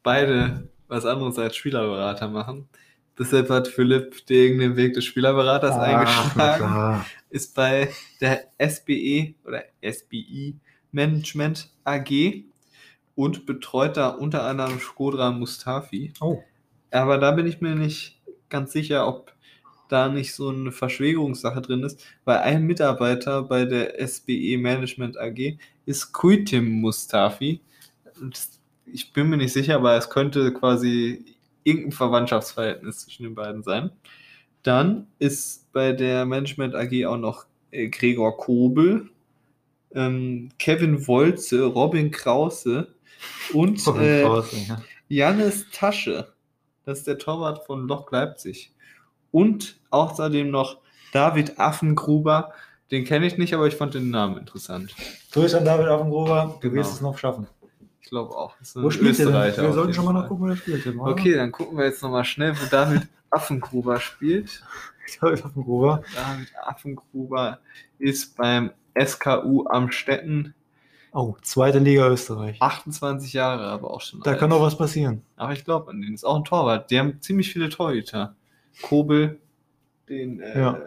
beide 0.03 0.69
was 0.89 1.07
anderes 1.07 1.39
als 1.39 1.57
Spielerberater 1.57 2.29
machen. 2.29 2.69
Deshalb 3.19 3.49
hat 3.49 3.69
Philipp 3.69 4.27
Degen 4.27 4.59
den 4.59 4.77
Weg 4.77 4.95
des 4.95 5.05
Spielerberaters 5.05 5.77
na 5.77 5.83
eingeschlagen. 5.83 6.57
klar. 6.59 7.07
Ist 7.31 7.55
bei 7.55 7.91
der 8.21 8.45
SBE 8.59 9.35
oder 9.45 9.65
SBI 9.83 10.57
Management 10.95 11.71
AG 11.85 12.45
und 13.15 13.47
betreut 13.47 13.97
da 13.97 14.09
unter 14.09 14.45
anderem 14.45 14.81
Skodra 14.81 15.31
Mustafi. 15.31 16.13
Oh, 16.21 16.43
Aber 16.91 17.19
da 17.19 17.33
bin 17.33 17.47
ich 17.47 17.61
mir 17.61 17.75
nicht 17.75 18.21
ganz 18.49 18.73
sicher, 18.73 19.07
ob 19.07 19.35
da 19.89 20.09
nicht 20.09 20.35
so 20.35 20.49
eine 20.49 20.73
Verschwägerungssache 20.73 21.61
drin 21.61 21.83
ist, 21.83 22.05
weil 22.25 22.39
ein 22.39 22.65
Mitarbeiter 22.65 23.43
bei 23.43 23.65
der 23.65 24.01
SBE 24.07 24.57
Management 24.59 25.19
AG 25.19 25.59
ist 25.87 26.13
Kuitim 26.13 26.81
Mustafi. 26.81 27.61
Ich 28.87 29.13
bin 29.13 29.29
mir 29.29 29.37
nicht 29.37 29.53
sicher, 29.53 29.77
aber 29.77 29.97
es 29.97 30.09
könnte 30.09 30.53
quasi 30.53 31.25
irgendein 31.65 31.93
Verwandtschaftsverhältnis 31.93 33.01
zwischen 33.01 33.25
den 33.25 33.35
beiden 33.35 33.63
sein. 33.63 33.91
Dann 34.63 35.07
ist 35.19 35.71
bei 35.73 35.93
der 35.93 36.25
Management 36.25 36.75
AG 36.75 37.07
auch 37.07 37.19
noch 37.19 37.47
äh, 37.71 37.89
Gregor 37.89 38.37
Kobel, 38.37 39.11
ähm, 39.95 40.51
Kevin 40.59 41.07
Wolze, 41.07 41.65
Robin 41.65 42.11
Krause 42.11 42.95
und 43.53 43.87
äh, 43.97 44.23
ja. 44.23 44.83
Jannis 45.09 45.67
Tasche. 45.71 46.33
Das 46.85 46.99
ist 46.99 47.07
der 47.07 47.19
Torwart 47.19 47.65
von 47.65 47.87
Lok 47.89 48.13
Leipzig. 48.13 48.73
Und 49.31 49.77
außerdem 49.91 50.51
noch 50.51 50.79
David 51.13 51.59
Affengruber. 51.59 52.53
Den 52.91 53.05
kenne 53.05 53.27
ich 53.27 53.39
nicht, 53.39 53.55
aber 53.55 53.67
ich 53.67 53.75
fand 53.75 53.95
den 53.95 54.11
Namen 54.11 54.37
interessant. 54.39 54.95
Grüße 55.33 55.59
an 55.59 55.65
David 55.65 55.87
Affengruber, 55.87 56.59
du 56.61 56.69
Genau. 56.69 56.81
wirst 56.81 56.93
es 56.95 57.01
noch 57.01 57.17
schaffen. 57.19 57.47
Ich 58.03 58.11
glaube 58.11 58.37
auch. 58.37 58.55
Wo 58.75 58.91
spielt 58.91 59.19
er 59.19 59.27
denn? 59.27 59.35
Österreicher 59.35 59.63
Wir 59.63 59.69
auf 59.71 59.75
sollten 59.75 59.95
schon 59.95 60.05
mal 60.05 60.13
noch 60.13 60.29
gucken, 60.29 60.45
wo 60.47 60.51
er 60.51 60.57
spielt. 60.57 60.83
Tim, 60.83 61.01
oder? 61.01 61.13
Okay, 61.13 61.35
dann 61.35 61.51
gucken 61.51 61.79
wir 61.79 61.87
jetzt 61.87 62.03
nochmal 62.03 62.25
schnell, 62.25 62.55
wo 62.61 62.67
David 62.71 63.09
Affengruber 63.31 63.99
spielt. 63.99 64.63
David 65.21 65.45
Affengruber. 65.45 66.03
David 66.15 66.49
Affengruber 66.63 67.59
ist 67.99 68.37
beim 68.37 68.71
SKU 69.03 69.67
Amstetten 69.67 70.55
Oh, 71.17 71.37
zweite 71.43 71.79
Liga 71.79 72.09
Österreich. 72.09 72.61
28 72.61 73.33
Jahre, 73.33 73.67
aber 73.67 73.93
auch 73.93 74.01
schon. 74.01 74.19
Da 74.23 74.33
alt. 74.33 74.41
kann 74.41 74.51
noch 74.51 74.61
was 74.61 74.77
passieren. 74.77 75.23
Aber 75.37 75.53
ich 75.53 75.65
glaube 75.65 75.89
an 75.93 76.01
den. 76.03 76.13
Ist 76.13 76.25
auch 76.25 76.35
ein 76.37 76.45
Torwart. 76.45 76.91
Die 76.91 76.99
haben 76.99 77.21
ziemlich 77.21 77.53
viele 77.53 77.69
Torhüter. 77.69 78.35
Kobel, 78.83 79.39
den 80.09 80.41
äh, 80.41 80.59
Ja. 80.59 80.81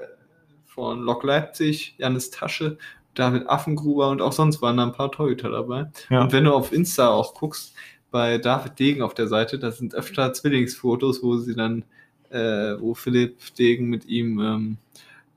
von 0.66 1.02
Lok 1.02 1.24
Leipzig, 1.24 1.96
Janis 1.98 2.30
Tasche, 2.30 2.78
David 3.14 3.48
Affengruber 3.50 4.10
und 4.10 4.22
auch 4.22 4.34
sonst 4.34 4.62
waren 4.62 4.76
da 4.76 4.84
ein 4.84 4.92
paar 4.92 5.14
Torhüter 5.14 5.50
dabei. 5.50 5.90
Ja. 6.10 6.22
Und 6.24 6.34
wenn 6.34 6.44
du 6.44 6.54
auf 6.54 6.74
Insta 6.74 7.08
auch 7.08 7.34
guckst, 7.34 7.74
bei 8.12 8.38
David 8.38 8.78
Degen 8.80 9.02
auf 9.04 9.14
der 9.14 9.28
Seite, 9.30 9.58
da 9.60 9.72
sind 9.72 9.96
öfter 9.96 10.34
Zwillingsfotos, 10.34 11.24
wo 11.24 11.38
sie 11.38 11.56
dann, 11.56 11.86
äh, 12.32 12.76
wo 12.82 12.94
Philipp 12.96 13.38
Degen 13.58 13.86
mit 13.88 14.04
ihm 14.06 14.40
ähm, 14.42 14.78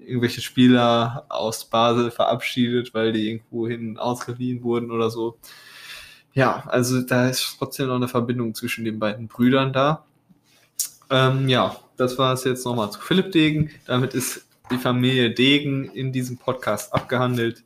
irgendwelche 0.01 0.41
Spieler 0.41 1.27
aus 1.29 1.65
Basel 1.65 2.11
verabschiedet, 2.11 2.95
weil 2.95 3.13
die 3.13 3.29
irgendwo 3.29 3.69
hin 3.69 3.99
ausgeliehen 3.99 4.63
wurden 4.63 4.91
oder 4.91 5.11
so. 5.11 5.39
Ja, 6.33 6.65
also 6.67 7.03
da 7.03 7.29
ist 7.29 7.57
trotzdem 7.59 7.89
noch 7.89 7.97
eine 7.97 8.09
Verbindung 8.09 8.55
zwischen 8.55 8.85
den 8.85 8.99
beiden 8.99 9.29
Brüdern 9.29 9.73
da. 9.73 10.05
Ähm, 11.11 11.49
ja, 11.49 11.77
das 11.97 12.19
war 12.19 12.33
es 12.33 12.45
jetzt 12.45 12.65
nochmal 12.65 12.93
zu 12.93 13.01
Philipp 13.01 13.33
Degen. 13.33 13.71
Damit 13.87 14.15
ist 14.15 14.47
die 14.71 14.79
Familie 14.79 15.33
Degen 15.33 15.87
in 15.87 16.13
diesem 16.13 16.39
Podcast 16.39 16.95
abgehandelt. 16.95 17.65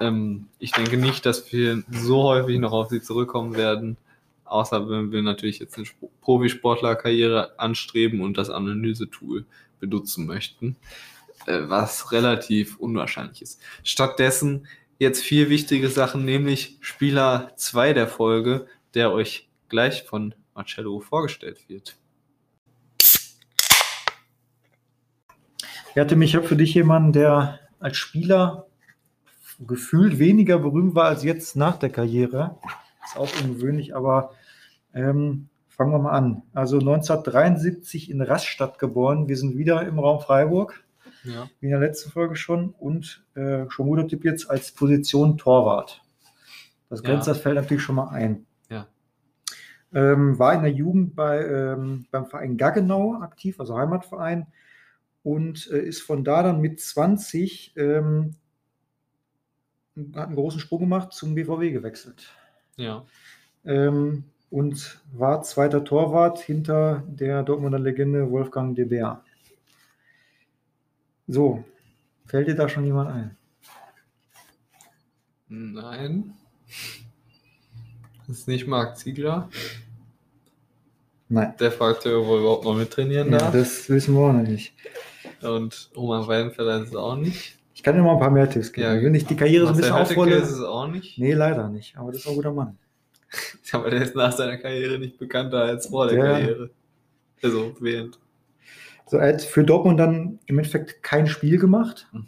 Ähm, 0.00 0.48
ich 0.58 0.72
denke 0.72 0.98
nicht, 0.98 1.24
dass 1.24 1.50
wir 1.52 1.82
so 1.90 2.24
häufig 2.24 2.58
noch 2.58 2.72
auf 2.72 2.90
sie 2.90 3.00
zurückkommen 3.00 3.56
werden, 3.56 3.96
außer 4.44 4.88
wenn 4.90 5.10
wir 5.12 5.22
natürlich 5.22 5.58
jetzt 5.58 5.76
eine 5.76 5.86
Sp- 5.88 6.12
Profisportlerkarriere 6.20 7.58
anstreben 7.58 8.20
und 8.20 8.36
das 8.36 8.50
Analyse-Tool 8.50 9.46
benutzen 9.80 10.26
möchten, 10.26 10.76
was 11.46 12.12
relativ 12.12 12.76
unwahrscheinlich 12.76 13.42
ist. 13.42 13.60
Stattdessen 13.82 14.66
jetzt 14.98 15.22
vier 15.22 15.50
wichtige 15.50 15.88
Sachen, 15.88 16.24
nämlich 16.24 16.78
Spieler 16.80 17.52
2 17.56 17.92
der 17.92 18.08
Folge, 18.08 18.66
der 18.94 19.12
euch 19.12 19.48
gleich 19.68 20.04
von 20.04 20.34
Marcello 20.54 21.00
vorgestellt 21.00 21.68
wird. 21.68 21.96
Ja, 25.94 26.04
Tim, 26.04 26.22
ich 26.22 26.34
habe 26.34 26.46
für 26.46 26.56
dich 26.56 26.74
jemanden, 26.74 27.12
der 27.12 27.60
als 27.78 27.96
Spieler 27.96 28.66
gefühlt 29.60 30.18
weniger 30.18 30.58
berühmt 30.58 30.94
war 30.94 31.04
als 31.06 31.22
jetzt 31.22 31.54
nach 31.54 31.76
der 31.76 31.90
Karriere. 31.90 32.58
Ist 33.04 33.16
auch 33.16 33.28
ungewöhnlich, 33.42 33.94
aber 33.94 34.32
ähm, 34.92 35.48
fangen 35.68 35.92
wir 35.92 35.98
mal 35.98 36.12
an. 36.12 36.42
Also 36.52 36.78
1973 36.78 38.10
in 38.10 38.20
Rastatt 38.22 38.78
geboren. 38.78 39.28
Wir 39.28 39.36
sind 39.36 39.56
wieder 39.56 39.86
im 39.86 39.98
Raum 39.98 40.20
Freiburg, 40.20 40.83
Ja. 41.24 41.48
wie 41.60 41.66
in 41.66 41.70
der 41.72 41.80
letzten 41.80 42.10
Folge 42.10 42.36
schon. 42.36 42.70
Und 42.70 43.24
äh, 43.34 43.64
schon 43.70 43.86
guter 43.86 44.06
Tipp 44.06 44.24
jetzt 44.24 44.50
als 44.50 44.72
Position 44.72 45.36
Torwart. 45.38 46.02
Das 46.90 47.02
grenzt 47.02 47.26
Ja. 47.26 47.32
das 47.32 47.42
Feld 47.42 47.56
natürlich 47.56 47.82
schon 47.82 47.96
mal 47.96 48.08
ein. 48.08 48.46
Ja. 48.70 48.86
Ähm, 49.92 50.38
war 50.38 50.54
in 50.54 50.62
der 50.62 50.72
Jugend 50.72 51.14
bei, 51.16 51.44
ähm, 51.44 52.06
beim 52.10 52.26
Verein 52.26 52.56
Gaggenau 52.56 53.14
aktiv, 53.20 53.58
also 53.60 53.76
Heimatverein 53.76 54.46
und 55.22 55.70
äh, 55.70 55.78
ist 55.80 56.02
von 56.02 56.24
da 56.24 56.42
dann 56.42 56.60
mit 56.60 56.80
20 56.80 57.74
ähm, 57.76 58.34
hat 60.14 60.26
einen 60.26 60.34
großen 60.36 60.60
Sprung 60.60 60.80
gemacht 60.80 61.12
zum 61.12 61.34
BVW 61.34 61.70
gewechselt 61.70 62.28
Ja. 62.76 63.04
ähm, 63.64 64.24
und 64.50 65.00
war 65.12 65.42
zweiter 65.42 65.84
Torwart 65.84 66.40
hinter 66.40 67.04
der 67.06 67.42
Dortmunder 67.42 67.78
Legende 67.78 68.30
Wolfgang 68.30 68.74
de 68.76 68.84
Beer. 68.84 69.22
So, 71.26 71.64
fällt 72.26 72.48
dir 72.48 72.54
da 72.54 72.68
schon 72.68 72.84
jemand 72.84 73.10
ein? 73.10 73.36
Nein. 75.48 76.34
Das 78.26 78.38
ist 78.38 78.48
nicht 78.48 78.66
Marc 78.66 78.96
Ziegler. 78.98 79.48
Nein. 81.28 81.54
Der 81.58 81.72
fragt 81.72 82.04
ja, 82.04 82.12
wo 82.12 82.34
er 82.34 82.40
überhaupt 82.40 82.64
noch 82.64 82.74
mittrainieren 82.76 83.30
Ja, 83.32 83.38
darf. 83.38 83.52
das 83.52 83.88
wissen 83.88 84.14
wir 84.14 84.20
auch 84.20 84.32
noch 84.32 84.42
nicht. 84.42 84.74
Und 85.42 85.90
Roman 85.96 86.26
Weidenfeller 86.26 86.82
ist 86.82 86.88
es 86.90 86.96
auch 86.96 87.16
nicht. 87.16 87.58
Ich 87.74 87.82
kann 87.82 87.96
dir 87.96 88.02
mal 88.02 88.12
ein 88.14 88.18
paar 88.20 88.30
mehr 88.30 88.48
Tipps 88.48 88.72
geben. 88.72 88.94
Ja, 88.96 89.02
Wenn 89.02 89.14
ich 89.14 89.26
die 89.26 89.36
Karriere 89.36 89.66
so 89.66 89.72
ein 89.72 89.76
bisschen 89.76 89.92
aufrolle. 89.92 90.36
ist 90.36 90.50
es 90.50 90.60
auch 90.60 90.86
nicht. 90.86 91.18
Nee, 91.18 91.32
leider 91.34 91.68
nicht. 91.68 91.96
Aber 91.96 92.12
das 92.12 92.20
ist 92.20 92.26
auch 92.26 92.30
ein 92.32 92.36
guter 92.36 92.52
Mann. 92.52 92.78
Aber 93.72 93.90
der 93.90 94.02
ist 94.02 94.14
nach 94.14 94.32
seiner 94.32 94.56
Karriere 94.58 94.98
nicht 94.98 95.18
bekannter 95.18 95.62
als 95.62 95.86
vor 95.88 96.06
der 96.08 96.22
Der- 96.22 96.32
Karriere. 96.32 96.70
Also 97.42 97.76
während. 97.80 98.18
So, 99.06 99.18
er 99.18 99.34
hat 99.34 99.42
für 99.42 99.64
Dortmund 99.64 100.00
dann 100.00 100.38
im 100.46 100.58
Endeffekt 100.58 101.02
kein 101.02 101.26
Spiel 101.26 101.58
gemacht 101.58 102.08
Hm. 102.12 102.26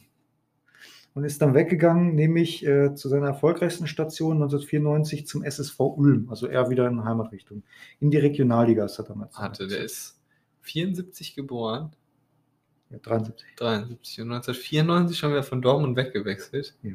und 1.14 1.24
ist 1.24 1.40
dann 1.40 1.54
weggegangen, 1.54 2.14
nämlich 2.14 2.66
äh, 2.66 2.94
zu 2.94 3.08
seiner 3.08 3.28
erfolgreichsten 3.28 3.86
Station 3.86 4.34
1994 4.42 5.26
zum 5.26 5.42
SSV 5.42 5.78
Ulm, 5.80 6.28
also 6.28 6.46
eher 6.46 6.68
wieder 6.70 6.86
in 6.88 7.02
Heimatrichtung. 7.04 7.62
In 8.00 8.10
die 8.10 8.18
Regionalliga 8.18 8.84
ist 8.84 8.98
er 8.98 9.04
damals. 9.04 9.38
Hatte, 9.38 9.66
der 9.68 9.78
ist 9.80 10.20
74 10.62 11.34
geboren, 11.34 11.92
Ja, 12.90 12.98
73. 12.98 13.46
73 13.56 14.20
und 14.20 14.32
1994 14.32 15.18
schon 15.18 15.30
wieder 15.30 15.42
von 15.42 15.62
Dortmund 15.62 15.96
weggewechselt, 15.96 16.76
Ja. 16.82 16.92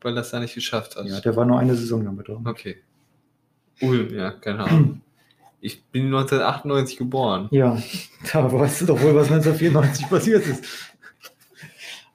weil 0.00 0.14
das 0.14 0.30
da 0.30 0.38
nicht 0.40 0.54
geschafft 0.54 0.96
hat. 0.96 1.06
ja, 1.06 1.20
der 1.20 1.34
war 1.36 1.44
nur 1.44 1.58
eine 1.58 1.74
Saison 1.74 2.04
damit. 2.04 2.28
Dortmund. 2.28 2.48
Okay. 2.48 2.76
Ulm, 3.80 4.14
ja, 4.14 4.30
keine 4.30 4.60
Ahnung. 4.64 5.00
Ich 5.64 5.84
bin 5.86 6.06
1998 6.06 6.98
geboren. 6.98 7.48
Ja, 7.52 7.80
da 8.32 8.52
weißt 8.52 8.82
du 8.82 8.86
doch 8.86 9.00
wohl, 9.00 9.14
was 9.14 9.30
1994 9.30 10.08
passiert 10.10 10.44
ist. 10.44 10.64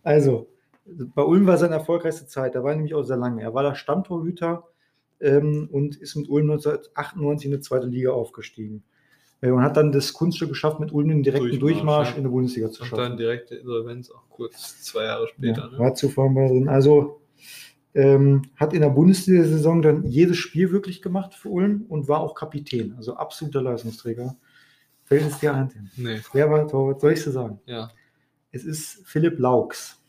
Also, 0.04 0.48
bei 0.86 1.24
Ulm 1.24 1.48
war 1.48 1.58
seine 1.58 1.76
erfolgreichste 1.76 2.28
Zeit. 2.28 2.56
Da 2.56 2.64
war 2.64 2.76
nämlich 2.76 2.94
auch 2.94 3.04
sehr 3.04 3.16
lange. 3.16 3.42
Er 3.42 3.54
war 3.54 3.64
da 3.64 3.74
Stammtorhüter 3.74 4.66
ähm, 5.22 5.70
und 5.72 5.96
ist 5.96 6.18
mit 6.18 6.30
Ulm 6.30 6.52
1998 6.52 7.46
in 7.46 7.52
die 7.54 7.62
zweite 7.62 7.88
Liga 7.88 8.12
aufgestiegen. 8.12 8.84
Äh, 9.40 9.52
und 9.52 9.62
hat 9.62 9.78
dann 9.78 9.94
das 9.94 10.12
Kunststück 10.12 10.50
geschafft, 10.50 10.82
mit 10.82 10.92
Ulm 10.92 11.08
den 11.08 11.24
direkten 11.24 11.58
Durchmarsch, 11.58 11.60
Durchmarsch, 11.60 12.10
ja. 12.12 12.16
in 12.18 12.24
der 12.24 12.30
Bundesliga 12.32 12.70
zu 12.70 12.82
Und 12.82 12.90
schaffen. 12.90 13.02
dann 13.02 13.18
direkt 13.18 13.50
die 13.50 13.56
Insolvenz 13.56 14.12
auch 14.12 14.28
kurz 14.30 14.84
zwei 14.84 15.06
Jahre 15.06 15.28
später. 15.30 15.62
Ja, 15.62 15.72
ne? 15.72 15.80
war 15.80 15.94
zuvor 15.96 16.30
mal 16.30 16.50
drin. 16.50 16.68
Also 16.68 17.22
ähm, 17.98 18.44
hat 18.56 18.74
in 18.74 18.82
der 18.82 18.90
Bundesliga-Saison 18.90 19.82
dann 19.82 20.06
jedes 20.06 20.38
Spiel 20.38 20.72
wirklich 20.72 21.02
gemacht 21.02 21.34
für 21.34 21.50
Ulm 21.50 21.86
und 21.90 22.08
war 22.08 22.20
auch 22.20 22.36
Kapitän, 22.36 22.94
also 22.96 23.16
absoluter 23.16 23.62
Leistungsträger. 23.64 24.38
Fällt 25.04 25.24
es 25.24 25.40
dir 25.40 25.56
ein? 25.56 25.90
Nee, 25.98 26.20
Wer 26.32 26.52
war 26.52 26.68
Torwart? 26.68 27.02
Soll 27.02 27.14
ich 27.14 27.24
dir 27.24 27.32
sagen? 27.32 27.60
ja. 27.66 27.90
Es 28.52 28.64
ist 28.64 29.06
Philipp 29.06 29.38
Laux. 29.40 30.00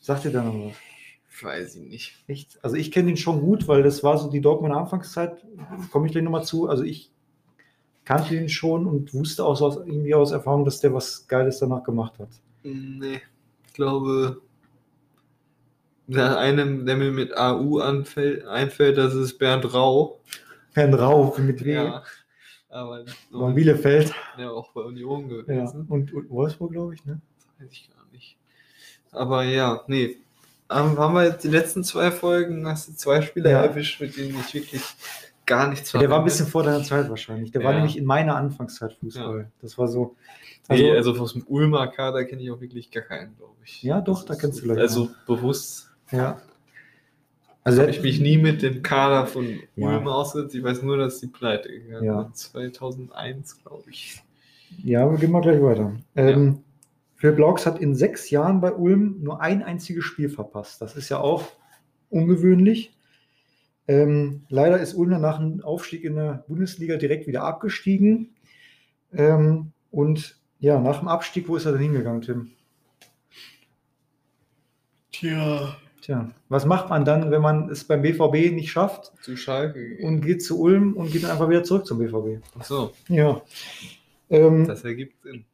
Sagt 0.00 0.24
ihr 0.24 0.30
da 0.32 0.42
noch 0.42 0.70
was? 0.70 1.42
Weiß 1.42 1.76
ich 1.76 1.82
nicht. 1.88 2.24
Echt? 2.26 2.58
Also 2.64 2.76
ich 2.76 2.90
kenne 2.90 3.10
ihn 3.10 3.16
schon 3.18 3.40
gut, 3.40 3.68
weil 3.68 3.82
das 3.82 4.02
war 4.02 4.16
so 4.18 4.30
die 4.30 4.40
Dortmunder 4.40 4.78
Anfangszeit. 4.78 5.44
Komme 5.92 6.06
ich 6.06 6.12
gleich 6.12 6.24
nochmal 6.24 6.44
zu. 6.44 6.68
Also 6.68 6.82
ich 6.84 7.12
kannte 8.04 8.34
ihn 8.34 8.48
schon 8.48 8.86
und 8.86 9.12
wusste 9.12 9.44
auch 9.44 9.54
so 9.56 9.66
aus, 9.66 9.76
irgendwie 9.76 10.14
aus 10.14 10.32
Erfahrung, 10.32 10.64
dass 10.64 10.80
der 10.80 10.94
was 10.94 11.28
Geiles 11.28 11.58
danach 11.58 11.84
gemacht 11.84 12.18
hat. 12.18 12.30
Nee, 12.62 13.20
ich 13.66 13.74
glaube, 13.74 14.40
der 16.06 16.38
eine, 16.38 16.84
der 16.84 16.96
mir 16.96 17.10
mit 17.12 17.36
AU 17.36 17.78
anfällt, 17.80 18.46
einfällt, 18.46 18.96
das 18.98 19.14
ist 19.14 19.38
Bernd 19.38 19.72
Rau. 19.74 20.20
Herrn 20.74 20.94
Rau 20.94 21.34
mit 21.38 21.64
W. 21.64 21.72
Ja. 21.74 22.02
Aber 22.68 23.04
War 23.30 23.52
Bielefeld. 23.52 24.12
ja 24.36 24.50
auch 24.50 24.70
bei 24.72 24.82
Union 24.82 25.30
Ja. 25.30 25.36
gewesen. 25.42 25.86
Und, 25.88 26.12
und 26.12 26.28
Wolfsburg, 26.30 26.72
glaube 26.72 26.94
ich, 26.94 27.04
ne? 27.06 27.20
Weiß 27.58 27.68
ich 27.72 27.88
gar 27.88 28.04
nicht. 28.12 28.36
Aber 29.12 29.44
ja, 29.44 29.82
nee. 29.86 30.16
Ähm, 30.68 30.98
haben 30.98 31.14
wir 31.14 31.24
jetzt 31.24 31.44
die 31.44 31.48
letzten 31.48 31.84
zwei 31.84 32.10
Folgen, 32.10 32.66
hast 32.66 32.88
du 32.88 32.92
zwei 32.94 33.22
Spieler 33.22 33.50
Ja. 33.50 33.62
erwischt, 33.62 34.00
mit 34.00 34.16
denen 34.16 34.38
ich 34.40 34.52
wirklich 34.52 34.82
gar 35.46 35.68
nichts 35.68 35.92
Der 35.92 36.10
war 36.10 36.18
ein 36.18 36.24
bisschen 36.24 36.48
vor 36.48 36.64
deiner 36.64 36.82
Zeit 36.82 37.08
wahrscheinlich. 37.08 37.52
Der 37.52 37.62
war 37.62 37.70
Ja. 37.70 37.78
nämlich 37.78 37.96
in 37.96 38.04
meiner 38.04 38.36
Anfangszeit 38.36 38.92
Fußball. 38.94 39.50
Das 39.62 39.78
war 39.78 39.86
so. 39.88 40.16
Also, 40.68 40.82
Nee, 40.82 40.90
also 40.96 41.12
aus 41.12 41.32
dem 41.34 41.44
Ulmer 41.46 41.86
Kader 41.86 42.24
kenne 42.24 42.42
ich 42.42 42.50
auch 42.50 42.60
wirklich 42.60 42.90
gar 42.90 43.04
keinen, 43.04 43.36
glaube 43.36 43.54
ich. 43.64 43.82
Ja, 43.84 44.00
doch, 44.00 44.24
Das 44.24 44.36
da 44.36 44.40
kennst 44.40 44.58
du 44.58 44.62
vielleicht 44.62 44.80
Also 44.80 45.08
bewusst 45.26 45.85
ja. 46.10 46.40
Also 47.64 47.80
habe 47.82 47.90
ich 47.90 48.00
mich 48.00 48.20
nie 48.20 48.38
mit 48.38 48.62
dem 48.62 48.82
Kader 48.82 49.26
von 49.26 49.58
Ja. 49.74 49.88
Ulm 49.88 50.06
ausgesetzt. 50.06 50.54
Ich 50.54 50.62
weiß 50.62 50.82
nur, 50.82 50.96
dass 50.98 51.18
die 51.20 51.26
pleite 51.26 51.68
gegangen 51.68 52.04
Ja. 52.04 52.22
sind. 52.22 52.36
2001, 52.36 53.60
glaube 53.64 53.90
ich. 53.90 54.22
Ja, 54.84 55.10
wir 55.10 55.18
gehen 55.18 55.32
mal 55.32 55.40
gleich 55.40 55.60
weiter. 55.60 55.96
Ähm, 56.14 56.62
Philipp 57.16 57.38
Laux 57.38 57.66
hat 57.66 57.80
in 57.80 57.94
sechs 57.96 58.30
Jahren 58.30 58.60
bei 58.60 58.72
Ulm 58.72 59.16
nur 59.20 59.40
ein 59.40 59.62
einziges 59.64 60.04
Spiel 60.04 60.28
verpasst. 60.28 60.80
Das 60.80 60.96
ist 60.96 61.08
ja 61.08 61.18
auch 61.18 61.44
ungewöhnlich. 62.10 62.92
Ähm, 63.88 64.44
leider 64.48 64.78
ist 64.78 64.94
Ulm 64.94 65.10
dann 65.10 65.22
nach 65.22 65.38
dem 65.38 65.60
Aufstieg 65.62 66.04
in 66.04 66.14
der 66.16 66.44
Bundesliga 66.46 66.96
direkt 66.96 67.26
wieder 67.26 67.42
abgestiegen. 67.42 68.34
Ähm, 69.12 69.72
und 69.90 70.38
ja, 70.60 70.78
nach 70.80 70.98
dem 71.00 71.08
Abstieg, 71.08 71.48
wo 71.48 71.56
ist 71.56 71.64
er 71.66 71.72
denn 71.72 71.80
hingegangen, 71.82 72.22
Tim? 72.22 72.50
Tja. 75.12 75.76
Tja, 76.06 76.30
was 76.48 76.64
macht 76.66 76.88
man 76.88 77.04
dann, 77.04 77.32
wenn 77.32 77.42
man 77.42 77.68
es 77.68 77.82
beim 77.82 78.00
BVB 78.02 78.52
nicht 78.54 78.70
schafft 78.70 79.12
Zu 79.22 79.36
Schalke 79.36 79.98
und 80.02 80.20
geht 80.20 80.40
zu 80.40 80.60
Ulm 80.60 80.92
und 80.94 81.10
geht 81.10 81.24
dann 81.24 81.32
einfach 81.32 81.48
wieder 81.48 81.64
zurück 81.64 81.84
zum 81.84 81.98
BVB? 81.98 82.40
Ach 82.56 82.64
so, 82.64 82.92
Ja. 83.08 83.42
Ähm, 84.30 84.68
das 84.68 84.84
ergibt 84.84 85.20
Sinn. 85.24 85.44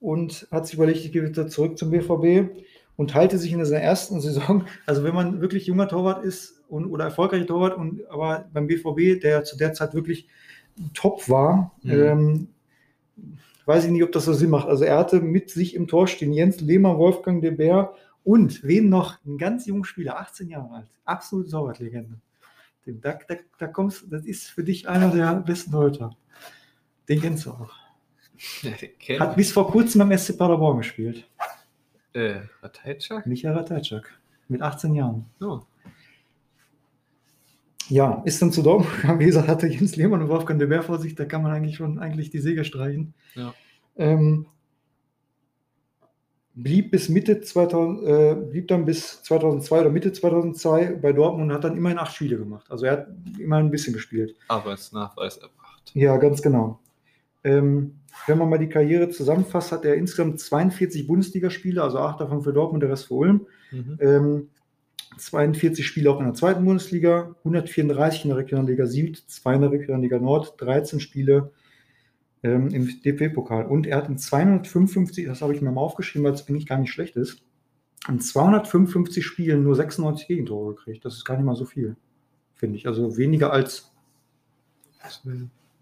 und 0.00 0.46
hat 0.50 0.66
sich 0.66 0.74
überlegt, 0.74 0.98
ich 0.98 1.12
gehe 1.12 1.24
wieder 1.26 1.48
zurück 1.48 1.78
zum 1.78 1.90
BVB 1.90 2.50
und 2.96 3.14
halte 3.14 3.38
sich 3.38 3.52
in 3.52 3.64
seiner 3.64 3.82
ersten 3.82 4.20
Saison, 4.22 4.66
also 4.84 5.02
wenn 5.02 5.14
man 5.14 5.40
wirklich 5.40 5.66
junger 5.66 5.88
Torwart 5.88 6.22
ist 6.24 6.62
und, 6.68 6.84
oder 6.86 7.04
erfolgreicher 7.04 7.46
Torwart 7.46 7.76
und 7.78 8.06
aber 8.10 8.44
beim 8.52 8.66
BVB, 8.66 9.18
der 9.22 9.44
zu 9.44 9.56
der 9.56 9.72
Zeit 9.72 9.94
wirklich 9.94 10.28
top 10.92 11.28
war, 11.30 11.72
Mhm. 11.82 11.90
ähm, 11.90 12.48
weiß 13.66 13.86
ich 13.86 13.90
nicht, 13.90 14.02
ob 14.02 14.12
das 14.12 14.26
so 14.26 14.34
Sinn 14.34 14.50
macht. 14.50 14.68
Also 14.68 14.84
er 14.84 14.98
hatte 14.98 15.20
mit 15.22 15.48
sich 15.48 15.74
im 15.74 15.86
Tor 15.86 16.06
stehen 16.06 16.32
Jens 16.34 16.60
Lehmann, 16.60 16.98
Wolfgang 16.98 17.40
de 17.40 17.50
Beer 17.50 17.94
und 18.24 18.62
wen 18.64 18.88
noch? 18.88 19.24
Ein 19.24 19.38
ganz 19.38 19.66
junger 19.66 19.84
Spieler, 19.84 20.18
18 20.18 20.48
Jahre 20.48 20.70
alt, 20.74 20.88
absolute 21.04 21.50
Torwartlegende. 21.50 22.18
Da, 22.86 23.18
da, 23.28 23.36
da 23.58 23.66
kommst, 23.66 24.04
das 24.10 24.26
ist 24.26 24.48
für 24.48 24.64
dich 24.64 24.88
einer 24.88 25.10
der 25.10 25.34
besten 25.36 25.70
Torhüter. 25.70 26.16
Den 27.08 27.20
kennst 27.20 27.46
du 27.46 27.50
auch. 27.50 27.72
Ja, 28.62 28.72
kenn 28.98 29.20
Hat 29.20 29.36
bis 29.36 29.52
vor 29.52 29.70
kurzem 29.70 30.00
beim 30.00 30.18
SC 30.18 30.36
Paderborn 30.36 30.78
gespielt. 30.78 31.24
Äh, 32.12 32.40
Ratajczak? 32.62 33.26
Michael 33.26 33.54
Ratajczak. 33.54 34.12
Mit 34.48 34.60
18 34.60 34.92
Jahren. 34.92 35.26
Oh. 35.40 35.60
Ja, 37.88 38.22
ist 38.24 38.42
dann 38.42 38.52
zu 38.52 38.62
Dortmund 38.62 38.94
gegangen. 38.96 39.20
Wie 39.20 39.26
gesagt, 39.26 39.48
hatte 39.48 39.68
Jens 39.68 39.96
Lehmann 39.96 40.20
und 40.20 40.28
Wolfgang 40.28 40.58
de 40.58 40.68
Beer 40.68 40.82
vor 40.82 40.98
sich. 40.98 41.14
Da 41.14 41.24
kann 41.24 41.42
man 41.42 41.52
eigentlich 41.52 41.76
schon 41.76 41.98
eigentlich 41.98 42.30
die 42.30 42.40
Säge 42.40 42.64
streichen. 42.64 43.14
Ja. 43.34 43.54
Ähm, 43.96 44.46
blieb 46.54 46.90
bis 46.90 47.08
Mitte 47.08 47.40
2000, 47.40 48.06
äh, 48.06 48.34
blieb 48.34 48.68
dann 48.68 48.84
bis 48.84 49.22
2002 49.22 49.80
oder 49.80 49.90
Mitte 49.90 50.12
2002 50.12 50.98
bei 51.02 51.12
Dortmund 51.12 51.50
und 51.50 51.56
hat 51.56 51.64
dann 51.64 51.76
immerhin 51.76 51.98
acht 51.98 52.14
Spiele 52.14 52.38
gemacht. 52.38 52.66
Also 52.70 52.86
er 52.86 52.92
hat 52.92 53.08
immerhin 53.38 53.66
ein 53.66 53.70
bisschen 53.70 53.92
gespielt. 53.92 54.36
Arbeitsnachweis 54.48 55.38
erbracht. 55.38 55.90
Ja, 55.94 56.16
ganz 56.16 56.42
genau. 56.42 56.80
Ähm, 57.42 57.96
wenn 58.26 58.38
man 58.38 58.48
mal 58.48 58.58
die 58.58 58.68
Karriere 58.68 59.10
zusammenfasst, 59.10 59.72
hat 59.72 59.84
er 59.84 59.96
insgesamt 59.96 60.40
42 60.40 61.06
Bundesligaspiele, 61.06 61.82
also 61.82 61.98
acht 61.98 62.20
davon 62.20 62.42
für 62.42 62.52
Dortmund, 62.52 62.82
der 62.82 62.90
Rest 62.90 63.08
für 63.08 63.14
Ulm. 63.14 63.46
Mhm. 63.72 63.98
Ähm, 64.00 64.48
42 65.18 65.86
Spiele 65.86 66.10
auch 66.10 66.18
in 66.18 66.26
der 66.26 66.34
zweiten 66.34 66.64
Bundesliga, 66.64 67.34
134 67.44 68.24
in 68.24 68.30
der 68.30 68.38
Regionalliga 68.38 68.86
Süd, 68.86 69.22
2 69.26 69.54
in 69.54 69.60
der 69.60 69.70
Regionalliga 69.72 70.18
Nord, 70.18 70.54
13 70.58 71.00
Spiele 71.00 71.52
ähm, 72.44 72.68
im 72.68 72.86
DFB-Pokal. 73.02 73.66
Und 73.66 73.86
er 73.86 73.96
hat 73.96 74.08
in 74.08 74.18
255, 74.18 75.26
das 75.26 75.40
habe 75.42 75.54
ich 75.54 75.62
mir 75.62 75.72
mal 75.72 75.80
aufgeschrieben, 75.80 76.24
weil 76.24 76.34
es 76.34 76.46
eigentlich 76.46 76.66
gar 76.66 76.78
nicht 76.78 76.92
schlecht 76.92 77.16
ist, 77.16 77.42
in 78.06 78.20
255 78.20 79.24
Spielen 79.24 79.64
nur 79.64 79.74
96 79.74 80.28
Gegentore 80.28 80.74
gekriegt. 80.74 81.04
Das 81.04 81.14
ist 81.14 81.24
gar 81.24 81.36
nicht 81.36 81.46
mal 81.46 81.56
so 81.56 81.64
viel, 81.64 81.96
finde 82.54 82.76
ich. 82.76 82.86
Also 82.86 83.16
weniger 83.16 83.50
als, 83.50 83.90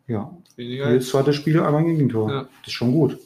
ja, 0.07 0.37
Weniger 0.57 0.91
jedes 0.91 1.09
zweite 1.09 1.33
Spiel 1.33 1.61
einmal 1.61 1.83
ein 1.83 1.89
Gegentor. 1.89 2.31
Ja. 2.31 2.43
Das 2.43 2.69
ist 2.69 2.73
schon 2.73 2.93
gut. 2.93 3.19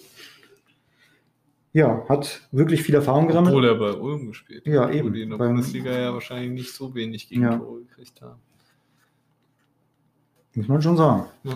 Ja, 1.75 2.07
hat 2.09 2.49
wirklich 2.53 2.83
viel 2.83 2.94
Erfahrung 2.94 3.27
gesammelt. 3.27 3.55
Obwohl 3.55 3.68
er 3.68 3.75
bei 3.75 3.92
Ulm 3.92 4.29
gespielt 4.29 4.64
hat. 4.64 4.72
Ja, 4.72 4.90
eben. 4.90 5.12
die 5.12 5.22
in 5.22 5.31
der 5.31 5.37
Bundesliga 5.37 5.92
ja 5.92 6.14
wahrscheinlich 6.14 6.53
nicht 6.53 6.72
so 6.72 6.94
wenig 6.94 7.29
Gegentore 7.29 7.81
gekriegt 7.81 8.22
haben. 8.22 8.40
Muss 10.55 10.68
man 10.68 10.81
schon 10.81 10.96
sagen. 10.96 11.27
Ja. 11.44 11.55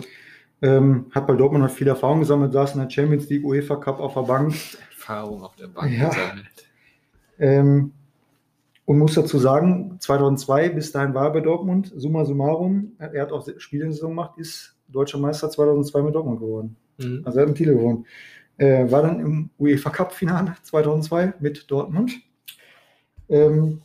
Ähm, 0.61 1.07
hat 1.11 1.25
bei 1.27 1.35
Dortmund 1.35 1.63
noch 1.63 1.71
viel 1.71 1.87
Erfahrung 1.87 2.19
gesammelt, 2.19 2.53
saß 2.53 2.75
in 2.75 2.81
der 2.81 2.89
Champions 2.89 3.27
League, 3.29 3.43
UEFA 3.43 3.77
Cup 3.77 3.99
auf 3.99 4.13
der 4.13 4.21
Bank. 4.21 4.53
Erfahrung 4.91 5.41
auf 5.43 5.55
der 5.55 5.67
Bank 5.67 5.91
Ja. 5.91 6.09
gesammelt. 6.09 6.45
Ähm, 7.39 7.91
und 8.85 8.99
muss 8.99 9.15
dazu 9.15 9.39
sagen, 9.39 9.97
2002 9.99 10.69
bis 10.69 10.91
dahin 10.91 11.13
war 11.13 11.25
er 11.25 11.31
bei 11.31 11.39
Dortmund. 11.39 11.91
Summa 11.95 12.25
summarum, 12.25 12.91
er 12.99 13.21
hat 13.21 13.31
auch 13.31 13.47
Spiele 13.57 13.83
in 13.85 13.89
der 13.89 13.93
Saison 13.95 14.11
gemacht, 14.11 14.37
ist 14.37 14.75
deutscher 14.87 15.17
Meister 15.17 15.49
2002 15.49 16.01
mit 16.03 16.13
Dortmund 16.15 16.39
geworden. 16.39 16.75
Mhm. 16.97 17.21
Also 17.25 17.39
er 17.39 17.41
hat 17.43 17.47
einen 17.47 17.55
Titel 17.55 17.75
gewonnen. 17.75 18.05
Äh, 18.57 18.91
war 18.91 19.01
dann 19.01 19.19
im 19.19 19.49
UEFA 19.57 19.89
Cup 19.89 20.13
Finale 20.13 20.55
2002 20.61 21.33
mit 21.39 21.71
Dortmund. 21.71 22.11
Ähm, 23.29 23.81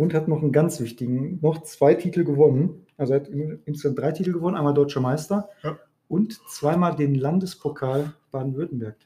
und 0.00 0.14
hat 0.14 0.28
noch 0.28 0.42
einen 0.42 0.52
ganz 0.52 0.80
wichtigen, 0.80 1.38
noch 1.42 1.62
zwei 1.62 1.94
Titel 1.94 2.24
gewonnen. 2.24 2.86
Also 2.96 3.14
er 3.14 3.20
hat 3.20 3.28
insgesamt 3.28 3.98
drei 3.98 4.12
Titel 4.12 4.32
gewonnen, 4.32 4.56
einmal 4.56 4.74
Deutscher 4.74 5.00
Meister 5.00 5.48
Ja. 5.62 5.78
und 6.08 6.32
zweimal 6.48 6.96
den 6.96 7.14
Landespokal 7.14 8.12
Baden-Württemberg. 8.30 8.96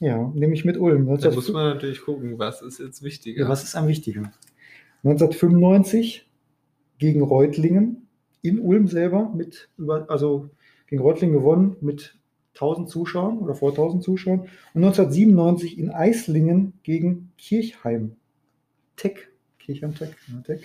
Ja, 0.00 0.30
nämlich 0.34 0.64
mit 0.64 0.76
Ulm. 0.76 1.06
da 1.06 1.12
1905 1.12 1.36
muss 1.36 1.52
man 1.52 1.74
natürlich 1.74 2.02
gucken, 2.02 2.38
was 2.38 2.62
ist 2.62 2.78
jetzt 2.80 3.02
wichtiger. 3.02 3.42
ja, 3.44 3.48
was 3.48 3.62
ist 3.62 3.76
am 3.76 3.86
wichtiger? 3.86 4.32
1995 5.04 6.28
gegen 6.98 7.22
Reutlingen 7.22 8.08
in 8.42 8.58
Ulm 8.58 8.88
selber 8.88 9.30
mit 9.34 9.68
über, 9.78 10.10
also 10.10 10.50
gegen 10.88 11.00
Reutlingen 11.02 11.34
gewonnen 11.36 11.76
mit 11.80 12.18
1000 12.54 12.88
Zuschauern 12.88 13.38
oder 13.38 13.54
vor 13.54 13.70
1000 13.70 14.02
Zuschauern 14.02 14.40
und 14.74 14.84
1997 14.84 15.78
in 15.78 15.90
Eislingen 15.90 16.72
gegen 16.82 17.32
Kirchheim 17.38 18.16
Tech, 18.96 19.28
Tech 19.66 20.64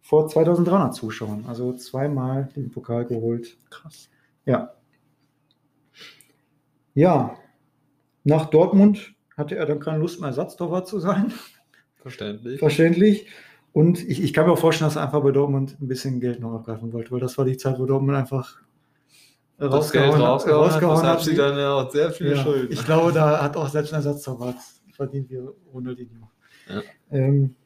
vor 0.00 0.28
2300 0.28 0.94
Zuschauern, 0.94 1.44
also 1.48 1.72
zweimal 1.72 2.48
den 2.54 2.70
Pokal 2.70 3.06
geholt. 3.06 3.56
krass. 3.70 4.10
Ja. 4.44 4.74
Ja, 6.94 7.36
nach 8.22 8.46
Dortmund 8.50 9.14
hatte 9.36 9.56
er 9.56 9.66
dann 9.66 9.80
keine 9.80 9.98
Lust 9.98 10.20
mehr 10.20 10.28
Ersatztorwart 10.28 10.86
zu 10.86 11.00
sein. 11.00 11.32
Verständlich. 11.96 12.58
Verständlich. 12.58 13.26
Und 13.72 14.06
ich, 14.08 14.22
ich 14.22 14.32
kann 14.32 14.46
mir 14.46 14.52
auch 14.52 14.58
vorstellen, 14.58 14.88
dass 14.88 14.96
er 14.96 15.02
einfach 15.02 15.22
bei 15.22 15.32
Dortmund 15.32 15.76
ein 15.80 15.88
bisschen 15.88 16.20
Geld 16.20 16.38
noch 16.38 16.54
abgreifen 16.54 16.92
wollte, 16.92 17.10
weil 17.10 17.20
das 17.20 17.36
war 17.38 17.44
die 17.44 17.56
Zeit, 17.56 17.78
wo 17.78 17.86
Dortmund 17.86 18.16
einfach 18.16 18.60
das 19.56 19.90
Geld 19.90 20.12
rausgehauen, 20.12 20.22
hat, 20.22 20.46
rausgehauen 20.48 21.02
hat. 21.02 21.22
sie 21.22 21.34
dann 21.34 21.56
ja 21.58 21.74
auch 21.74 21.90
sehr 21.90 22.10
viele 22.12 22.36
Ja, 22.36 22.42
Schulden. 22.42 22.72
ich 22.72 22.84
glaube, 22.84 23.12
da 23.12 23.42
hat 23.42 23.56
auch 23.56 23.68
selbst 23.68 23.92
ein 23.92 23.96
Ersatztorwart 23.96 24.56
verdient 24.92 25.28
wie 25.30 25.40
Ronaldinho. 25.72 26.30
Ja. 26.68 26.82
Ähm, 27.10 27.56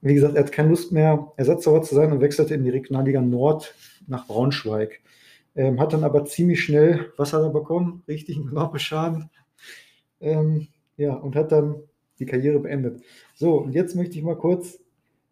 wie 0.00 0.14
gesagt, 0.14 0.34
er 0.34 0.44
hat 0.44 0.52
keine 0.52 0.70
Lust 0.70 0.92
mehr, 0.92 1.32
Ersatztorwart 1.36 1.86
zu 1.86 1.94
sein 1.94 2.12
und 2.12 2.20
wechselte 2.20 2.54
in 2.54 2.64
die 2.64 2.70
Regionalliga 2.70 3.20
Nord 3.20 3.74
nach 4.06 4.26
Braunschweig. 4.26 5.00
Ähm, 5.54 5.80
hat 5.80 5.92
dann 5.92 6.04
aber 6.04 6.24
ziemlich 6.26 6.62
schnell, 6.62 7.12
was 7.16 7.32
hat 7.32 7.42
er 7.42 7.50
bekommen? 7.50 8.02
Richtigen 8.06 8.46
Knorpelschaden. 8.50 9.30
Ähm, 10.20 10.68
ja, 10.96 11.14
und 11.14 11.34
hat 11.34 11.52
dann 11.52 11.76
die 12.18 12.26
Karriere 12.26 12.60
beendet. 12.60 13.02
So, 13.34 13.54
und 13.56 13.72
jetzt 13.72 13.94
möchte 13.94 14.16
ich 14.16 14.24
mal 14.24 14.36
kurz 14.36 14.78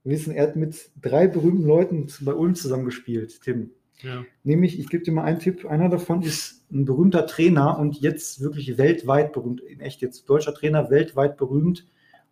wissen, 0.03 0.35
er 0.35 0.49
hat 0.49 0.57
mit 0.57 0.91
drei 1.01 1.27
berühmten 1.27 1.67
Leuten 1.67 2.07
bei 2.21 2.35
Ulm 2.35 2.55
zusammengespielt, 2.55 3.41
Tim. 3.43 3.71
Ja. 4.03 4.25
Nämlich, 4.43 4.79
ich 4.79 4.89
gebe 4.89 5.05
dir 5.05 5.13
mal 5.13 5.25
einen 5.25 5.39
Tipp, 5.39 5.65
einer 5.67 5.89
davon 5.89 6.23
ist 6.23 6.67
ein 6.71 6.85
berühmter 6.85 7.27
Trainer 7.27 7.79
und 7.79 8.01
jetzt 8.01 8.41
wirklich 8.41 8.77
weltweit 8.77 9.33
berühmt, 9.33 9.61
in 9.61 9.81
echt 9.81 10.03
jetzt 10.03 10.29
deutscher 10.29 10.53
Trainer, 10.53 10.91
weltweit 10.91 11.37
berühmt 11.37 11.87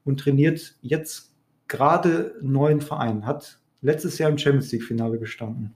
und 0.04 0.20
trainiert 0.20 0.76
jetzt 0.82 1.31
gerade 1.68 2.34
neuen 2.42 2.80
Verein, 2.80 3.26
hat 3.26 3.58
letztes 3.80 4.18
Jahr 4.18 4.30
im 4.30 4.38
Champions 4.38 4.70
League-Finale 4.72 5.18
gestanden. 5.18 5.74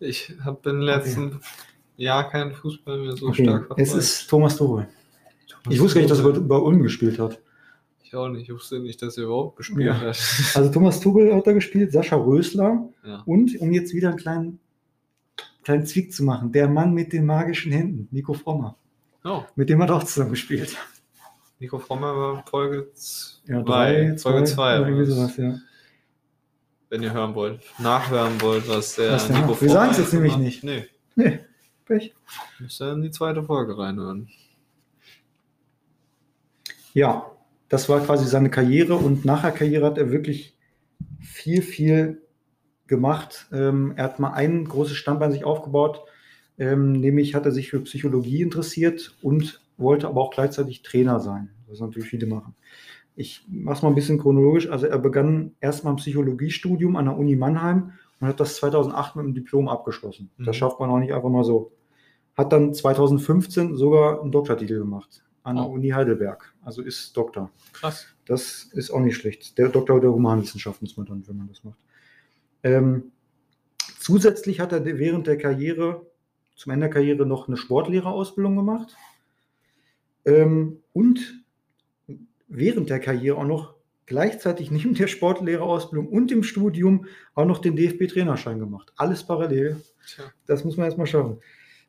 Ich 0.00 0.32
habe 0.44 0.70
im 0.70 0.80
letzten 0.80 1.40
Jahr 1.96 2.30
keinen 2.30 2.52
Fußball 2.54 2.98
mehr 2.98 3.16
so 3.16 3.28
Okay, 3.28 3.44
stark 3.44 3.72
es 3.76 3.92
ist 3.94 4.28
Thomas 4.28 4.56
Tuchel. 4.56 4.86
Ich 5.68 5.80
wusste 5.80 5.96
gar 5.96 6.02
nicht, 6.02 6.10
dass 6.10 6.20
er 6.20 6.30
bei, 6.32 6.38
bei 6.38 6.56
Ulm 6.56 6.82
gespielt 6.82 7.18
hat. 7.18 7.40
Ich 8.04 8.14
auch 8.14 8.28
nicht. 8.28 8.42
Ich 8.48 8.54
wusste 8.54 8.78
nicht, 8.78 9.02
dass 9.02 9.18
er 9.18 9.24
überhaupt 9.24 9.56
gespielt 9.56 9.86
Ja. 9.86 10.00
hat. 10.00 10.16
Also 10.54 10.70
Thomas 10.70 11.00
Tuchel 11.00 11.34
hat 11.34 11.46
da 11.46 11.52
gespielt, 11.52 11.92
Sascha 11.92 12.16
Rösler 12.16 12.88
Ja. 13.04 13.22
und, 13.26 13.58
um 13.60 13.72
jetzt 13.72 13.92
wieder 13.92 14.08
einen 14.10 14.18
kleinen, 14.18 14.60
kleinen 15.64 15.84
Zwick 15.84 16.12
zu 16.12 16.22
machen, 16.24 16.52
der 16.52 16.68
Mann 16.68 16.94
mit 16.94 17.12
den 17.12 17.26
magischen 17.26 17.72
Händen, 17.72 18.08
Nico 18.12 18.32
Frommer. 18.34 18.76
Oh, 19.24 19.42
Mit 19.56 19.68
dem 19.68 19.82
hat 19.82 19.90
er 19.90 19.96
auch 19.96 20.04
zusammen 20.04 20.30
gespielt. 20.30 20.76
Nico 21.60 21.78
Frommer 21.78 22.16
war 22.16 22.44
Folge 22.46 22.88
2. 22.94 23.52
Ja, 23.52 23.62
drei, 23.62 24.16
Folge 24.16 24.44
zwei, 24.44 24.54
2. 24.54 24.78
oder 24.80 24.88
irgendwie 24.88 25.10
sowas, 25.10 25.36
ja. 25.36 25.58
Wenn 26.90 27.02
ihr 27.02 27.12
hören 27.12 27.34
wollt, 27.34 27.60
nachhören 27.78 28.40
wollt, 28.40 28.68
was 28.68 28.94
der 28.96 29.12
Was 29.12 29.26
der 29.26 29.36
Nico 29.36 29.48
macht. 29.50 29.60
Wir 29.62 29.68
Frommer 29.68 29.80
sagen's 29.80 29.98
jetzt 29.98 30.12
nämlich 30.14 30.32
macht. 30.32 30.42
nicht. 30.42 30.64
Nee, 30.64 30.86
Nee, 31.16 31.40
Pech. 31.84 32.14
müsst 32.60 32.80
ihr 32.80 32.92
in 32.92 33.02
die 33.02 33.10
zweite 33.10 33.42
Folge 33.42 33.76
reinhören. 33.76 34.28
Ja, 36.94 37.30
das 37.68 37.88
war 37.88 38.00
quasi 38.00 38.26
seine 38.26 38.50
Karriere 38.50 38.94
und 38.96 39.24
nach 39.24 39.42
der 39.42 39.50
Karriere 39.52 39.86
hat 39.86 39.98
er 39.98 40.10
wirklich 40.10 40.56
viel, 41.20 41.60
viel 41.62 42.22
gemacht. 42.86 43.46
Ähm, 43.52 43.92
er 43.96 44.04
hat 44.04 44.18
mal 44.20 44.32
ein 44.32 44.64
großes 44.64 44.96
Standbein 44.96 45.32
sich 45.32 45.44
aufgebaut, 45.44 46.00
ähm, 46.56 46.92
nämlich 46.92 47.34
hat 47.34 47.44
er 47.44 47.52
sich 47.52 47.68
für 47.68 47.80
Psychologie 47.80 48.42
interessiert 48.42 49.14
und 49.22 49.60
wollte 49.78 50.08
aber 50.08 50.20
auch 50.20 50.30
gleichzeitig 50.30 50.82
Trainer 50.82 51.20
sein, 51.20 51.50
was 51.66 51.80
natürlich 51.80 52.08
viele 52.08 52.26
machen. 52.26 52.54
Ich 53.16 53.44
mache 53.48 53.76
es 53.76 53.82
mal 53.82 53.88
ein 53.88 53.94
bisschen 53.94 54.18
chronologisch. 54.18 54.68
Also 54.68 54.86
er 54.86 54.98
begann 54.98 55.56
erstmal 55.60 55.94
ein 55.94 55.96
Psychologiestudium 55.96 56.96
an 56.96 57.06
der 57.06 57.16
Uni 57.16 57.36
Mannheim 57.36 57.92
und 58.20 58.26
hat 58.28 58.40
das 58.40 58.56
2008 58.56 59.16
mit 59.16 59.24
einem 59.24 59.34
Diplom 59.34 59.68
abgeschlossen. 59.68 60.30
Mhm. 60.36 60.44
Das 60.44 60.56
schafft 60.56 60.78
man 60.78 60.90
auch 60.90 60.98
nicht 60.98 61.12
einfach 61.12 61.28
mal 61.28 61.44
so. 61.44 61.72
Hat 62.36 62.52
dann 62.52 62.72
2015 62.74 63.76
sogar 63.76 64.20
einen 64.22 64.30
Doktortitel 64.30 64.78
gemacht 64.78 65.24
an 65.42 65.56
der 65.56 65.64
Oh. 65.66 65.72
Uni 65.72 65.88
Heidelberg. 65.88 66.54
Also 66.62 66.82
ist 66.82 67.16
Doktor. 67.16 67.50
Krass. 67.72 68.06
Das 68.26 68.64
ist 68.72 68.90
auch 68.90 69.00
nicht 69.00 69.16
schlecht. 69.16 69.58
Der 69.58 69.68
Doktor 69.68 70.00
der 70.00 70.12
Humanwissenschaften 70.12 70.86
ist 70.86 70.96
man 70.96 71.06
dann, 71.06 71.26
wenn 71.26 71.38
man 71.38 71.48
das 71.48 71.64
macht. 71.64 71.78
Ähm, 72.62 73.12
zusätzlich 73.98 74.60
hat 74.60 74.72
er 74.72 74.84
während 74.84 75.26
der 75.26 75.38
Karriere, 75.38 76.06
zum 76.54 76.72
Ende 76.72 76.86
der 76.86 76.94
Karriere, 76.94 77.26
noch 77.26 77.48
eine 77.48 77.56
Sportlehrerausbildung 77.56 78.56
gemacht. 78.56 78.96
Ähm, 80.28 80.80
und 80.92 81.42
während 82.48 82.90
der 82.90 83.00
Karriere 83.00 83.38
auch 83.38 83.44
noch 83.44 83.74
gleichzeitig 84.04 84.70
neben 84.70 84.94
der 84.94 85.06
Sportlehrerausbildung 85.06 86.08
und 86.08 86.30
dem 86.30 86.42
Studium 86.42 87.06
auch 87.34 87.46
noch 87.46 87.58
den 87.58 87.76
DFB-Trainerschein 87.76 88.58
gemacht. 88.58 88.92
Alles 88.96 89.24
parallel. 89.24 89.76
Tja. 90.06 90.24
Das 90.46 90.64
muss 90.64 90.76
man 90.76 90.86
erstmal 90.86 91.06
schaffen. 91.06 91.38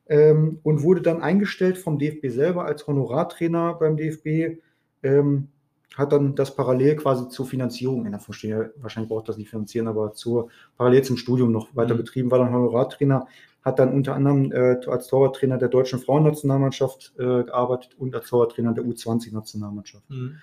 Ähm, 0.08 0.60
und 0.64 0.82
wurde 0.84 1.02
dann 1.02 1.22
eingestellt 1.22 1.78
vom 1.78 2.00
DFB 2.00 2.30
selber 2.30 2.66
als 2.66 2.88
Honorartrainer 2.88 3.76
beim 3.76 3.98
DFB. 3.98 4.60
Ähm, 5.04 5.50
hat 5.96 6.12
dann 6.14 6.36
das 6.36 6.56
parallel 6.56 6.96
quasi 6.96 7.28
zur 7.30 7.46
Finanzierung, 7.46 8.06
in 8.06 8.12
der 8.12 8.22
verstehe, 8.22 8.74
wahrscheinlich 8.78 9.10
braucht 9.10 9.28
das 9.28 9.38
nicht 9.38 9.50
finanzieren, 9.50 9.88
aber 9.88 10.14
zur, 10.14 10.50
parallel 10.78 11.04
zum 11.04 11.18
Studium 11.18 11.52
noch 11.52 11.76
weiter 11.76 11.96
Mhm. 11.96 11.98
betrieben, 11.98 12.32
war 12.32 12.40
dann 12.40 12.54
Honorartrainer, 12.54 13.28
hat 13.62 13.80
dann 13.80 13.94
unter 13.94 14.16
anderem 14.16 14.52
äh, 14.52 14.80
als 14.88 15.08
Torwarttrainer 15.08 15.58
der 15.58 15.70
deutschen 15.70 16.00
Frauennationalmannschaft 16.00 17.14
äh, 17.18 17.44
gearbeitet 17.44 17.96
und 17.98 18.16
als 18.16 18.28
Torwarttrainer 18.28 18.74
der 18.74 18.84
U20-Nationalmannschaft. 18.86 20.10
Mhm. 20.10 20.38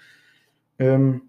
Ähm, 0.79 1.22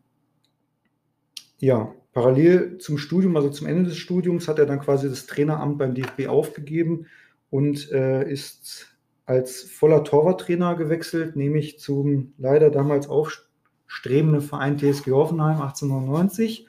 ja, 1.60 1.94
parallel 2.14 2.78
zum 2.78 2.98
Studium, 2.98 3.36
also 3.36 3.50
zum 3.50 3.68
Ende 3.68 3.86
des 3.86 3.98
Studiums, 3.98 4.48
hat 4.48 4.60
er 4.60 4.66
dann 4.66 4.80
quasi 4.80 5.10
das 5.10 5.26
Traineramt 5.26 5.78
beim 5.78 5.96
DFB 5.96 6.28
aufgegeben 6.28 7.08
und 7.50 7.92
äh, 7.92 8.30
ist 8.30 8.98
als 9.26 9.64
voller 9.64 10.04
Torwarttrainer 10.04 10.76
gewechselt, 10.76 11.36
nämlich 11.36 11.80
zum 11.80 12.34
leider 12.38 12.70
damals 12.70 13.08
aufstrebenden 13.08 14.42
Verein 14.42 14.78
TSG 14.78 15.12
Hoffenheim 15.12 15.62
1899. 15.62 16.68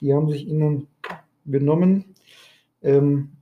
Die 0.00 0.12
haben 0.12 0.28
sich 0.28 0.46
ihnen 0.46 0.88
benommen. 1.44 2.14
Ähm, 2.82 3.35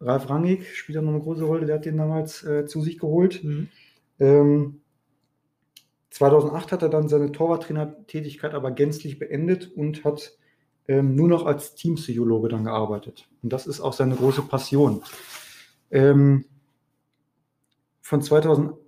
Ralf 0.00 0.28
Rangig 0.28 0.76
spielt 0.76 0.96
da 0.96 1.02
noch 1.02 1.12
eine 1.12 1.22
große 1.22 1.44
Rolle, 1.44 1.66
der 1.66 1.76
hat 1.76 1.84
den 1.84 1.96
damals 1.96 2.44
äh, 2.44 2.66
zu 2.66 2.82
sich 2.82 2.98
geholt. 2.98 3.42
Mhm. 3.42 3.68
Ähm, 4.18 4.80
2008 6.10 6.72
hat 6.72 6.82
er 6.82 6.88
dann 6.88 7.08
seine 7.08 7.32
Torwarttrainertätigkeit 7.32 8.54
aber 8.54 8.70
gänzlich 8.70 9.18
beendet 9.18 9.70
und 9.74 10.04
hat 10.04 10.36
ähm, 10.88 11.14
nur 11.14 11.28
noch 11.28 11.44
als 11.44 11.74
Teampsychologe 11.74 12.48
dann 12.48 12.64
gearbeitet. 12.64 13.28
Und 13.42 13.52
das 13.52 13.66
ist 13.66 13.80
auch 13.80 13.92
seine 13.92 14.16
große 14.16 14.42
Passion. 14.42 15.02
Ähm, 15.90 16.46
von 18.00 18.22
2008 18.22 18.78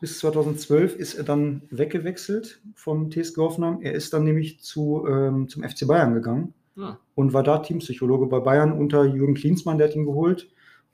bis 0.00 0.18
2012 0.18 0.96
ist 0.96 1.14
er 1.14 1.24
dann 1.24 1.62
weggewechselt 1.70 2.60
vom 2.74 3.10
TSG 3.10 3.36
Hoffenheim. 3.38 3.80
Er 3.80 3.92
ist 3.92 4.12
dann 4.12 4.24
nämlich 4.24 4.60
zu, 4.60 5.06
ähm, 5.08 5.48
zum 5.48 5.62
FC 5.62 5.86
Bayern 5.86 6.14
gegangen 6.14 6.54
Ja. 6.76 6.98
und 7.14 7.32
war 7.32 7.42
da 7.42 7.58
Teampsychologe 7.58 8.26
bei 8.26 8.40
Bayern 8.40 8.72
unter 8.72 9.04
Jürgen 9.04 9.34
Klinsmann, 9.34 9.78
der 9.78 9.88
hat 9.88 9.96
ihn 9.96 10.04
geholt. 10.04 10.50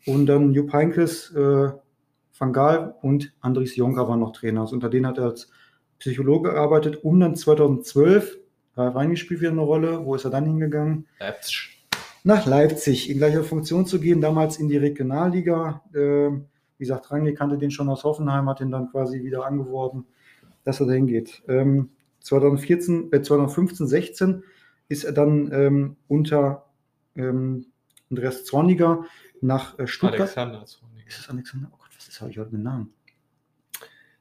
Und 0.06 0.26
dann 0.26 0.52
Jupp 0.52 0.72
Heynckes, 0.72 1.30
äh, 1.34 1.70
Van 2.38 2.52
Gaal 2.52 2.94
und 3.02 3.32
Andries 3.40 3.76
Jonker 3.76 4.08
waren 4.08 4.20
noch 4.20 4.32
Trainer. 4.32 4.62
Also 4.62 4.74
unter 4.74 4.88
denen 4.88 5.06
hat 5.06 5.18
er 5.18 5.24
als 5.24 5.50
Psychologe 5.98 6.50
gearbeitet, 6.50 7.04
um 7.04 7.20
dann 7.20 7.36
2012, 7.36 8.38
da 8.74 8.88
reingespielt 8.88 9.40
wieder 9.40 9.50
eine 9.50 9.60
Rolle, 9.60 10.04
wo 10.04 10.14
ist 10.14 10.24
er 10.24 10.30
dann 10.30 10.46
hingegangen? 10.46 11.06
Leipzig. 11.18 11.86
Nach 12.24 12.46
Leipzig 12.46 13.10
in 13.10 13.18
gleicher 13.18 13.44
Funktion 13.44 13.86
zu 13.86 14.00
gehen, 14.00 14.20
damals 14.20 14.58
in 14.58 14.68
die 14.68 14.76
Regionalliga. 14.76 15.82
Ähm, 15.94 16.46
wie 16.78 16.84
gesagt, 16.84 17.10
Rangnick 17.10 17.36
kannte 17.36 17.58
den 17.58 17.70
schon 17.70 17.90
aus 17.90 18.04
Hoffenheim, 18.04 18.48
hat 18.48 18.60
ihn 18.60 18.70
dann 18.70 18.90
quasi 18.90 19.22
wieder 19.22 19.44
angeworben, 19.44 20.06
dass 20.64 20.80
er 20.80 20.86
dahin 20.86 21.06
geht. 21.06 21.42
Ähm, 21.48 21.90
2014, 22.20 23.12
äh, 23.12 23.20
2015, 23.20 23.86
16 23.86 24.44
ist 24.90 25.04
er 25.04 25.12
dann 25.12 25.50
ähm, 25.52 25.96
unter 26.08 26.66
ähm, 27.16 27.66
Andreas 28.10 28.44
Zorniger 28.44 29.06
nach 29.40 29.78
äh, 29.78 29.86
Stuttgart. 29.86 30.20
Alexander 30.20 30.66
Zornig. 30.66 31.06
Ist 31.06 31.20
es 31.20 31.30
Alexander? 31.30 31.68
Oh 31.72 31.76
Gott, 31.78 31.90
was 31.96 32.08
ist, 32.08 32.20
habe 32.20 32.30
ich 32.30 32.38
heute 32.38 32.54
einen 32.54 32.64
Namen? 32.64 32.92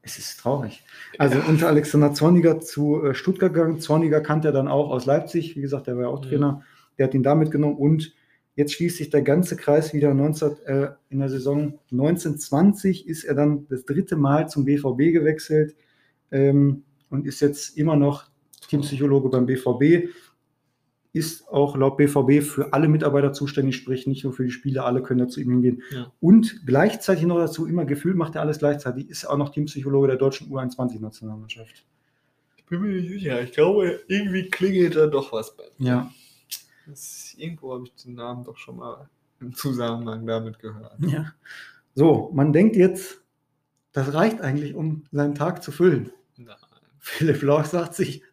Es 0.01 0.17
ist 0.17 0.39
traurig. 0.39 0.83
Also 1.17 1.39
unter 1.47 1.67
Alexander 1.67 2.13
Zorniger 2.13 2.61
zu 2.61 3.03
äh, 3.03 3.13
Stuttgart 3.15 3.53
gegangen. 3.53 3.79
Zorniger 3.79 4.21
kannte 4.21 4.49
er 4.49 4.51
dann 4.51 4.67
auch 4.67 4.91
aus 4.91 5.05
Leipzig. 5.05 5.55
Wie 5.55 5.61
gesagt, 5.61 5.87
der 5.87 5.95
war 5.95 6.03
ja 6.03 6.09
auch 6.09 6.23
Mhm. 6.23 6.29
Trainer. 6.29 6.63
Der 6.97 7.07
hat 7.07 7.13
ihn 7.15 7.23
da 7.23 7.33
mitgenommen. 7.33 7.75
Und 7.75 8.13
jetzt 8.55 8.73
schließt 8.73 8.97
sich 8.97 9.09
der 9.09 9.23
ganze 9.23 9.55
Kreis 9.55 9.93
wieder 9.93 10.13
19, 10.13 10.51
äh, 10.65 10.89
in 11.09 11.19
der 11.19 11.29
Saison 11.29 11.79
1920 11.91 13.07
ist 13.07 13.23
er 13.23 13.33
dann 13.33 13.67
das 13.69 13.85
dritte 13.85 14.15
Mal 14.15 14.47
zum 14.47 14.65
BVB 14.65 15.13
gewechselt 15.13 15.75
ähm, 16.31 16.83
und 17.09 17.25
ist 17.25 17.39
jetzt 17.41 17.75
immer 17.75 17.95
noch 17.95 18.29
Teampsychologe 18.69 19.29
beim 19.29 19.47
BVB. 19.47 20.09
Ist 21.11 21.47
auch 21.49 21.75
laut 21.75 21.97
BVB 21.97 22.43
für 22.43 22.71
alle 22.73 22.87
Mitarbeiter 22.87 23.33
zuständig, 23.33 23.75
sprich 23.75 24.05
nicht 24.05 24.23
nur 24.23 24.33
für 24.33 24.43
die 24.43 24.51
Spieler, 24.51 24.85
alle 24.85 25.01
können 25.01 25.19
da 25.19 25.27
zu 25.27 25.41
ihm 25.41 25.49
hingehen. 25.49 25.81
Ja. 25.91 26.11
Und 26.19 26.65
gleichzeitig 26.67 27.25
noch 27.25 27.37
dazu, 27.39 27.65
immer 27.65 27.85
gefühlt 27.85 28.15
macht 28.15 28.35
er 28.35 28.41
alles 28.41 28.59
gleichzeitig, 28.59 29.09
ist 29.09 29.25
auch 29.25 29.37
noch 29.37 29.49
Teampsychologe 29.49 30.07
der 30.07 30.17
deutschen 30.17 30.51
U21-Nationalmannschaft. 30.51 31.83
Ich 32.57 32.65
bin 32.65 32.81
mir 32.81 32.89
nicht 32.89 33.09
sicher. 33.09 33.41
Ich 33.41 33.53
glaube, 33.53 33.99
irgendwie 34.07 34.49
klingelt 34.49 34.95
da 34.95 35.07
doch 35.07 35.31
was 35.33 35.55
bei. 35.57 35.63
mir. 35.79 35.87
Ja. 35.87 36.11
Das, 36.85 37.33
irgendwo 37.37 37.73
habe 37.73 37.85
ich 37.85 38.03
den 38.03 38.13
Namen 38.13 38.43
doch 38.43 38.57
schon 38.57 38.77
mal 38.77 39.09
im 39.39 39.53
Zusammenhang 39.53 40.27
damit 40.27 40.59
gehört. 40.59 40.93
ja. 40.99 41.33
So, 41.95 42.29
man 42.33 42.53
denkt 42.53 42.75
jetzt, 42.75 43.21
das 43.91 44.13
reicht 44.13 44.41
eigentlich, 44.41 44.75
um 44.75 45.03
seinen 45.11 45.33
Tag 45.35 45.63
zu 45.63 45.71
füllen. 45.71 46.11
Nein. 46.37 46.55
Philipp 46.99 47.41
Lauch 47.41 47.65
sagt 47.65 47.95
sich, 47.95 48.23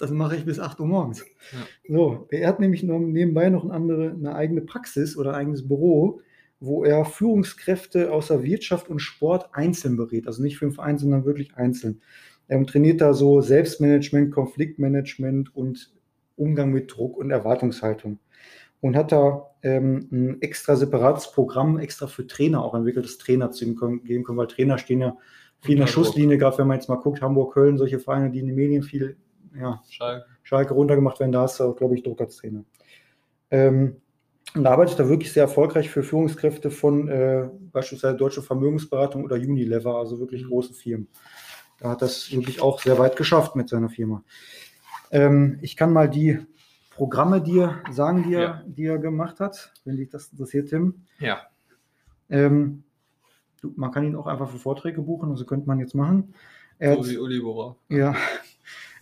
das 0.00 0.10
mache 0.10 0.36
ich 0.36 0.44
bis 0.44 0.58
8 0.58 0.80
Uhr 0.80 0.86
morgens. 0.86 1.24
Ja. 1.52 1.96
So, 1.96 2.26
er 2.30 2.48
hat 2.48 2.60
nämlich 2.60 2.82
noch 2.82 2.98
nebenbei 2.98 3.50
noch 3.50 3.64
eine, 3.64 3.74
andere, 3.74 4.10
eine 4.10 4.34
eigene 4.34 4.62
Praxis 4.62 5.16
oder 5.16 5.30
ein 5.30 5.40
eigenes 5.40 5.66
Büro, 5.66 6.20
wo 6.60 6.84
er 6.84 7.04
Führungskräfte 7.04 8.12
aus 8.12 8.28
der 8.28 8.42
Wirtschaft 8.42 8.88
und 8.88 9.00
Sport 9.00 9.50
einzeln 9.52 9.96
berät. 9.96 10.26
Also 10.26 10.42
nicht 10.42 10.58
für 10.58 10.66
den 10.66 10.72
Verein, 10.72 10.98
sondern 10.98 11.24
wirklich 11.24 11.54
einzeln. 11.56 12.00
Er 12.48 12.64
trainiert 12.66 13.00
da 13.00 13.14
so 13.14 13.40
Selbstmanagement, 13.40 14.32
Konfliktmanagement 14.32 15.54
und 15.54 15.92
Umgang 16.36 16.72
mit 16.72 16.92
Druck 16.92 17.16
und 17.16 17.30
Erwartungshaltung. 17.30 18.18
Und 18.80 18.96
hat 18.96 19.12
da 19.12 19.50
ähm, 19.62 20.08
ein 20.10 20.42
extra 20.42 20.74
separates 20.74 21.32
Programm 21.32 21.78
extra 21.78 22.06
für 22.06 22.26
Trainer 22.26 22.64
auch 22.64 22.74
entwickelt, 22.74 23.04
das 23.04 23.18
Trainer 23.18 23.50
zu 23.50 23.66
ihm 23.66 24.02
geben 24.04 24.24
können, 24.24 24.38
weil 24.38 24.46
Trainer 24.46 24.78
stehen 24.78 25.00
ja 25.00 25.16
viel 25.60 25.74
in 25.74 25.80
der. 25.80 25.86
Schusslinie, 25.86 26.38
gerade 26.38 26.58
wenn 26.58 26.66
man 26.66 26.78
jetzt 26.78 26.88
mal 26.88 26.96
guckt, 26.96 27.20
Hamburg, 27.20 27.54
Köln, 27.54 27.76
solche 27.76 27.98
Vereine, 27.98 28.30
die 28.30 28.40
in 28.40 28.46
den 28.46 28.56
Medien 28.56 28.82
viel 28.82 29.16
ja, 29.54 29.82
Schalke. 29.88 30.26
Schalke 30.42 30.74
runtergemacht 30.74 31.20
werden, 31.20 31.32
da 31.32 31.42
hast 31.42 31.60
du 31.60 31.64
auch, 31.64 31.76
glaube 31.76 31.94
ich, 31.94 32.02
Druck 32.02 32.20
als 32.20 32.36
Trainer. 32.36 32.64
Ähm, 33.50 33.96
und 34.54 34.64
da 34.64 34.72
arbeitet 34.72 34.98
er 34.98 35.08
wirklich 35.08 35.32
sehr 35.32 35.44
erfolgreich 35.44 35.90
für 35.90 36.02
Führungskräfte 36.02 36.70
von 36.70 37.08
äh, 37.08 37.48
beispielsweise 37.72 38.16
Deutsche 38.16 38.42
Vermögensberatung 38.42 39.24
oder 39.24 39.36
Unilever, 39.36 39.96
also 39.96 40.18
wirklich 40.18 40.44
Mhm. 40.44 40.48
große 40.48 40.74
Firmen. 40.74 41.08
Da 41.78 41.90
hat 41.90 42.02
das 42.02 42.30
wirklich 42.32 42.60
auch 42.60 42.80
sehr 42.80 42.98
weit 42.98 43.16
geschafft 43.16 43.54
mit 43.56 43.68
seiner 43.68 43.88
Firma. 43.88 44.22
Ähm, 45.12 45.58
ich 45.62 45.76
kann 45.76 45.92
mal 45.92 46.08
die 46.10 46.38
Programme 46.90 47.40
dir 47.40 47.80
sagen, 47.90 48.24
die 48.24 48.34
er, 48.34 48.40
Ja. 48.42 48.62
die 48.66 48.84
er 48.86 48.98
gemacht 48.98 49.40
hat, 49.40 49.72
wenn 49.84 49.96
dich 49.96 50.08
das 50.10 50.28
interessiert, 50.32 50.68
Tim. 50.68 51.06
Ja. 51.20 51.40
Ähm, 52.28 52.84
man 53.76 53.90
kann 53.92 54.04
ihn 54.04 54.16
auch 54.16 54.26
einfach 54.26 54.48
für 54.50 54.58
Vorträge 54.58 55.00
buchen, 55.02 55.30
also 55.30 55.44
könnte 55.46 55.66
man 55.66 55.78
jetzt 55.80 55.94
machen. 55.94 56.34
Er 56.78 56.94
So 56.94 57.00
hat- 57.02 57.08
wie 57.10 57.18
Uli 57.18 57.40
Borer. 57.40 57.76
ja. 57.88 58.14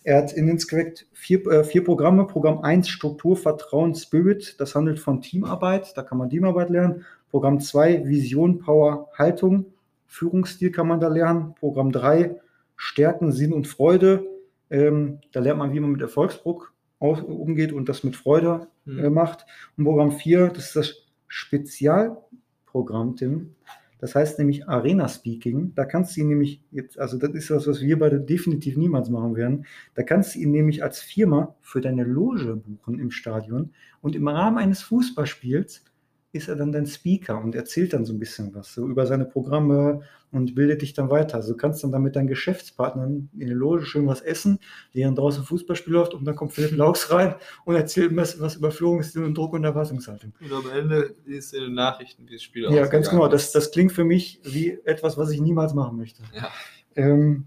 Er 0.05 0.19
hat 0.19 0.33
in 0.33 0.49
Inscript 0.49 1.07
vier, 1.13 1.47
äh, 1.47 1.65
vier 1.65 1.85
Programme. 1.85 2.27
Programm 2.27 2.61
1 2.61 2.89
Struktur, 2.89 3.37
Vertrauen, 3.37 3.95
Spirit. 3.95 4.57
Das 4.59 4.75
handelt 4.75 4.99
von 5.01 5.21
Teamarbeit. 5.21 5.97
Da 5.97 6.03
kann 6.03 6.19
man 6.19 6.31
Teamarbeit 6.31 6.71
lernen. 6.71 7.05
Programm 7.31 7.61
2 7.61 8.07
Vision, 8.07 8.59
Power, 8.59 9.09
Haltung. 9.19 9.67
Führungsstil 10.07 10.71
kann 10.73 10.89
man 10.89 11.01
da 11.01 11.09
lernen. 11.09 11.55
Programm 11.59 11.93
3 11.93 12.37
Stärken, 12.77 13.33
Sinn 13.33 13.53
und 13.53 13.67
Freude. 13.67 14.25
Ähm, 14.71 15.19
da 15.33 15.41
lernt 15.41 15.59
man, 15.59 15.73
wie 15.73 15.81
man 15.81 15.93
mit 15.93 16.01
Erfolgsdruck 16.01 16.73
aus, 17.01 17.21
umgeht 17.21 17.73
und 17.73 17.89
das 17.89 18.05
mit 18.05 18.17
Freude 18.17 18.69
Hm. 18.89 19.05
äh, 19.05 19.11
macht. 19.11 19.47
Und 19.77 19.85
Programm 19.85 20.13
4, 20.13 20.49
das 20.49 20.67
ist 20.67 20.77
das 20.77 20.95
Spezialprogramm, 21.29 23.17
Tim. 23.17 23.55
Das 23.99 24.15
heißt 24.15 24.39
nämlich 24.39 24.69
Arena 24.69 25.09
Speaking. 25.09 25.73
Da 25.75 25.85
kannst 25.85 26.17
du 26.17 26.21
ihn 26.21 26.29
nämlich 26.29 26.61
jetzt, 26.71 26.99
also 26.99 27.19
das 27.19 27.31
ist 27.31 27.51
was, 27.51 27.67
was 27.67 27.81
wir 27.81 27.99
beide 27.99 28.21
definitiv 28.21 28.77
niemals 28.77 29.11
machen 29.11 29.35
werden. 29.37 29.67
Da 29.95 30.03
kannst 30.03 30.35
du 30.35 30.39
ihn 30.39 30.53
nämlich 30.53 30.83
als 30.83 31.01
Firma 31.01 31.55
für 31.61 31.81
deine 31.81 32.05
Loge 32.05 32.57
buchen 32.57 32.99
im 33.01 33.11
Stadion. 33.11 33.71
Und 34.01 34.15
im 34.15 34.29
Rahmen 34.29 34.59
eines 34.59 34.83
Fußballspiels 34.83 35.85
ist 36.33 36.49
er 36.49 36.57
dann 36.57 36.73
dein 36.73 36.87
Speaker 36.87 37.41
und 37.41 37.55
erzählt 37.55 37.95
dann 37.95 38.05
so 38.05 38.13
ein 38.13 38.19
bisschen 38.19 38.55
was 38.55 38.75
so 38.75 38.87
über 38.87 39.07
seine 39.07 39.25
Programme 39.25 40.03
und 40.31 40.55
bildet 40.55 40.83
dich 40.83 40.93
dann 40.93 41.11
weiter. 41.11 41.37
Also 41.37 41.53
du 41.53 41.57
kannst 41.57 41.83
dann 41.83 41.91
damit 41.91 42.17
deinen 42.17 42.27
Geschäftspartnern 42.27 43.31
in 43.39 43.47
der 43.47 43.57
Loge 43.57 43.87
schön 43.87 44.07
was 44.07 44.21
essen, 44.21 44.59
während 44.93 45.19
draußen 45.19 45.43
Fußballspiel 45.45 45.95
läuft 45.95 46.13
und 46.13 46.27
dann 46.27 46.37
kommt 46.37 46.53
Philipp 46.53 46.77
Laux 46.77 47.11
rein 47.11 47.35
und 47.65 47.77
erzählt 47.77 48.15
was, 48.15 48.39
was 48.41 48.57
über 48.57 48.71
Führungsstil 48.71 49.25
und 49.25 49.39
Druck 49.39 49.55
und 49.55 49.65
Erwartungshaltung. 49.65 50.35
Und 50.41 50.53
am 50.53 50.71
Ende 50.71 51.15
ist 51.25 51.55
in 51.55 51.63
den 51.63 51.75
Nachrichten, 51.75 52.29
wie 52.29 52.35
das 52.35 52.43
Spiel 52.43 52.65
Ja, 52.71 52.87
ganz 52.87 53.09
genau. 53.09 53.27
Das, 53.29 53.51
das 53.53 53.71
klingt 53.71 53.93
für 53.93 54.05
mich 54.05 54.41
wie 54.45 54.79
etwas, 54.85 55.17
was 55.17 55.31
ich 55.31 55.41
niemals 55.41 55.73
machen 55.73 55.97
möchte. 55.97 56.23
Ja. 56.35 56.51
Ähm, 56.95 57.47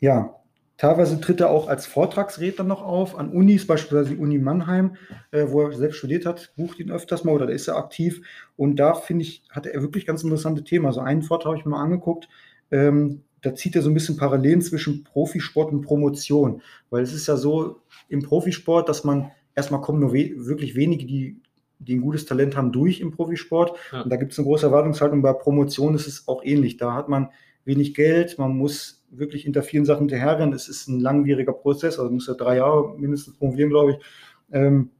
ja, 0.00 0.41
teilweise 0.82 1.20
tritt 1.20 1.40
er 1.40 1.50
auch 1.50 1.68
als 1.68 1.86
Vortragsredner 1.86 2.64
noch 2.64 2.82
auf 2.82 3.16
an 3.16 3.30
Unis, 3.30 3.68
beispielsweise 3.68 4.16
die 4.16 4.20
Uni 4.20 4.38
Mannheim, 4.38 4.96
äh, 5.30 5.46
wo 5.46 5.62
er 5.62 5.72
selbst 5.74 5.98
studiert 5.98 6.26
hat, 6.26 6.52
bucht 6.56 6.80
ihn 6.80 6.90
öfters 6.90 7.22
mal 7.22 7.32
oder 7.32 7.46
da 7.46 7.52
ist 7.52 7.68
er 7.68 7.76
aktiv. 7.76 8.20
Und 8.56 8.80
da 8.80 8.94
finde 8.94 9.22
ich, 9.22 9.44
hat 9.48 9.64
er 9.64 9.80
wirklich 9.80 10.06
ganz 10.06 10.24
interessante 10.24 10.64
Themen. 10.64 10.86
Also 10.86 10.98
einen 10.98 11.22
Vortrag 11.22 11.50
habe 11.50 11.58
ich 11.58 11.64
mir 11.64 11.70
mal 11.70 11.84
angeguckt. 11.84 12.28
Ähm, 12.72 13.22
da 13.42 13.54
zieht 13.54 13.76
er 13.76 13.82
so 13.82 13.90
ein 13.90 13.94
bisschen 13.94 14.16
Parallelen 14.16 14.60
zwischen 14.60 15.04
Profisport 15.04 15.72
und 15.72 15.82
Promotion. 15.82 16.62
Weil 16.90 17.04
es 17.04 17.12
ist 17.12 17.28
ja 17.28 17.36
so 17.36 17.82
im 18.08 18.22
Profisport, 18.24 18.88
dass 18.88 19.04
man 19.04 19.30
erstmal 19.54 19.82
kommen 19.82 20.00
nur 20.00 20.12
we 20.12 20.32
wirklich 20.34 20.74
wenige, 20.74 21.06
die, 21.06 21.40
die 21.78 21.94
ein 21.94 22.00
gutes 22.00 22.26
Talent 22.26 22.56
haben, 22.56 22.72
durch 22.72 22.98
im 22.98 23.12
Profisport. 23.12 23.78
Ja. 23.92 24.02
Und 24.02 24.10
da 24.10 24.16
gibt 24.16 24.32
es 24.32 24.38
eine 24.40 24.48
große 24.48 24.66
Erwartungshaltung. 24.66 25.22
Bei 25.22 25.32
Promotion 25.32 25.94
ist 25.94 26.08
es 26.08 26.26
auch 26.26 26.42
ähnlich. 26.42 26.76
Da 26.76 26.92
hat 26.92 27.08
man 27.08 27.28
wenig 27.64 27.94
Geld, 27.94 28.36
man 28.36 28.56
muss 28.56 29.01
wirklich 29.12 29.44
hinter 29.44 29.62
vielen 29.62 29.84
Sachen 29.84 30.08
hinterherrennen. 30.08 30.54
Es 30.54 30.68
ist 30.68 30.88
ein 30.88 31.00
langwieriger 31.00 31.52
Prozess, 31.52 31.98
also 31.98 32.10
muss 32.10 32.26
ja 32.26 32.34
drei 32.34 32.56
Jahre 32.56 32.98
mindestens 32.98 33.36
promovieren, 33.36 33.70
glaube 33.70 33.92
ich. 33.92 33.98
Ähm, 34.52 34.90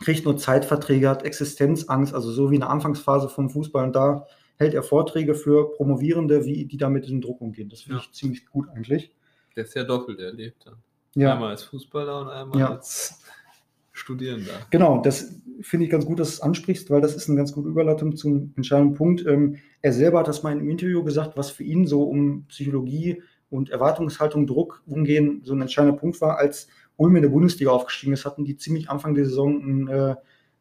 kriegt 0.00 0.24
nur 0.24 0.36
Zeitverträge, 0.36 1.08
hat 1.08 1.24
Existenzangst, 1.24 2.14
also 2.14 2.30
so 2.32 2.50
wie 2.50 2.56
eine 2.56 2.68
Anfangsphase 2.68 3.28
vom 3.28 3.50
Fußball. 3.50 3.84
Und 3.86 3.94
da 3.96 4.26
hält 4.58 4.74
er 4.74 4.82
Vorträge 4.82 5.34
für 5.34 5.72
Promovierende, 5.72 6.44
wie 6.44 6.64
die 6.66 6.76
da 6.76 6.90
mit 6.90 7.04
diesem 7.04 7.20
Druck 7.20 7.40
umgehen. 7.40 7.68
Das 7.68 7.82
finde 7.82 7.98
Ja. 7.98 8.02
ich 8.04 8.12
ziemlich 8.12 8.46
gut 8.46 8.68
eigentlich. 8.74 9.14
Der 9.56 9.64
ist 9.64 9.74
ja 9.74 9.84
doppelt 9.84 10.18
erlebt 10.20 10.66
dann. 10.66 10.76
Ja. 11.14 11.34
Einmal 11.34 11.50
als 11.50 11.62
Fußballer 11.64 12.20
und 12.22 12.28
einmal 12.28 12.58
Ja. 12.58 12.70
als 12.70 13.22
Studierender. 13.92 14.52
Genau, 14.70 15.02
das 15.02 15.38
finde 15.60 15.84
ich 15.84 15.90
ganz 15.90 16.06
gut, 16.06 16.18
dass 16.18 16.30
du 16.30 16.34
es 16.36 16.40
ansprichst, 16.40 16.90
weil 16.90 17.02
das 17.02 17.14
ist 17.14 17.28
eine 17.28 17.36
ganz 17.36 17.52
gute 17.52 17.68
Überleitung 17.68 18.16
zum 18.16 18.52
entscheidenden 18.56 18.94
Punkt. 18.94 19.24
Ähm, 19.26 19.56
er 19.82 19.92
selber 19.92 20.20
hat 20.20 20.28
das 20.28 20.42
mal 20.42 20.52
im 20.52 20.68
Interview 20.68 21.04
gesagt, 21.04 21.36
was 21.36 21.50
für 21.50 21.62
ihn 21.64 21.86
so 21.86 22.04
um 22.04 22.46
Psychologie 22.46 23.22
und 23.52 23.70
Erwartungshaltung, 23.70 24.46
Druck 24.46 24.82
umgehen 24.86 25.42
so 25.44 25.52
ein 25.54 25.60
entscheidender 25.60 25.96
Punkt 25.98 26.20
war, 26.20 26.38
als 26.38 26.68
Ulm 26.96 27.16
in 27.16 27.22
der 27.22 27.28
Bundesliga 27.30 27.70
aufgestiegen 27.70 28.12
ist, 28.12 28.24
hatten 28.24 28.44
die 28.44 28.56
ziemlich 28.56 28.90
Anfang 28.90 29.14
der 29.14 29.24
Saison 29.26 29.60
ein, 29.62 29.88
äh, 29.88 30.14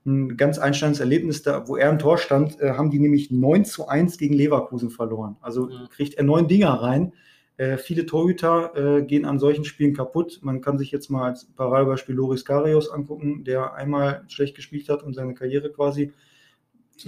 ein 0.06 0.36
ganz 0.38 0.58
einschneidendes 0.58 1.00
Erlebnis, 1.00 1.44
da, 1.44 1.68
wo 1.68 1.76
er 1.78 1.90
im 1.90 2.00
Tor 2.00 2.18
stand, 2.18 2.60
äh, 2.60 2.72
haben 2.72 2.90
die 2.90 3.00
nämlich 3.00 3.32
9 3.32 3.66
zu 3.66 3.88
1 3.88 4.18
gegen 4.18 4.34
Leverkusen 4.34 4.90
verloren. 4.90 5.38
Also 5.42 5.70
Ja. 5.70 5.88
kriegt 5.92 6.16
er 6.16 6.24
neun 6.24 6.48
Dinger 6.48 6.74
rein. 6.74 7.14
Äh, 7.58 7.78
viele 7.78 8.06
Torhüter 8.08 8.72
äh, 8.76 9.04
gehen 9.04 9.26
an 9.26 9.38
solchen 9.38 9.66
Spielen 9.66 9.94
kaputt. 9.94 10.40
Man 10.42 10.62
kann 10.62 10.78
sich 10.80 10.90
jetzt 10.92 11.10
mal 11.10 11.26
als 11.30 11.46
Paradebeispiel 11.46 12.16
Loris 12.16 12.44
Karius 12.46 12.90
angucken, 12.90 13.44
der 13.44 13.74
einmal 13.76 14.24
schlecht 14.28 14.56
gespielt 14.56 14.90
hat 14.90 15.04
und 15.04 15.14
seine 15.14 15.34
Karriere 15.36 15.72
quasi 15.72 16.12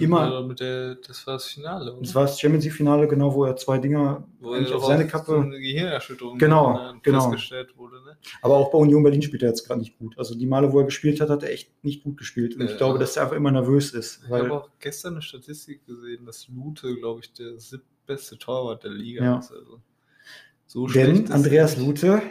immer. 0.00 0.42
Mit 0.42 0.60
der, 0.60 0.94
das 0.96 1.26
war 1.26 1.34
das 1.34 1.46
Finale. 1.46 1.92
oder? 1.92 2.00
Das 2.02 2.14
war 2.14 2.22
das 2.22 2.40
Champions 2.40 2.64
League-Finale, 2.64 3.08
genau, 3.08 3.34
wo 3.34 3.44
er 3.44 3.56
zwei 3.56 3.78
Dinger 3.78 4.26
Wo 4.40 4.54
er 4.54 4.74
auf 4.76 4.84
seine 4.84 5.06
Kappe. 5.06 5.36
eine 5.40 5.58
Gehirnerschütterung 5.58 6.38
Genau, 6.38 6.76
dann 6.78 7.00
genau. 7.02 7.20
festgestellt 7.30 7.76
wurde. 7.76 8.02
Ne? 8.04 8.16
Aber 8.42 8.56
auch 8.56 8.70
bei 8.70 8.78
Union 8.78 9.02
Berlin 9.02 9.22
spielt 9.22 9.42
er 9.42 9.48
jetzt 9.50 9.66
gerade 9.66 9.80
nicht 9.80 9.98
gut. 9.98 10.18
Also 10.18 10.34
die 10.34 10.46
Male, 10.46 10.72
wo 10.72 10.78
er 10.80 10.84
gespielt 10.84 11.20
hat, 11.20 11.30
hat 11.30 11.42
er 11.42 11.50
echt 11.50 11.72
nicht 11.84 12.04
gut 12.04 12.16
gespielt. 12.16 12.54
Und 12.56 12.62
ich 12.62 12.70
Ja. 12.72 12.76
glaube, 12.76 12.98
dass 12.98 13.16
er 13.16 13.24
einfach 13.24 13.36
immer 13.36 13.50
nervös 13.50 13.92
ist. 13.92 14.22
Ich 14.24 14.30
habe 14.30 14.52
auch 14.52 14.70
gestern 14.80 15.14
eine 15.14 15.22
Statistik 15.22 15.84
gesehen, 15.86 16.24
dass 16.26 16.48
Lute, 16.48 16.94
glaube 16.96 17.20
ich, 17.20 17.32
der 17.32 17.58
siebtbeste 17.58 18.38
Torwart 18.38 18.84
der 18.84 18.90
Liga 18.92 19.24
Ja. 19.24 19.38
ist. 19.38 19.52
Also 19.52 19.80
so 20.66 20.86
denn 20.86 21.30
Andreas. 21.30 21.76
Lute 21.76 22.22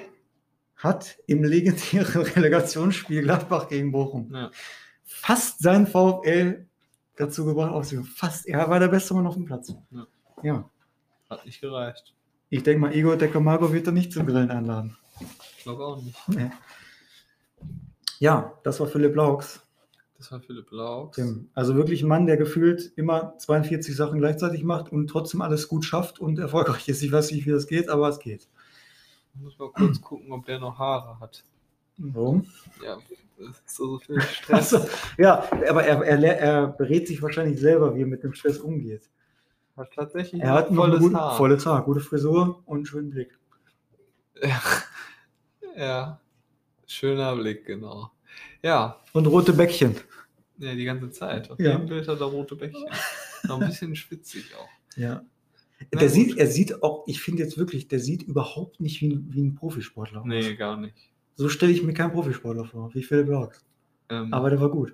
hat 0.76 1.18
im 1.28 1.44
legendären 1.44 2.22
Relegationsspiel 2.36 3.22
Gladbach 3.22 3.70
gegen 3.70 3.92
Bochum 3.92 4.30
Ja. 4.34 4.52
fast 5.06 5.62
seinen 5.62 5.88
VfL 5.88 6.66
dazu 7.16 7.46
gebracht, 7.46 7.72
aufzuhören. 7.72 8.06
Fast. 8.06 8.48
Er 8.48 8.70
war 8.70 8.80
der 8.80 8.88
beste 8.88 9.14
Mann 9.14 9.28
auf 9.28 9.36
dem 9.36 9.46
Platz. 9.46 9.74
Ja. 9.92 10.08
ja. 10.42 10.70
Hat 11.30 11.46
nicht 11.46 11.62
gereicht. 11.62 12.14
Ich 12.50 12.64
denke 12.64 12.82
mal, 12.82 12.96
Igor 12.96 13.18
Decamago 13.18 13.74
wird 13.74 13.88
er 13.88 13.94
nicht 13.94 14.14
zum 14.14 14.26
Grillen 14.26 14.52
einladen. 14.52 14.98
Ich 15.58 15.64
glaube 15.64 15.86
auch 15.86 16.02
nicht. 16.02 16.18
Nee. 16.28 16.52
Ja, 18.20 18.54
das 18.64 18.80
war 18.80 18.88
Philipp 18.88 19.16
Laux. 19.16 19.62
Das 20.18 20.32
war 20.32 20.40
Philipp 20.40 20.72
Laux. 20.72 21.20
Also 21.54 21.76
wirklich 21.76 22.04
ein 22.04 22.08
Mann, 22.08 22.28
der 22.28 22.38
gefühlt 22.38 22.94
immer 22.96 23.38
42 23.38 23.96
Sachen 23.96 24.20
gleichzeitig 24.20 24.64
macht 24.64 24.92
und 24.92 25.08
trotzdem 25.08 25.42
alles 25.42 25.68
gut 25.68 25.84
schafft 25.84 26.20
und 26.20 26.40
erfolgreich 26.40 26.88
ist. 26.88 27.02
Ich 27.02 27.12
weiß 27.12 27.32
nicht, 27.32 27.46
wie 27.46 27.52
das 27.52 27.68
geht, 27.68 27.90
aber 27.90 28.08
es 28.08 28.20
geht. 28.20 28.48
Ich 29.36 29.42
muss 29.42 29.58
mal 29.58 29.72
kurz 29.72 30.00
gucken, 30.02 30.32
ob 30.32 30.46
der 30.46 30.60
noch 30.60 30.78
Haare 30.78 31.20
hat. 31.20 31.44
Warum? 31.98 32.46
Ja, 32.84 32.98
so, 33.66 33.98
so 33.98 34.00
viel 34.00 34.22
Stress. 34.22 34.74
Also, 34.74 34.88
ja, 35.18 35.48
aber 35.70 35.84
er, 35.86 36.02
er, 36.04 36.40
er 36.40 36.68
berät 36.68 37.08
sich 37.08 37.22
wahrscheinlich 37.22 37.60
selber, 37.60 37.96
wie 37.96 38.02
er 38.02 38.08
mit 38.08 38.24
dem 38.24 38.34
Stress 38.34 38.58
umgeht. 38.60 39.10
Hat 39.78 39.92
tatsächlich 39.94 40.42
Er 40.42 40.52
hat 40.54 40.72
noch 40.72 40.84
volles 40.86 41.00
ein 41.00 41.04
gut, 41.04 41.14
Haar. 41.16 41.38
volles 41.38 41.66
Haar, 41.66 41.84
gute 41.84 42.00
Frisur 42.00 42.62
und 42.66 42.78
einen 42.78 42.86
schönen 42.86 43.10
Blick. 43.10 43.38
Ja. 44.42 44.62
ja, 45.76 46.22
schöner 46.86 47.36
Blick, 47.36 47.66
genau. 47.66 48.12
Ja, 48.62 49.00
Und 49.14 49.26
rote 49.28 49.54
Bäckchen. 49.54 49.96
ja, 50.58 50.74
die 50.76 50.86
ganze 50.86 51.10
Zeit. 51.12 51.50
Auf 51.52 51.60
Ja. 51.60 51.72
jedem 51.72 51.88
Bild 51.88 52.08
hat 52.08 52.20
er 52.20 52.26
rote 52.28 52.56
Bäckchen. 52.56 52.86
Noch 53.44 53.60
ein 53.62 53.68
bisschen 53.68 53.96
schwitzig 53.96 54.54
auch. 54.56 54.70
Ja. 54.98 55.24
Na 55.92 56.00
Der 56.00 56.08
gut. 56.08 56.10
sieht, 56.16 56.38
er 56.38 56.48
sieht 56.48 56.82
auch, 56.84 57.04
ich 57.08 57.22
finde 57.22 57.44
jetzt 57.44 57.58
wirklich, 57.58 57.88
der 57.88 58.00
sieht 58.00 58.24
überhaupt 58.24 58.80
nicht 58.80 59.02
wie, 59.02 59.10
ein- 59.10 59.28
wie 59.32 59.42
ein 59.44 59.56
Profisportler 59.56 60.22
aus. 60.22 60.26
Nee, 60.28 60.56
gar 60.56 60.78
nicht. 60.78 61.12
So 61.36 61.50
stelle 61.50 61.72
ich 61.72 61.84
mir 61.84 61.94
keinen 61.94 62.12
Profisportler 62.12 62.66
vor, 62.66 62.94
wie 62.94 63.04
Philipp 63.04 63.28
Laux. 63.28 63.56
Ähm, 64.10 64.34
Aber 64.34 64.50
der 64.50 64.60
war 64.62 64.70
gut. 64.70 64.94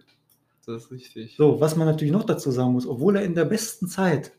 das 0.66 0.84
ist 0.86 0.92
richtig. 0.92 1.36
So, 1.36 1.60
was 1.60 1.76
man 1.76 1.88
natürlich 1.88 2.14
noch 2.14 2.24
dazu 2.24 2.52
sagen 2.52 2.74
muss, 2.74 2.88
obwohl 2.88 3.16
er 3.18 3.24
in 3.24 3.36
der 3.36 3.46
besten 3.46 3.88
Zeit, 3.88 4.32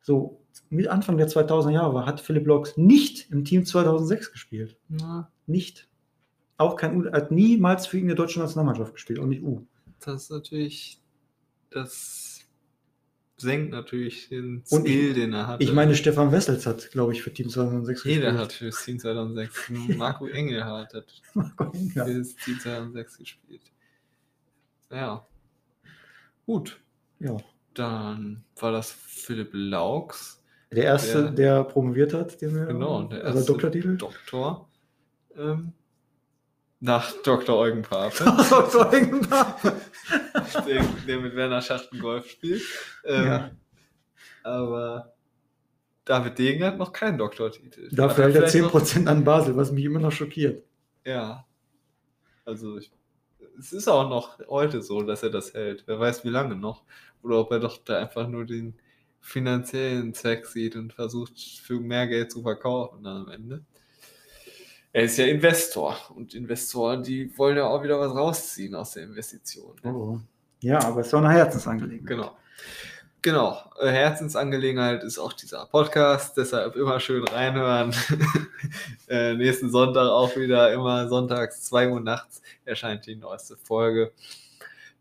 so 0.00 0.40
mit 0.70 0.88
Anfang 0.88 1.16
der 1.16 1.28
2000er 1.28 1.70
Jahre 1.70 1.94
war, 1.94 2.06
hat 2.06 2.20
Philipp 2.20 2.46
Laux 2.46 2.76
nicht 2.76 3.30
im 3.30 3.44
Team 3.44 3.64
2006 3.64 4.32
gespielt. 4.32 4.76
Na, 4.88 5.30
Nicht. 5.46 5.88
Auch 6.56 6.74
kein 6.74 6.96
U, 6.96 7.12
hat 7.12 7.30
niemals 7.30 7.86
für 7.86 7.98
ihn 7.98 8.02
in 8.02 8.08
der 8.08 8.16
deutschen 8.16 8.42
Nationalmannschaft 8.42 8.92
gespielt, 8.94 9.20
auch 9.20 9.26
nicht 9.26 9.42
U. 9.44 9.64
das 10.00 10.24
ist 10.24 10.30
natürlich, 10.30 11.00
das 11.70 12.37
senkt 13.40 13.70
natürlich 13.72 14.28
den 14.28 14.62
Skill, 14.66 15.14
den 15.14 15.32
er 15.32 15.46
hat. 15.46 15.60
Ich 15.62 15.72
meine, 15.72 15.94
Stefan 15.94 16.32
Wessels 16.32 16.66
hat, 16.66 16.90
glaube 16.90 17.12
ich, 17.12 17.22
für 17.22 17.32
Team 17.32 17.48
2006 17.48 18.04
jeder 18.04 18.32
gespielt. 18.32 18.38
hat 18.40 18.52
für 18.52 18.70
Team 18.70 18.98
2006. 18.98 19.70
Marco 19.96 20.26
Engelhardt 20.26 20.92
hat 20.94 21.06
Ja. 21.94 22.04
für 22.04 22.18
das 22.18 22.34
Team 22.36 22.58
2006 22.60 23.18
gespielt. 23.18 23.62
Ja. 24.90 25.26
Gut, 26.46 26.80
ja. 27.20 27.36
dann 27.74 28.42
war 28.58 28.72
das 28.72 28.90
Philipp 28.92 29.50
Laux. 29.52 30.42
Der 30.72 30.84
erste, 30.84 31.22
Der- 31.24 31.30
der, 31.32 31.64
promoviert 31.64 32.12
hat, 32.14 32.40
den 32.40 32.54
wir, 32.54 32.66
Genau, 32.66 33.02
der 33.04 33.24
also 33.24 33.38
erste 33.38 33.52
Doktortitel. 33.52 33.96
Doktor. 33.96 34.68
Ähm, 35.36 35.72
nach 36.80 37.12
Dr. 37.22 37.56
Eugen 37.56 37.82
Pape. 37.82 38.24
Doktor 38.50 38.92
Engelbart. 38.92 39.60
der, 40.66 40.84
der 41.06 41.20
mit 41.20 41.34
Werner 41.34 41.60
Schachten 41.62 41.98
Golf 41.98 42.28
spielt. 42.30 42.62
Ähm, 43.04 43.24
Ja. 43.26 43.50
Aber 44.44 45.12
David 46.04 46.38
Degen 46.38 46.64
hat 46.64 46.78
noch 46.78 46.92
keinen 46.92 47.18
Doktortitel. 47.18 47.88
Dafür 47.92 48.24
hält 48.24 48.36
er 48.36 48.48
vielleicht 48.48 48.72
noch- 48.72 48.80
10% 48.80 49.06
an 49.08 49.24
Basel, 49.24 49.56
was 49.56 49.72
mich 49.72 49.84
immer 49.84 49.98
noch 50.00 50.12
schockiert. 50.12 50.64
Ja. 51.04 51.44
Also 52.46 52.78
ich, 52.78 52.90
es 53.58 53.72
ist 53.72 53.88
auch 53.88 54.08
noch 54.08 54.38
heute 54.48 54.80
so, 54.82 55.02
dass 55.02 55.22
er 55.22 55.30
das 55.30 55.52
hält. 55.52 55.82
Wer 55.86 55.98
weiß, 56.00 56.24
wie 56.24 56.30
lange 56.30 56.54
noch. 56.56 56.84
Oder 57.22 57.38
ob 57.40 57.50
er 57.52 57.58
doch 57.60 57.76
da 57.84 57.98
einfach 57.98 58.26
nur 58.28 58.46
den 58.46 58.78
finanziellen 59.20 60.14
Zweck 60.14 60.46
sieht 60.46 60.76
und 60.76 60.92
versucht, 60.94 61.38
für 61.38 61.80
mehr 61.80 62.06
Geld 62.06 62.30
zu 62.32 62.42
verkaufen 62.42 63.02
dann 63.02 63.24
am 63.26 63.28
Ende. 63.30 63.64
Er 64.92 65.04
ist 65.04 65.18
ja 65.18 65.26
Investor 65.26 65.96
und 66.14 66.34
Investoren, 66.34 67.02
die 67.02 67.36
wollen 67.36 67.56
ja 67.56 67.66
auch 67.66 67.82
wieder 67.82 68.00
was 68.00 68.14
rausziehen 68.14 68.74
aus 68.74 68.92
der 68.92 69.04
Investition. 69.04 69.76
ne? 69.82 69.94
Oh. 69.94 70.20
Ja, 70.60 70.82
aber 70.82 71.00
es 71.00 71.08
ist 71.08 71.12
doch 71.12 71.22
eine 71.22 71.30
Herzensangelegenheit. 71.30 72.06
Genau. 72.06 72.36
Genau. 73.20 73.58
Äh, 73.80 73.90
Herzensangelegenheit 73.90 75.02
ist 75.02 75.18
auch 75.18 75.32
dieser 75.32 75.66
Podcast, 75.66 76.36
deshalb 76.36 76.76
immer 76.76 77.00
schön 77.00 77.24
reinhören. 77.24 77.94
äh, 79.08 79.34
nächsten 79.34 79.70
Sonntag 79.70 80.08
auch 80.08 80.36
wieder, 80.36 80.72
immer 80.72 81.08
sonntags 81.08 81.62
2 81.64 81.90
Uhr 81.90 82.00
nachts 82.00 82.42
erscheint 82.64 83.06
die 83.06 83.16
neueste 83.16 83.56
Folge. 83.56 84.12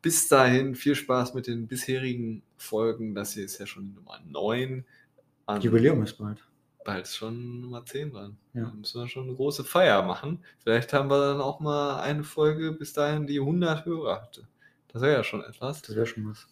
Bis 0.01 0.27
dahin 0.27 0.75
viel 0.75 0.95
Spaß 0.95 1.33
mit 1.33 1.47
den 1.47 1.67
bisherigen 1.67 2.41
Folgen. 2.57 3.13
Das 3.15 3.33
hier 3.33 3.45
ist 3.45 3.59
ja 3.59 3.67
schon 3.67 3.93
Nummer 3.93 4.19
9. 4.25 4.83
An, 5.45 5.61
Jubiläum 5.61 6.03
ist 6.03 6.17
bald. 6.17 6.43
Bald 6.88 7.05
schon 7.09 7.59
Nummer 7.59 7.85
10 7.85 8.11
dran. 8.11 8.38
Ja. 8.53 8.61
Da 8.61 8.71
müssen 8.71 9.01
wir 9.01 9.09
schon 9.09 9.27
eine 9.27 9.35
große 9.35 9.65
Feier 9.65 10.03
machen. 10.03 10.39
Vielleicht 10.59 10.93
haben 10.93 11.09
wir 11.09 11.19
dann 11.19 11.41
auch 11.41 11.59
mal 11.59 11.99
eine 11.99 12.23
Folge 12.23 12.71
bis 12.71 12.93
dahin, 12.93 13.27
die 13.27 13.41
100 13.41 13.85
Hörer 13.85 14.21
hatte. 14.21 14.47
Das 14.88 15.01
wäre 15.01 15.17
ja 15.17 15.23
schon 15.25 15.43
etwas. 15.43 15.81
Das 15.81 15.97
wäre 15.97 16.05
schon 16.05 16.29
was. 16.29 16.47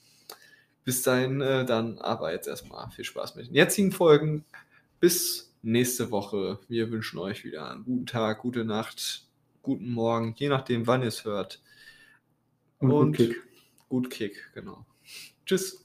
Bis 0.83 1.03
dahin, 1.03 1.39
äh, 1.39 1.65
dann 1.65 1.99
aber 1.99 2.33
jetzt 2.33 2.49
erstmal 2.49 2.91
viel 2.91 3.05
Spaß 3.05 3.35
mit 3.35 3.47
den 3.47 3.55
jetzigen 3.55 3.93
Folgen. 3.93 4.43
Bis 4.99 5.55
nächste 5.61 6.11
Woche. 6.11 6.59
Wir 6.67 6.91
wünschen 6.91 7.17
euch 7.17 7.45
wieder 7.45 7.71
einen 7.71 7.85
guten 7.85 8.05
Tag, 8.05 8.41
gute 8.41 8.65
Nacht, 8.65 9.25
guten 9.61 9.89
Morgen, 9.89 10.35
je 10.37 10.49
nachdem, 10.49 10.85
wann 10.85 11.01
ihr 11.01 11.07
es 11.07 11.23
hört. 11.23 11.61
Und, 12.79 12.89
gut 12.89 13.15
Kick. 13.15 13.43
Gut 13.87 14.09
Kick, 14.09 14.51
genau. 14.53 14.85
Tschüss. 15.45 15.84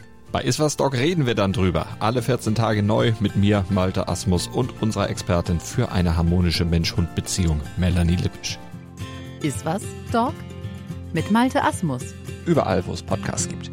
Bei 0.31 0.43
Iswas 0.43 0.77
Dog 0.77 0.93
reden 0.93 1.25
wir 1.25 1.35
dann 1.35 1.51
drüber. 1.51 1.85
Alle 1.99 2.21
14 2.21 2.55
Tage 2.55 2.83
neu 2.83 3.11
mit 3.19 3.35
mir, 3.35 3.65
Malte 3.69 4.07
Asmus 4.07 4.47
und 4.47 4.81
unserer 4.81 5.09
Expertin 5.09 5.59
für 5.59 5.91
eine 5.91 6.15
harmonische 6.15 6.63
Mensch-Hund-Beziehung, 6.63 7.59
Melanie 7.75 8.15
Lippisch. 8.15 8.57
Ist 9.41 9.65
was, 9.65 9.83
Dog? 10.13 10.33
Mit 11.11 11.31
Malte 11.31 11.61
Asmus. 11.61 12.03
Überall, 12.45 12.85
wo 12.87 12.93
es 12.93 13.03
Podcasts 13.03 13.49
gibt. 13.49 13.69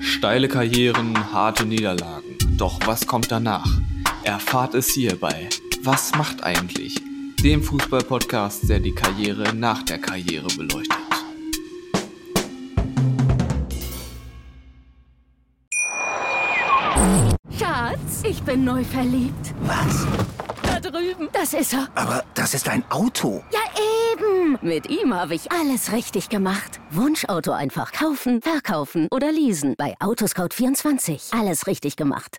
Steile 0.00 0.48
Karrieren, 0.48 1.32
harte 1.32 1.64
Niederlagen. 1.64 2.38
Doch 2.56 2.80
was 2.86 3.06
kommt 3.06 3.30
danach? 3.30 3.68
Erfahrt 4.24 4.74
es 4.74 4.88
hier 4.88 5.20
bei 5.20 5.48
Was 5.82 6.12
macht 6.16 6.42
eigentlich? 6.42 7.00
Dem 7.44 7.62
Fußball-Podcast, 7.62 8.70
der 8.70 8.80
die 8.80 8.94
Karriere 8.94 9.54
nach 9.54 9.82
der 9.82 9.98
Karriere 9.98 10.46
beleuchtet. 10.56 10.96
Schatz, 17.58 18.22
ich 18.26 18.42
bin 18.44 18.64
neu 18.64 18.82
verliebt. 18.82 19.54
Was? 19.60 20.06
Da 20.62 20.80
drüben. 20.80 21.28
Das 21.34 21.52
ist 21.52 21.74
er. 21.74 21.86
Aber 21.94 22.24
das 22.32 22.54
ist 22.54 22.66
ein 22.66 22.82
Auto. 22.90 23.44
Ja, 23.52 23.60
eben. 24.14 24.58
Mit 24.62 24.88
ihm 24.88 25.12
habe 25.12 25.34
ich 25.34 25.52
alles 25.52 25.92
richtig 25.92 26.30
gemacht. 26.30 26.80
Wunschauto 26.92 27.52
einfach 27.52 27.92
kaufen, 27.92 28.40
verkaufen 28.40 29.06
oder 29.10 29.30
leasen. 29.30 29.74
Bei 29.76 29.94
Autoscout24. 29.98 31.38
Alles 31.38 31.66
richtig 31.66 31.96
gemacht. 31.96 32.38